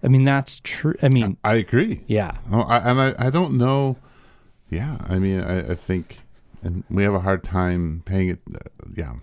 I 0.03 0.09
mean, 0.09 0.25
that's 0.25 0.61
true. 0.65 0.95
I 1.03 1.09
mean, 1.09 1.37
I 1.45 1.55
agree. 1.55 2.03
yeah. 2.07 2.39
Oh, 2.51 2.61
I, 2.63 2.79
and 2.91 3.01
I, 3.01 3.15
I 3.19 3.31
don't 3.31 3.57
know. 3.59 3.97
Yeah, 4.71 4.99
I 5.07 5.19
mean, 5.19 5.41
I, 5.41 5.73
I 5.73 5.75
think, 5.75 6.21
and 6.63 6.85
we 6.91 7.03
have 7.03 7.15
a 7.15 7.21
hard 7.21 7.45
time 7.45 8.03
paying 8.05 8.29
it. 8.31 8.41
Uh, 8.53 8.59
yeah, 8.95 9.15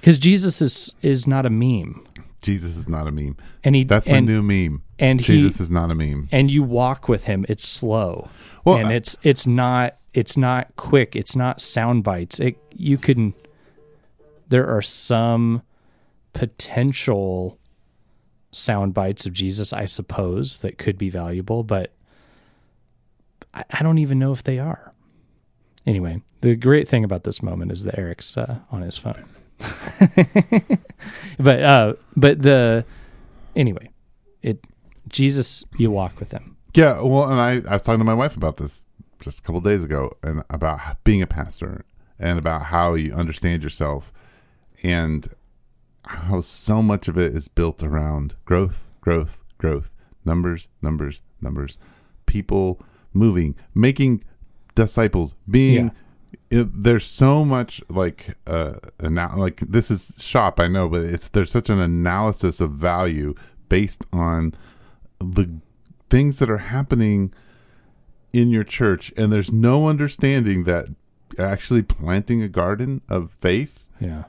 Because 0.00 0.18
Jesus 0.18 0.60
is, 0.60 0.94
is 1.02 1.26
not 1.26 1.46
a 1.46 1.50
meme. 1.50 2.04
Jesus 2.42 2.76
is 2.76 2.88
not 2.88 3.06
a 3.06 3.10
meme. 3.12 3.36
And 3.64 3.74
he, 3.74 3.84
That's 3.84 4.08
my 4.08 4.20
new 4.20 4.42
meme. 4.42 4.82
and 4.98 5.20
he- 5.20 5.26
Jesus 5.26 5.60
is 5.60 5.70
not 5.70 5.90
a 5.90 5.94
meme. 5.94 6.28
and 6.32 6.50
you 6.50 6.62
walk 6.62 7.08
with 7.08 7.24
him 7.24 7.44
it's 7.48 7.66
slow 7.68 8.28
Well, 8.64 8.76
and 8.78 8.88
I- 8.88 8.94
it's 8.94 9.16
it's 9.22 9.46
not 9.46 9.96
it's 10.14 10.36
not 10.36 10.74
quick 10.76 11.14
it's 11.16 11.36
not 11.36 11.60
sound 11.60 12.02
bites 12.04 12.40
it 12.40 12.56
you 12.74 12.96
can 12.98 13.34
there 14.48 14.66
are 14.68 14.82
some 14.82 15.62
potential 16.32 17.58
sound 18.52 18.92
bites 18.94 19.24
of 19.26 19.32
jesus 19.32 19.72
i 19.72 19.84
suppose 19.84 20.58
that 20.58 20.78
could 20.78 20.98
be 20.98 21.08
valuable 21.10 21.62
but 21.62 21.92
i, 23.54 23.62
I 23.70 23.82
don't 23.82 23.98
even 23.98 24.18
know 24.18 24.32
if 24.32 24.42
they 24.42 24.58
are 24.58 24.92
anyway 25.86 26.22
the 26.40 26.56
great 26.56 26.88
thing 26.88 27.04
about 27.04 27.22
this 27.24 27.42
moment 27.42 27.70
is 27.70 27.84
that 27.84 27.96
eric's 27.98 28.36
uh, 28.36 28.58
on 28.72 28.82
his 28.82 28.96
phone 28.98 29.24
but 31.42 31.62
uh 31.62 31.94
but 32.16 32.40
the 32.40 32.84
anyway 33.56 33.88
it 34.42 34.64
jesus 35.08 35.64
you 35.78 35.90
walk 35.90 36.18
with 36.20 36.32
him 36.32 36.56
Yeah, 36.74 37.00
well, 37.00 37.28
and 37.30 37.40
I, 37.40 37.68
I 37.68 37.74
was 37.74 37.82
talking 37.82 37.98
to 37.98 38.04
my 38.04 38.14
wife 38.14 38.36
about 38.36 38.56
this 38.58 38.82
just 39.20 39.40
a 39.40 39.42
couple 39.42 39.60
days 39.60 39.82
ago, 39.84 40.12
and 40.22 40.44
about 40.50 41.02
being 41.04 41.20
a 41.20 41.26
pastor, 41.26 41.84
and 42.18 42.38
about 42.38 42.66
how 42.66 42.94
you 42.94 43.12
understand 43.12 43.62
yourself, 43.64 44.12
and 44.82 45.28
how 46.04 46.40
so 46.40 46.80
much 46.80 47.08
of 47.08 47.18
it 47.18 47.34
is 47.34 47.48
built 47.48 47.82
around 47.82 48.34
growth, 48.44 48.88
growth, 49.00 49.42
growth, 49.58 49.92
numbers, 50.24 50.68
numbers, 50.80 51.20
numbers, 51.40 51.76
people 52.26 52.80
moving, 53.12 53.56
making 53.74 54.22
disciples, 54.74 55.34
being. 55.48 55.90
It, 56.50 56.82
there's 56.82 57.06
so 57.06 57.44
much 57.44 57.82
like 57.88 58.36
uh 58.46 58.74
ana- 59.02 59.34
like 59.36 59.58
this 59.60 59.90
is 59.90 60.12
shop 60.18 60.58
I 60.60 60.68
know 60.68 60.88
but 60.88 61.02
it's 61.02 61.28
there's 61.28 61.50
such 61.50 61.70
an 61.70 61.78
analysis 61.80 62.60
of 62.60 62.72
value 62.72 63.34
based 63.68 64.04
on 64.12 64.54
the 65.20 65.60
things 66.08 66.38
that 66.40 66.50
are 66.50 66.58
happening 66.58 67.32
in 68.32 68.50
your 68.50 68.64
church 68.64 69.12
and 69.16 69.32
there's 69.32 69.52
no 69.52 69.88
understanding 69.88 70.64
that 70.64 70.86
actually 71.38 71.82
planting 71.82 72.42
a 72.42 72.48
garden 72.48 73.00
of 73.08 73.30
faith 73.30 73.84
yeah 74.00 74.24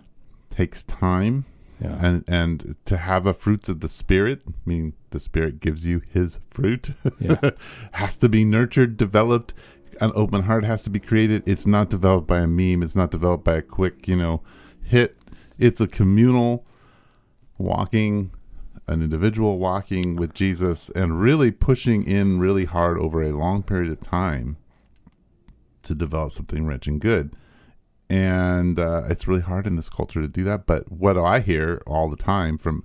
takes 0.50 0.84
time 0.84 1.46
yeah 1.82 1.98
and 2.02 2.24
and 2.28 2.76
to 2.86 2.98
have 2.98 3.26
a 3.26 3.34
fruits 3.34 3.68
of 3.70 3.80
the 3.80 3.88
spirit 3.88 4.42
I 4.48 4.52
mean 4.66 4.94
the 5.10 5.20
spirit 5.20 5.60
gives 5.60 5.86
you 5.86 6.02
his 6.12 6.40
fruit 6.48 6.92
Yeah. 7.20 7.52
has 7.94 8.16
to 8.18 8.30
be 8.30 8.46
nurtured 8.46 8.98
developed 8.98 9.54
an 10.02 10.12
open 10.16 10.44
heart 10.44 10.66
has 10.66 10.84
to 10.84 10.90
be 10.90 11.00
created. 11.00 11.44
It's 11.46 11.66
not 11.66 11.90
developed 11.90 12.28
by 12.28 12.40
a 12.40 12.48
meme. 12.48 12.84
It's 12.84 12.96
not 12.96 13.12
developed 13.12 13.46
by 13.46 13.58
a 13.58 13.62
quick 13.62 14.08
you 14.08 14.18
know 14.18 14.42
hit. 14.84 15.16
It's 15.58 15.80
a 15.80 15.88
communal 15.88 16.66
walking 17.58 18.32
an 18.88 19.02
individual 19.02 19.60
walking 19.60 20.16
with 20.16 20.34
jesus 20.34 20.90
and 20.96 21.22
really 21.22 21.52
pushing 21.52 22.04
in 22.04 22.40
really 22.40 22.66
hard 22.66 22.98
over 22.98 23.22
a 23.22 23.30
long 23.30 23.62
period 23.62 23.92
of 23.92 24.02
time 24.02 24.58
to 25.84 25.96
develop 25.96 26.32
something 26.32 26.66
rich 26.66 26.88
and 26.88 27.00
good. 27.00 27.34
And 28.10 28.78
uh, 28.78 29.04
it's 29.10 29.28
really 29.28 29.42
hard 29.42 29.66
in 29.66 29.78
this 29.78 29.90
culture 29.90 30.22
to 30.22 30.28
do 30.28 30.44
that. 30.44 30.66
But 30.66 30.92
what 30.92 31.18
I 31.18 31.40
hear 31.40 31.82
all 31.88 32.10
the 32.10 32.18
time 32.18 32.58
from 32.58 32.84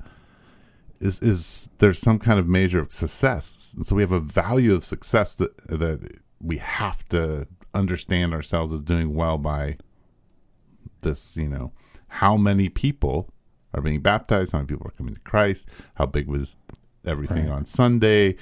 is 1.00 1.18
is 1.20 1.68
there's 1.78 1.98
some 1.98 2.18
kind 2.18 2.38
of 2.38 2.46
measure 2.46 2.78
of 2.78 2.92
success, 2.92 3.74
and 3.76 3.84
so 3.84 3.96
we 3.96 4.02
have 4.02 4.12
a 4.12 4.20
value 4.20 4.72
of 4.72 4.84
success 4.84 5.34
that 5.34 5.56
that 5.66 6.20
we 6.41 6.59
have 6.59 7.07
to 7.09 7.47
understand 7.74 8.32
ourselves 8.34 8.72
as 8.72 8.82
doing 8.82 9.14
well 9.14 9.39
by 9.39 9.76
this. 11.03 11.37
You 11.37 11.49
know, 11.49 11.72
how 12.09 12.37
many 12.37 12.68
people 12.68 13.28
are 13.74 13.80
being 13.82 14.01
baptized? 14.01 14.53
How 14.53 14.59
many 14.59 14.68
people 14.68 14.87
are 14.89 14.97
coming 14.97 15.14
to 15.14 15.20
Christ? 15.20 15.68
How 15.95 16.07
big 16.07 16.26
was 16.28 16.57
everything 17.05 17.47
Right. 17.47 17.57
on 17.57 17.64
Sunday? 17.64 18.37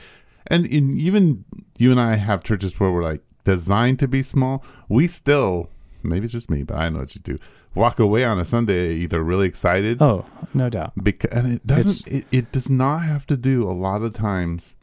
And 0.47 0.67
in, 0.67 0.97
even 0.99 1.45
you 1.79 1.91
and 1.91 2.01
I 2.01 2.17
have 2.17 2.45
churches 2.45 2.79
where 2.79 2.91
we're 2.91 3.03
like 3.03 3.23
designed 3.45 3.99
to 4.01 4.09
be 4.09 4.23
small. 4.23 4.63
We 4.89 5.07
still, 5.09 5.71
maybe 6.03 6.25
it's 6.25 6.33
just 6.33 6.51
me, 6.51 6.63
but 6.63 6.77
I 6.77 6.89
know 6.91 7.01
what 7.01 7.15
you 7.15 7.21
do. 7.23 7.39
Walk 7.75 7.99
away 7.99 8.25
on 8.25 8.39
a 8.39 8.45
Sunday 8.45 8.93
either 8.95 9.21
really 9.21 9.49
excited 9.49 10.01
oh 10.01 10.25
no 10.55 10.71
doubt 10.71 10.93
because 11.03 11.33
and 11.33 11.55
it 11.55 11.67
doesn't 11.67 12.07
it, 12.15 12.25
it 12.31 12.53
does 12.53 12.71
not 12.71 12.99
have 13.03 13.27
to 13.27 13.37
do 13.37 13.69
a 13.69 13.73
lot 13.75 14.03
of 14.03 14.13
times 14.13 14.74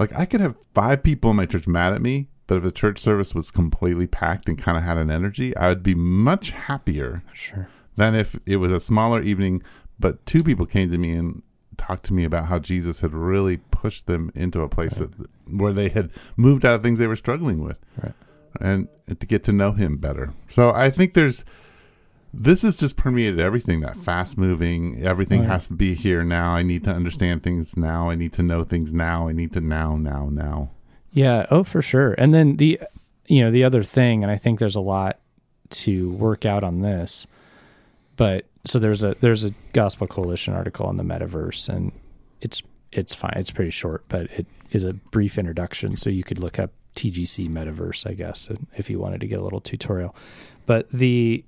like 0.00 0.12
i 0.14 0.24
could 0.24 0.40
have 0.40 0.56
five 0.74 1.02
people 1.04 1.30
in 1.30 1.36
my 1.36 1.46
church 1.46 1.68
mad 1.68 1.92
at 1.92 2.02
me 2.02 2.26
but 2.48 2.56
if 2.58 2.64
a 2.64 2.72
church 2.72 2.98
service 2.98 3.32
was 3.34 3.50
completely 3.52 4.08
packed 4.08 4.48
and 4.48 4.58
kind 4.58 4.76
of 4.76 4.82
had 4.82 4.96
an 4.98 5.10
energy 5.10 5.56
i 5.56 5.68
would 5.68 5.82
be 5.84 5.94
much 5.94 6.50
happier 6.50 7.22
sure. 7.32 7.68
than 7.94 8.14
if 8.16 8.36
it 8.46 8.56
was 8.56 8.72
a 8.72 8.80
smaller 8.80 9.20
evening 9.22 9.62
but 10.00 10.24
two 10.26 10.42
people 10.42 10.66
came 10.66 10.90
to 10.90 10.98
me 10.98 11.12
and 11.12 11.42
talked 11.76 12.04
to 12.04 12.12
me 12.12 12.24
about 12.24 12.46
how 12.46 12.58
jesus 12.58 13.00
had 13.02 13.14
really 13.14 13.58
pushed 13.70 14.06
them 14.06 14.32
into 14.34 14.60
a 14.62 14.68
place 14.68 14.94
that, 14.96 15.10
where 15.46 15.72
they 15.72 15.88
had 15.90 16.10
moved 16.36 16.64
out 16.64 16.74
of 16.74 16.82
things 16.82 16.98
they 16.98 17.06
were 17.06 17.16
struggling 17.16 17.62
with 17.62 17.76
Right. 18.02 18.14
and 18.60 18.88
to 19.06 19.26
get 19.26 19.44
to 19.44 19.52
know 19.52 19.72
him 19.72 19.96
better. 19.96 20.32
So 20.48 20.72
i 20.72 20.90
think 20.90 21.14
there's 21.14 21.44
this 22.32 22.62
has 22.62 22.76
just 22.76 22.96
permeated 22.96 23.40
everything 23.40 23.80
that 23.80 23.92
mm-hmm. 23.92 24.02
fast 24.02 24.38
moving 24.38 25.02
everything 25.04 25.40
Right. 25.40 25.48
has 25.50 25.66
to 25.68 25.74
be 25.74 25.94
here 25.94 26.22
now 26.22 26.52
i 26.54 26.62
need 26.62 26.84
to 26.84 26.90
understand 26.90 27.42
things 27.42 27.76
now 27.76 28.08
i 28.08 28.14
need 28.14 28.32
to 28.34 28.42
know 28.42 28.64
things 28.64 28.94
now 28.94 29.28
i 29.28 29.32
need 29.32 29.52
to 29.54 29.60
now 29.60 29.96
now 29.96 30.28
now 30.30 30.70
Yeah, 31.12 31.46
oh 31.50 31.64
for 31.64 31.82
sure. 31.82 32.14
And 32.18 32.32
then 32.32 32.56
the 32.56 32.80
you 33.26 33.42
know, 33.44 33.50
the 33.50 33.64
other 33.64 33.82
thing 33.82 34.22
and 34.22 34.30
I 34.30 34.36
think 34.36 34.58
there's 34.58 34.76
a 34.76 34.80
lot 34.80 35.18
to 35.70 36.10
work 36.10 36.44
out 36.46 36.62
on 36.64 36.82
this. 36.82 37.26
But 38.16 38.44
so 38.64 38.78
there's 38.78 39.02
a 39.02 39.14
there's 39.20 39.44
a 39.44 39.50
Gospel 39.72 40.06
Coalition 40.06 40.54
article 40.54 40.86
on 40.86 40.96
the 40.96 41.02
metaverse 41.02 41.68
and 41.68 41.90
it's 42.40 42.62
it's 42.92 43.12
fine. 43.14 43.34
It's 43.36 43.50
pretty 43.50 43.70
short, 43.72 44.04
but 44.08 44.30
it 44.30 44.46
is 44.70 44.84
a 44.84 44.92
brief 44.92 45.36
introduction 45.38 45.96
so 45.96 46.10
you 46.10 46.22
could 46.22 46.38
look 46.38 46.58
up 46.60 46.70
TGC 46.94 47.48
metaverse, 47.48 48.08
I 48.08 48.14
guess, 48.14 48.48
if 48.76 48.88
you 48.90 48.98
wanted 49.00 49.20
to 49.20 49.26
get 49.26 49.40
a 49.40 49.44
little 49.44 49.60
tutorial. 49.60 50.14
But 50.66 50.90
the 50.90 51.44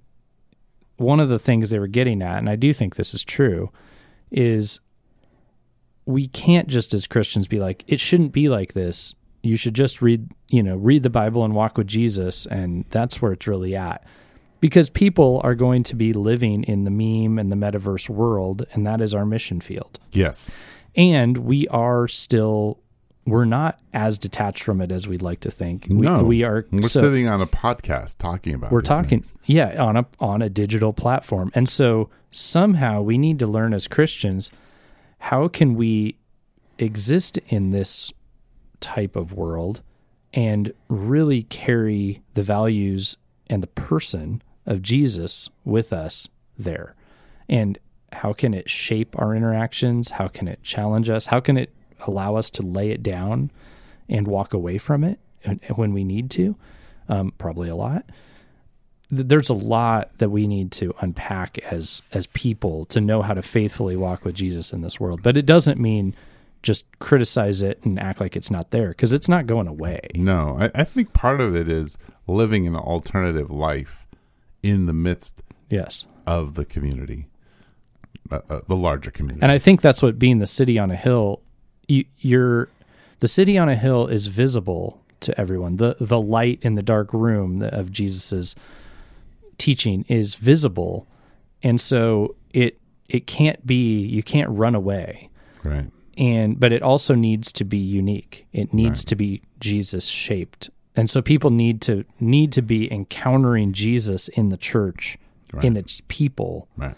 one 0.97 1.21
of 1.21 1.29
the 1.29 1.39
things 1.39 1.71
they 1.71 1.79
were 1.79 1.87
getting 1.87 2.23
at 2.23 2.39
and 2.39 2.49
I 2.49 2.57
do 2.57 2.73
think 2.73 2.97
this 2.97 3.15
is 3.15 3.25
true 3.25 3.71
is 4.31 4.81
we 6.05 6.27
can't 6.29 6.69
just 6.69 6.95
as 6.95 7.07
Christians 7.07 7.49
be 7.49 7.61
like 7.61 7.85
it 7.87 8.01
shouldn't 8.01 8.33
be 8.33 8.49
like 8.49 8.73
this. 8.73 9.15
You 9.43 9.57
should 9.57 9.75
just 9.75 10.03
read 10.03 10.31
you 10.49 10.63
know 10.63 10.77
read 10.77 11.03
the 11.03 11.11
bible 11.11 11.45
and 11.45 11.55
walk 11.55 11.77
with 11.77 11.87
jesus 11.87 12.47
and 12.47 12.85
that's 12.91 13.21
where 13.21 13.33
it's 13.33 13.47
really 13.47 13.75
at. 13.77 14.05
Because 14.61 14.91
people 14.91 15.41
are 15.43 15.57
going 15.57 15.83
to 15.85 15.97
be 15.97 16.13
living 16.13 16.63
in 16.65 16.85
the 16.85 16.91
meme 16.91 17.39
and 17.39 17.51
the 17.51 17.57
metaverse 17.57 18.09
world 18.09 18.65
and 18.73 18.87
that 18.87 19.01
is 19.01 19.13
our 19.13 19.27
mission 19.27 19.61
field. 19.61 19.99
Yes. 20.13 20.53
And 20.95 21.39
we 21.39 21.67
are 21.69 22.07
still 22.07 22.79
we're 23.25 23.45
not 23.45 23.79
as 23.93 24.19
detached 24.19 24.63
from 24.63 24.81
it 24.81 24.91
as 24.91 25.07
we'd 25.07 25.23
like 25.23 25.41
to 25.41 25.51
think. 25.51 25.87
We, 25.89 26.07
no. 26.07 26.25
we 26.25 26.43
are 26.43 26.67
we're 26.71 26.83
so- 26.83 27.01
sitting 27.01 27.29
on 27.29 27.41
a 27.41 27.47
podcast 27.47 28.19
talking 28.19 28.55
about 28.55 28.73
we're 28.73 28.81
talking 28.81 29.21
things. 29.23 29.35
yeah 29.47 29.83
on 29.83 29.97
a 29.97 30.07
on 30.19 30.43
a 30.43 30.49
digital 30.49 30.93
platform. 30.93 31.51
And 31.55 31.69
so 31.69 32.11
somehow 32.31 33.03
we 33.03 33.19
need 33.19 33.39
to 33.39 33.47
learn 33.47 33.75
as 33.75 33.87
christians 33.87 34.51
how 35.19 35.47
can 35.47 35.75
we 35.75 36.17
exist 36.79 37.39
in 37.49 37.71
this 37.71 38.13
type 38.81 39.15
of 39.15 39.33
world 39.33 39.83
and 40.35 40.73
really 40.89 41.45
carry 41.45 42.23
the 42.35 42.43
values 42.43 43.17
and 43.49 43.63
the 43.63 43.69
person 43.69 44.43
of 44.67 44.83
Jesus 44.83 45.49
with 45.65 45.93
us 45.93 46.29
there? 46.59 46.97
And 47.49 47.79
how 48.13 48.33
can 48.33 48.53
it 48.53 48.69
shape 48.69 49.15
our 49.17 49.35
interactions? 49.35 50.13
How 50.13 50.27
can 50.27 50.49
it 50.49 50.63
challenge 50.63 51.09
us? 51.09 51.27
How 51.27 51.39
can 51.39 51.57
it 51.57 51.73
allow 52.07 52.37
us 52.37 52.51
to 52.51 52.63
lay 52.63 52.91
it 52.91 53.03
down 53.03 53.51
and 54.09 54.27
walk 54.27 54.53
away 54.55 54.79
from 54.79 55.05
it 55.05 55.19
when 55.77 55.93
we 55.93 56.05
need 56.05 56.31
to, 56.33 56.57
um, 57.09 57.33
probably 57.39 57.69
a 57.69 57.77
lot. 57.77 58.05
There's 59.11 59.51
a 59.51 59.55
lot 59.55 60.17
that 60.19 60.31
we 60.31 60.47
need 60.47 60.73
to 60.73 60.95
unpack 61.01 61.59
as 61.71 62.01
as 62.13 62.27
people 62.29 62.87
to 62.87 63.01
know 63.01 63.21
how 63.21 63.35
to 63.35 63.43
faithfully 63.43 63.95
walk 63.97 64.25
with 64.25 64.35
Jesus 64.35 64.73
in 64.73 64.81
this 64.81 64.99
world. 64.99 65.23
But 65.23 65.37
it 65.37 65.45
doesn't 65.45 65.79
mean 65.79 66.15
just 66.63 66.87
criticize 67.01 67.61
it 67.61 67.81
and 67.85 67.99
act 67.99 68.21
like 68.21 68.37
it's 68.37 68.51
not 68.51 68.71
there 68.71 68.89
because 68.91 69.13
it's 69.13 69.29
not 69.29 69.47
going 69.47 69.67
away. 69.67 70.01
No, 70.15 70.57
I, 70.59 70.71
I 70.77 70.85
think 70.85 71.13
part 71.13 71.41
of 71.43 71.55
it 71.57 71.69
is 71.69 71.99
living 72.27 72.67
an 72.67 72.77
alternative 72.77 73.51
life 73.51 74.07
in 74.63 74.87
the 74.87 74.93
midst 74.95 75.43
Yes. 75.69 76.07
of 76.27 76.55
the 76.55 76.65
community, 76.65 77.27
uh, 78.31 78.41
uh, 78.49 78.61
the 78.67 78.77
larger 78.77 79.11
community. 79.11 79.43
And 79.43 79.51
I 79.51 79.59
think 79.59 79.83
that's 79.83 80.03
what 80.03 80.19
being 80.21 80.39
the 80.39 80.47
city 80.47 80.79
on 80.79 80.91
a 80.93 80.97
hill, 80.97 81.42
you, 81.89 82.05
you're 82.19 82.69
the 83.21 83.29
city 83.29 83.57
on 83.59 83.69
a 83.69 83.77
hill 83.77 84.07
is 84.07 84.27
visible 84.27 85.01
to 85.21 85.39
everyone. 85.41 85.77
The 85.77 85.97
the 86.01 86.21
light 86.21 86.59
in 86.63 86.75
the 86.75 86.83
dark 86.83 87.13
room 87.13 87.63
of 87.63 87.93
Jesus's 87.93 88.55
teaching 89.59 90.05
is 90.09 90.35
visible, 90.35 91.07
and 91.63 91.81
so 91.81 92.35
it 92.53 92.79
it 93.09 93.27
can't 93.27 93.67
be 93.67 94.01
you 94.01 94.23
can't 94.23 94.51
run 94.51 94.75
away. 94.75 95.29
right. 95.63 95.91
And 96.19 96.61
but 96.61 96.73
it 96.73 96.83
also 96.83 97.15
needs 97.15 97.53
to 97.55 97.65
be 97.65 97.79
unique. 97.79 98.47
It 98.53 98.75
needs 98.75 99.01
Right. 99.01 99.07
to 99.09 99.17
be 99.17 99.43
Jesus 99.61 100.07
shaped. 100.07 100.69
And 100.95 101.09
so 101.09 101.23
people 101.23 101.49
need 101.51 101.81
to 101.83 102.05
need 102.21 102.53
to 102.53 102.61
be 102.63 102.93
encountering 102.93 103.73
Jesus 103.73 104.29
in 104.29 104.51
the 104.51 104.59
church, 104.59 105.17
in 105.63 105.75
its 105.77 106.03
people. 106.09 106.69
Right. 106.77 106.97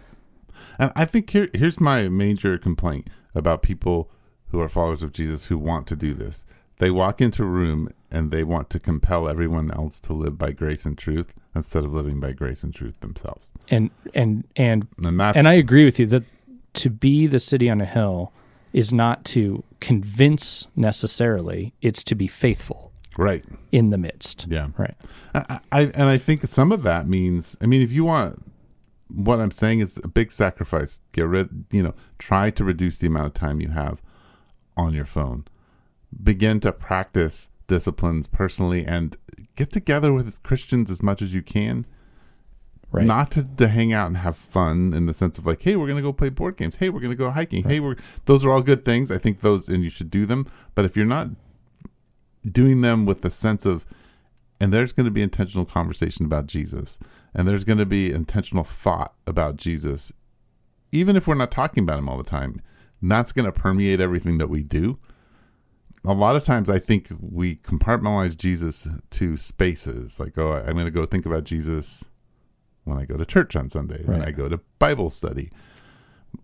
And 0.80 0.90
I 0.96 1.04
think 1.04 1.30
here 1.30 1.48
here's 1.54 1.78
my 1.78 2.08
major 2.08 2.58
complaint 2.58 3.08
about 3.36 3.62
people 3.62 4.10
who 4.54 4.60
are 4.60 4.68
followers 4.68 5.02
of 5.02 5.12
Jesus 5.12 5.46
who 5.46 5.58
want 5.58 5.88
to 5.88 5.96
do 5.96 6.14
this. 6.14 6.44
They 6.78 6.88
walk 6.88 7.20
into 7.20 7.42
a 7.42 7.46
room 7.46 7.92
and 8.08 8.30
they 8.30 8.44
want 8.44 8.70
to 8.70 8.78
compel 8.78 9.28
everyone 9.28 9.72
else 9.72 9.98
to 10.00 10.12
live 10.12 10.38
by 10.38 10.52
grace 10.52 10.86
and 10.86 10.96
truth 10.96 11.34
instead 11.56 11.84
of 11.84 11.92
living 11.92 12.20
by 12.20 12.30
grace 12.30 12.62
and 12.62 12.72
truth 12.72 13.00
themselves. 13.00 13.48
And 13.68 13.90
and 14.14 14.46
and 14.54 14.86
And 15.02 15.18
that's 15.18 15.36
and 15.36 15.48
I 15.48 15.54
agree 15.54 15.84
with 15.84 15.98
you 15.98 16.06
that 16.06 16.22
to 16.74 16.88
be 16.88 17.26
the 17.26 17.40
city 17.40 17.68
on 17.68 17.80
a 17.80 17.84
hill 17.84 18.32
is 18.72 18.92
not 18.92 19.24
to 19.24 19.64
convince 19.80 20.68
necessarily; 20.76 21.74
it's 21.82 22.04
to 22.04 22.14
be 22.14 22.28
faithful 22.28 22.92
right. 23.18 23.44
in 23.72 23.90
the 23.90 23.98
midst. 23.98 24.46
Yeah. 24.48 24.68
Right. 24.76 24.94
I, 25.34 25.60
I 25.72 25.80
and 25.80 26.04
I 26.04 26.18
think 26.18 26.42
some 26.42 26.70
of 26.70 26.84
that 26.84 27.08
means 27.08 27.56
I 27.60 27.66
mean 27.66 27.82
if 27.82 27.90
you 27.90 28.04
want 28.04 28.40
what 29.08 29.40
I'm 29.40 29.50
saying 29.50 29.80
is 29.80 29.98
a 30.04 30.08
big 30.08 30.30
sacrifice. 30.30 31.00
Get 31.10 31.26
rid 31.26 31.64
you 31.72 31.82
know, 31.82 31.94
try 32.18 32.50
to 32.50 32.62
reduce 32.62 32.98
the 32.98 33.08
amount 33.08 33.26
of 33.26 33.34
time 33.34 33.60
you 33.60 33.70
have 33.70 34.00
on 34.76 34.94
your 34.94 35.04
phone. 35.04 35.44
Begin 36.22 36.60
to 36.60 36.72
practice 36.72 37.50
disciplines 37.66 38.26
personally 38.26 38.84
and 38.84 39.16
get 39.56 39.70
together 39.70 40.12
with 40.12 40.42
Christians 40.42 40.90
as 40.90 41.02
much 41.02 41.22
as 41.22 41.34
you 41.34 41.42
can. 41.42 41.86
Right. 42.90 43.06
Not 43.06 43.32
to, 43.32 43.42
to 43.42 43.66
hang 43.66 43.92
out 43.92 44.06
and 44.06 44.18
have 44.18 44.36
fun 44.36 44.94
in 44.94 45.06
the 45.06 45.14
sense 45.14 45.36
of 45.36 45.46
like, 45.46 45.62
hey, 45.62 45.74
we're 45.74 45.88
gonna 45.88 46.02
go 46.02 46.12
play 46.12 46.28
board 46.28 46.56
games. 46.56 46.76
Hey, 46.76 46.90
we're 46.90 47.00
gonna 47.00 47.16
go 47.16 47.30
hiking. 47.30 47.64
Hey, 47.64 47.80
we're 47.80 47.96
those 48.26 48.44
are 48.44 48.52
all 48.52 48.62
good 48.62 48.84
things. 48.84 49.10
I 49.10 49.18
think 49.18 49.40
those 49.40 49.68
and 49.68 49.82
you 49.82 49.90
should 49.90 50.10
do 50.10 50.26
them. 50.26 50.46
But 50.76 50.84
if 50.84 50.96
you're 50.96 51.04
not 51.04 51.30
doing 52.50 52.82
them 52.82 53.06
with 53.06 53.22
the 53.22 53.30
sense 53.30 53.66
of 53.66 53.84
and 54.60 54.72
there's 54.72 54.92
going 54.92 55.04
to 55.04 55.10
be 55.10 55.22
intentional 55.22 55.64
conversation 55.64 56.24
about 56.24 56.46
Jesus 56.46 56.98
and 57.34 57.48
there's 57.48 57.64
going 57.64 57.78
to 57.78 57.86
be 57.86 58.10
intentional 58.10 58.64
thought 58.64 59.14
about 59.26 59.56
Jesus 59.56 60.12
even 60.92 61.16
if 61.16 61.26
we're 61.26 61.34
not 61.34 61.50
talking 61.50 61.82
about 61.82 61.98
him 61.98 62.08
all 62.08 62.16
the 62.16 62.22
time 62.22 62.60
that's 63.10 63.32
going 63.32 63.46
to 63.46 63.52
permeate 63.52 64.00
everything 64.00 64.38
that 64.38 64.48
we 64.48 64.62
do. 64.62 64.98
A 66.06 66.12
lot 66.12 66.36
of 66.36 66.44
times 66.44 66.68
i 66.68 66.78
think 66.78 67.08
we 67.20 67.56
compartmentalize 67.56 68.36
jesus 68.36 68.86
to 69.10 69.36
spaces. 69.38 70.20
Like 70.20 70.36
oh 70.38 70.52
i'm 70.52 70.74
going 70.74 70.84
to 70.84 70.90
go 70.90 71.06
think 71.06 71.24
about 71.26 71.44
jesus 71.44 72.04
when 72.84 72.98
i 72.98 73.04
go 73.06 73.16
to 73.16 73.24
church 73.24 73.56
on 73.56 73.70
sunday 73.70 74.02
when 74.04 74.18
Right. 74.20 74.28
i 74.28 74.30
go 74.32 74.48
to 74.48 74.60
bible 74.78 75.08
study. 75.10 75.50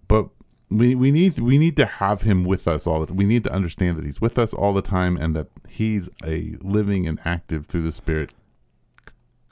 But 0.09 0.29
we 0.71 0.95
we 0.95 1.11
need 1.11 1.39
we 1.41 1.59
need 1.59 1.77
to 1.77 1.85
have 1.85 2.23
him 2.23 2.45
with 2.45 2.67
us 2.69 2.87
all 2.87 3.05
the 3.05 3.13
we 3.13 3.27
need 3.27 3.45
to 3.45 3.53
understand 3.53 3.99
that 3.99 4.05
he's 4.05 4.21
with 4.21 4.39
us 4.39 4.55
all 4.55 4.73
the 4.73 4.81
time 4.83 5.17
and 5.17 5.35
that 5.37 5.49
he's 5.69 6.09
a 6.25 6.55
living 6.63 7.07
and 7.07 7.19
active 7.25 7.67
through 7.67 7.83
the 7.83 7.93
spirit 7.93 8.31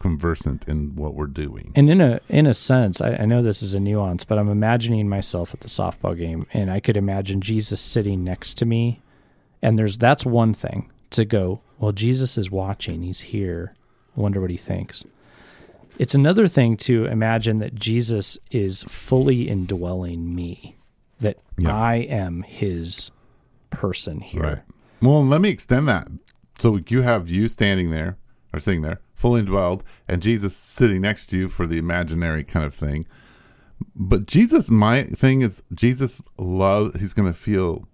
conversant 0.01 0.67
in 0.69 0.95
what 0.95 1.15
we're 1.15 1.27
doing 1.27 1.73
And 1.75 1.91
in 1.91 2.01
a 2.01 2.21
in 2.29 2.47
a 2.47 2.55
sense, 2.55 3.01
I, 3.01 3.15
I 3.17 3.25
know 3.27 3.43
this 3.43 3.63
is 3.63 3.75
a 3.75 3.81
nuance, 3.81 4.25
but 4.25 4.39
I'm 4.39 4.49
imagining 4.49 5.09
myself 5.09 5.53
at 5.55 5.61
the 5.61 5.69
softball 5.69 6.17
game, 6.17 6.47
and 6.53 6.71
I 6.71 6.81
could 6.81 6.97
imagine 6.97 7.41
Jesus 7.41 7.81
sitting 7.81 8.23
next 8.25 8.55
to 8.59 8.65
me, 8.65 9.01
and 9.63 9.79
there's 9.79 9.99
that's 9.99 10.25
one 10.25 10.55
thing 10.55 10.91
to 11.11 11.25
go. 11.25 11.61
Well, 11.79 11.93
Jesus 11.93 12.39
is 12.39 12.51
watching; 12.51 13.03
he's 13.03 13.21
here. 13.21 13.75
I 14.17 14.21
wonder 14.21 14.41
what 14.41 14.51
he 14.51 14.57
thinks. 14.57 15.05
It's 15.99 16.15
another 16.15 16.47
thing 16.47 16.77
to 16.79 17.07
imagine 17.07 17.59
that 17.59 17.75
Jesus 17.75 18.39
is 18.53 18.85
fully 18.85 19.49
indwelling 19.49 20.33
me, 20.35 20.77
that 21.19 21.39
Yeah. 21.57 21.77
I 21.77 21.97
am 21.97 22.43
his 22.43 23.11
person 23.71 24.21
here. 24.21 24.43
right 24.43 24.59
well 25.03 25.25
let 25.25 25.41
me 25.43 25.51
extend 25.51 25.87
that 25.89 26.09
so 26.59 26.79
you 26.89 27.03
have 27.03 27.29
you 27.31 27.47
standing 27.49 27.91
there 27.91 28.17
or 28.53 28.61
sitting 28.61 28.81
there 28.83 28.99
fully 29.19 29.43
indwelled 29.43 29.83
and 30.09 30.23
jesus 30.23 30.57
sitting 30.57 31.01
next 31.03 31.27
to 31.27 31.37
you 31.37 31.49
for 31.49 31.67
the 31.67 31.77
imaginary 31.79 32.45
kind 32.45 32.65
of 32.65 32.73
thing 32.75 33.05
but 33.95 34.27
jesus 34.27 34.71
my 34.71 35.03
thing 35.05 35.41
is 35.43 35.63
jesus 35.75 36.23
love 36.39 36.95
he's 37.01 37.13
going 37.13 37.31
to 37.31 37.39
feel 37.39 37.87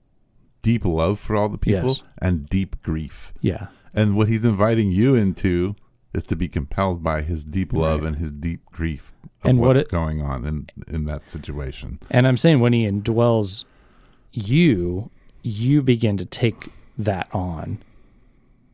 deep 0.62 0.85
love 0.85 1.18
for 1.18 1.35
all 1.37 1.49
the 1.49 1.59
people 1.59 1.89
Yes. 1.91 2.03
and 2.18 2.47
deep 2.49 2.81
grief 2.83 3.33
Yeah. 3.41 3.66
And 3.97 4.16
what 4.16 4.27
he's 4.29 4.45
inviting 4.45 4.91
you 4.91 5.14
into 5.14 5.77
is 6.12 6.25
to 6.25 6.37
be 6.37 6.49
compelled 6.49 7.03
by 7.03 7.22
his 7.22 7.45
deep 7.45 7.72
love 7.72 8.01
Right. 8.01 8.09
and 8.09 8.16
his 8.16 8.33
deep 8.33 8.61
grief 8.72 9.12
of 9.43 9.51
And 9.51 9.59
what 9.61 9.68
what's 9.68 9.81
it- 9.81 9.91
going 9.91 10.20
on 10.22 10.45
in 10.45 10.66
in 10.93 11.05
that 11.05 11.29
situation. 11.29 11.99
And 12.11 12.27
I'm 12.27 12.37
saying 12.37 12.59
when 12.61 12.72
he 12.72 12.85
indwells 12.91 13.64
you, 14.33 15.11
you 15.43 15.81
begin 15.83 16.16
to 16.16 16.25
take 16.25 16.70
that 16.99 17.29
on. 17.33 17.79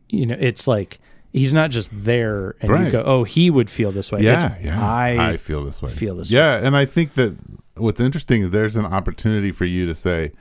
You 0.09 0.27
know, 0.27 0.37
it's 0.39 0.67
like 0.67 0.99
he's 1.33 1.53
not 1.55 1.71
just 1.71 1.91
there 1.93 2.57
and 2.61 2.85
you 2.87 2.91
go, 2.91 3.03
"Oh, 3.05 3.25
he 3.25 3.51
would 3.51 3.71
feel 3.71 3.93
this 3.93 4.11
way." 4.13 4.21
Yeah, 4.23 4.55
It's, 4.55 4.65
yeah. 4.65 4.83
I, 4.85 5.31
I 5.33 5.37
feel 5.37 5.65
this 5.65 5.83
way. 5.83 5.91
feel 5.91 6.17
this 6.17 6.31
Yeah, 6.31 6.57
and 6.65 6.77
I 6.77 6.85
think 6.85 7.15
that 7.15 7.37
what's 7.77 8.01
interesting 8.01 8.43
is 8.43 8.51
there's 8.51 8.77
an 8.77 8.87
opportunity 8.87 9.53
for 9.53 9.65
you 9.65 9.87
to 9.87 9.95
say 9.95 10.33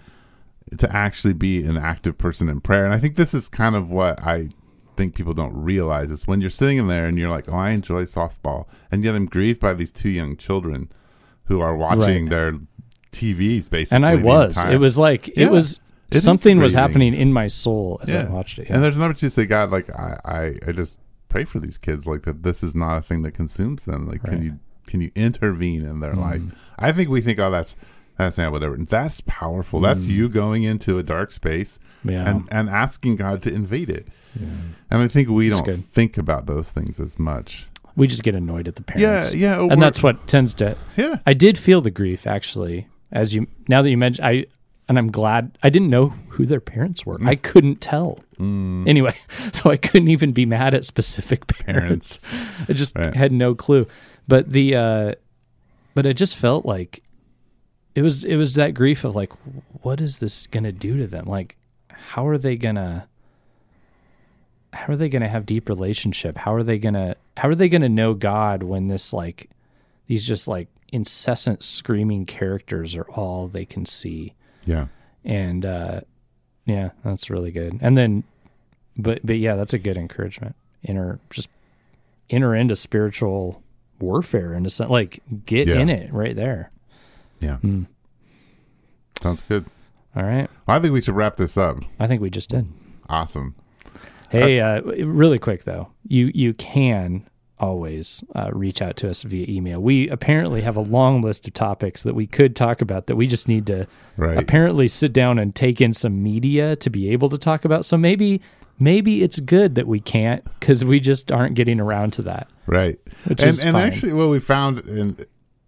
to 0.78 0.96
actually 0.96 1.34
be 1.34 1.64
an 1.64 1.78
active 1.78 2.18
person 2.18 2.48
in 2.50 2.62
prayer. 2.62 2.86
And 2.86 2.94
I 2.94 2.98
think 3.00 3.16
this 3.16 3.34
is 3.34 3.48
kind 3.50 3.76
of 3.76 3.90
what 3.90 4.22
I 4.22 4.50
think 4.98 5.16
people 5.16 5.34
don't 5.34 5.56
realize 5.56 6.12
is 6.12 6.28
when 6.28 6.42
you're 6.42 6.50
sitting 6.50 6.78
in 6.78 6.88
there 6.88 7.06
and 7.08 7.18
you're 7.18 7.30
like, 7.30 7.48
"Oh, 7.50 7.56
I 7.58 7.70
enjoy 7.72 8.04
softball," 8.04 8.68
and 8.92 9.04
yet 9.04 9.16
I'm 9.16 9.26
grieved 9.26 9.60
by 9.60 9.74
these 9.74 9.92
two 9.92 10.10
young 10.10 10.36
children 10.38 10.90
who 11.46 11.60
are 11.62 11.76
watching 11.76 12.24
Right. 12.26 12.30
their 12.30 12.54
TVs 13.12 13.70
basically. 13.70 13.96
and 13.96 14.06
I 14.06 14.16
was. 14.16 14.64
It 14.66 14.78
was 14.78 15.00
like 15.00 15.28
Yeah. 15.30 15.46
it 15.48 15.52
was 15.52 15.80
It 16.12 16.22
something 16.22 16.60
was 16.60 16.74
happening 16.74 17.14
in 17.14 17.32
my 17.34 17.47
soul 17.47 17.99
as 18.03 18.14
I 18.14 18.24
watched 18.26 18.60
it. 18.60 18.68
And 18.70 18.84
there's 18.84 18.97
an 18.97 19.03
opportunity 19.03 19.28
to 19.28 19.30
say, 19.32 19.45
God, 19.45 19.70
like 19.72 19.89
I, 19.91 20.20
I, 20.26 20.55
I 20.68 20.72
just 20.72 20.99
pray 21.28 21.43
for 21.45 21.60
these 21.60 21.78
kids, 21.78 22.07
like 22.07 22.24
that. 22.24 22.41
This 22.43 22.64
is 22.64 22.76
not 22.76 22.97
a 22.97 23.01
thing 23.01 23.22
that 23.22 23.32
consumes 23.34 23.86
them. 23.86 24.07
Like, 24.07 24.24
Right. 24.24 24.34
can 24.34 24.41
you, 24.41 24.60
can 24.88 25.01
you 25.01 25.12
intervene 25.16 25.86
in 25.86 25.99
their 25.99 26.14
Mm. 26.16 26.22
life? 26.22 26.72
I 26.80 26.91
think 26.91 27.10
we 27.10 27.22
think, 27.22 27.38
oh, 27.39 27.51
that's 27.51 27.76
that's 28.18 28.38
not 28.38 28.51
whatever. 28.51 28.76
That's 28.76 29.22
powerful. 29.28 29.80
That's 29.80 30.07
you 30.07 30.28
going 30.28 30.64
into 30.64 30.97
a 30.97 31.03
dark 31.03 31.32
space 31.32 31.80
Mm. 32.03 32.12
Yeah. 32.12 32.30
and 32.30 32.47
and 32.51 32.70
asking 32.70 33.16
God 33.18 33.41
to 33.43 33.53
invade 33.53 33.89
it. 33.89 34.07
And 34.89 35.01
I 35.03 35.07
think 35.07 35.30
we 35.30 35.47
That's 35.49 35.60
don't 35.60 35.66
good. 35.66 35.86
think 35.86 36.18
about 36.18 36.45
those 36.47 36.72
things 36.72 36.99
as 36.99 37.18
much. 37.20 37.68
we 37.95 38.07
just 38.07 38.24
get 38.24 38.34
annoyed 38.36 38.68
at 38.68 38.76
the 38.76 38.82
parents. 38.84 39.34
Yeah, 39.34 39.57
yeah, 39.57 39.68
and 39.72 39.82
that's 39.82 40.01
what 40.01 40.28
tends 40.28 40.53
to. 40.55 40.76
Yeah, 40.97 41.18
I 41.26 41.34
did 41.34 41.57
feel 41.57 41.82
the 41.82 41.91
grief 41.91 42.26
actually, 42.28 42.88
as 43.12 43.34
you 43.36 43.47
now 43.68 43.82
that 43.82 43.89
you 43.89 43.97
mentioned. 43.97 44.26
I 44.28 44.45
and 44.90 44.98
I'm 44.98 45.10
glad 45.12 45.58
I 45.64 45.70
didn't 45.70 45.90
know 45.90 46.10
who 46.30 46.46
their 46.46 46.60
parents 46.60 47.06
were. 47.06 47.18
I 47.24 47.36
couldn't 47.36 47.80
tell. 47.80 48.20
Mm. 48.38 48.86
Anyway, 48.88 49.14
so 49.54 49.70
I 49.72 49.78
couldn't 49.78 50.10
even 50.10 50.34
be 50.34 50.46
mad 50.46 50.74
at 50.74 50.84
specific 50.84 51.48
parents. 51.66 52.20
I 52.68 52.74
just 52.74 52.98
Right. 52.98 53.14
had 53.14 53.32
no 53.32 53.56
clue. 53.56 53.88
But 54.28 54.50
the 54.50 54.76
uh 54.76 55.14
but 55.96 56.06
it 56.06 56.16
just 56.16 56.36
felt 56.36 56.66
like 56.66 57.04
it 57.96 58.02
was 58.02 58.24
it 58.24 58.36
was 58.36 58.56
that 58.56 58.74
grief 58.74 59.04
of 59.04 59.16
like 59.16 59.32
what 59.82 60.02
is 60.02 60.18
this 60.20 60.48
going 60.48 60.64
to 60.64 60.72
do 60.72 60.98
to 60.98 61.08
them? 61.08 61.26
Like 61.26 61.56
how 61.90 62.28
are 62.28 62.38
they 62.38 62.56
going 62.58 62.76
to 62.76 63.06
how 64.74 64.94
are 64.94 64.96
they 64.96 65.10
going 65.10 65.22
to 65.24 65.28
have 65.28 65.46
deep 65.46 65.68
relationship? 65.68 66.38
How 66.38 66.54
are 66.54 66.64
they 66.64 66.78
going 66.80 66.94
to 66.94 67.16
how 67.38 67.50
are 67.50 67.56
they 67.56 67.70
going 67.70 67.82
to 67.82 67.90
know 67.90 68.14
God 68.14 68.64
when 68.64 68.88
this 68.88 69.14
like 69.14 69.50
these 70.08 70.26
just 70.26 70.48
like 70.48 70.68
incessant 70.92 71.64
screaming 71.64 72.26
characters 72.26 72.96
are 72.96 73.10
all 73.12 73.48
they 73.48 73.66
can 73.66 73.86
see? 73.86 74.34
Yeah, 74.66 74.88
and 75.26 75.66
uh 75.66 76.01
yeah 76.66 76.89
that's 77.03 77.30
really 77.30 77.51
good 77.51 77.78
and 77.82 77.97
then 77.97 78.24
but 78.97 79.20
but 79.26 79.38
yeah 79.38 79.55
that's 79.55 79.74
a 79.74 79.80
good 79.80 79.97
encouragement 79.97 80.55
enter 80.86 81.20
just 81.32 81.49
enter 82.30 82.53
into 82.55 82.76
spiritual 82.76 83.62
warfare 83.99 84.53
into 84.53 84.70
some 84.70 84.89
like 84.89 85.22
get 85.45 85.68
Yeah. 85.68 85.80
in 85.80 85.89
it 85.89 86.14
right 86.14 86.36
there 86.36 86.72
yeah. 87.39 87.57
Hmm. 87.57 87.84
Sounds 89.22 89.43
good. 89.43 89.66
all 90.16 90.24
right 90.24 90.49
Well, 90.68 90.78
I 90.78 90.80
think 90.80 90.93
we 90.93 91.01
should 91.01 91.16
wrap 91.16 91.38
this 91.38 91.57
up. 91.57 91.78
i 91.99 92.07
think 92.07 92.22
we 92.22 92.30
just 92.30 92.49
did 92.49 92.68
Awesome. 93.10 93.55
Hey, 94.30 94.60
uh, 94.60 94.82
really 94.84 95.39
quick 95.39 95.64
though, 95.64 95.89
you 96.07 96.30
you 96.36 96.53
can 96.53 97.28
always 97.60 98.24
uh, 98.36 98.49
reach 98.53 98.82
out 98.82 98.95
to 98.97 99.10
us 99.10 99.24
via 99.24 99.45
email. 99.49 99.80
We 99.82 100.07
apparently 100.10 100.62
have 100.62 100.76
a 100.76 100.82
long 100.82 101.22
list 101.22 101.47
of 101.47 101.53
topics 101.53 102.03
that 102.03 102.16
we 102.16 102.26
could 102.28 102.55
talk 102.55 102.82
about 102.82 103.07
that 103.07 103.16
we 103.16 103.28
just 103.28 103.47
need 103.47 103.66
to 103.68 103.88
Right. 104.18 104.38
apparently 104.38 104.88
sit 104.88 105.14
down 105.14 105.39
and 105.39 105.53
take 105.55 105.80
in 105.82 105.93
some 105.93 106.22
media 106.24 106.76
to 106.78 106.89
be 106.89 107.10
able 107.12 107.30
to 107.30 107.38
talk 107.38 107.66
about. 107.66 107.86
So 107.86 107.97
maybe 107.97 108.41
maybe 108.80 109.24
it's 109.24 109.39
good 109.41 109.76
that 109.76 109.88
we 109.88 109.99
can't 109.99 110.43
because 110.60 110.84
we 110.86 110.99
just 110.99 111.32
aren't 111.32 111.55
getting 111.55 111.80
around 111.80 112.12
to 112.14 112.22
that. 112.24 112.47
Right. 112.66 112.97
Which 113.26 113.41
and 113.41 113.49
is 113.49 113.64
and 113.64 113.74
fine. 113.74 113.88
actually, 113.88 114.14
what 114.14 114.30
we 114.30 114.39
found 114.39 114.80
in, 114.80 115.18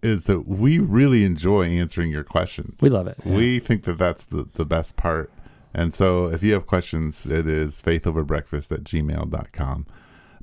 is 0.02 0.24
that 0.26 0.48
we 0.48 0.78
really 0.78 1.24
enjoy 1.24 1.66
answering 1.66 2.10
your 2.10 2.24
questions. 2.24 2.74
We 2.80 2.88
love 2.90 3.06
it. 3.06 3.16
Yeah. 3.24 3.34
We 3.34 3.58
think 3.58 3.84
that 3.84 3.98
that's 3.98 4.26
the, 4.26 4.48
the 4.54 4.64
best 4.64 4.96
part. 4.96 5.30
And 5.74 5.94
so 5.94 6.26
if 6.26 6.42
you 6.42 6.52
have 6.54 6.66
questions, 6.66 7.24
it 7.24 7.46
is 7.46 7.80
faithoverbreakfast 7.80 8.72
at 8.72 8.82
gmail.com. 8.84 9.86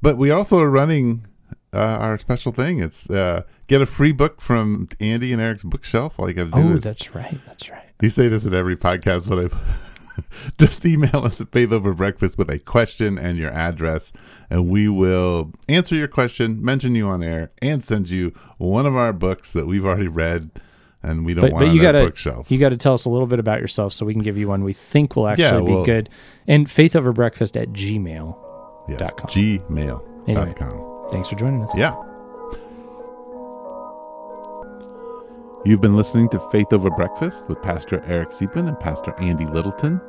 But 0.01 0.17
we 0.17 0.31
also 0.31 0.59
are 0.59 0.69
running 0.69 1.25
uh, 1.73 1.77
our 1.77 2.17
special 2.17 2.51
thing. 2.51 2.79
It's 2.79 3.09
uh, 3.09 3.43
get 3.67 3.81
a 3.81 3.85
free 3.85 4.11
book 4.11 4.41
from 4.41 4.87
Andy 4.99 5.31
and 5.33 5.41
Eric's 5.41 5.63
bookshelf. 5.63 6.19
All 6.19 6.27
you 6.27 6.33
got 6.35 6.45
to 6.45 6.51
do 6.51 6.69
oh, 6.69 6.75
is 6.75 6.83
that's 6.83 7.13
right. 7.13 7.39
That's 7.45 7.69
right. 7.69 7.83
you 8.01 8.09
say 8.09 8.27
this 8.27 8.45
in 8.45 8.53
every 8.53 8.75
podcast, 8.75 9.29
but 9.29 9.39
I 9.39 10.53
just 10.57 10.85
email 10.85 11.25
us 11.25 11.41
at 11.41 11.51
Faith 11.51 11.71
Over 11.71 11.93
Breakfast 11.93 12.37
with 12.37 12.49
a 12.49 12.59
question 12.59 13.17
and 13.17 13.37
your 13.37 13.51
address, 13.51 14.11
and 14.49 14.67
we 14.67 14.89
will 14.89 15.51
answer 15.67 15.95
your 15.95 16.07
question, 16.07 16.63
mention 16.63 16.95
you 16.95 17.07
on 17.07 17.23
air, 17.23 17.51
and 17.61 17.83
send 17.83 18.09
you 18.09 18.29
one 18.57 18.85
of 18.85 18.95
our 18.95 19.13
books 19.13 19.53
that 19.53 19.67
we've 19.67 19.85
already 19.85 20.07
read 20.07 20.51
and 21.01 21.25
we 21.25 21.33
don't 21.33 21.43
But, 21.43 21.51
want 21.53 21.65
but 21.67 21.71
you 21.73 21.81
gotta 21.81 21.99
bookshelf. 21.99 22.51
you 22.51 22.59
gotta 22.59 22.75
tell 22.75 22.93
us 22.93 23.05
a 23.05 23.09
little 23.09 23.27
bit 23.27 23.39
about 23.39 23.61
yourself 23.61 23.93
so 23.93 24.05
we 24.05 24.13
can 24.13 24.21
give 24.21 24.37
you 24.37 24.49
one 24.49 24.65
we 24.65 24.73
think 24.73 25.15
will 25.15 25.27
actually 25.27 25.71
Yeah, 25.71 25.79
be 25.79 25.85
good. 25.85 26.09
And 26.47 26.69
faith 26.69 26.93
over 26.95 27.13
breakfast 27.13 27.55
at 27.55 27.69
gmail. 27.69 28.37
yes, 28.89 28.99
dot 28.99 29.15
com. 29.17 29.29
gmail.com. 29.29 30.03
Anyway. 30.27 30.88
Thanks 31.11 31.29
for 31.29 31.35
joining 31.35 31.63
us. 31.63 31.71
Yeah. 31.75 31.95
You've 35.65 35.81
been 35.81 35.95
listening 35.95 36.29
to 36.29 36.39
Faith 36.51 36.71
Over 36.71 36.89
Breakfast 36.89 37.47
with 37.49 37.61
Pastor 37.61 38.01
Eric 38.05 38.29
Siepen 38.29 38.67
and 38.67 38.79
Pastor 38.79 39.13
Andy 39.19 39.45
Littleton. 39.45 39.99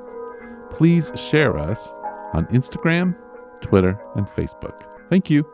Please 0.70 1.10
share 1.16 1.58
us 1.58 1.92
on 2.32 2.46
Instagram, 2.46 3.16
Twitter, 3.60 4.00
and 4.14 4.26
Facebook. 4.26 4.80
Thank 5.10 5.28
you. 5.28 5.44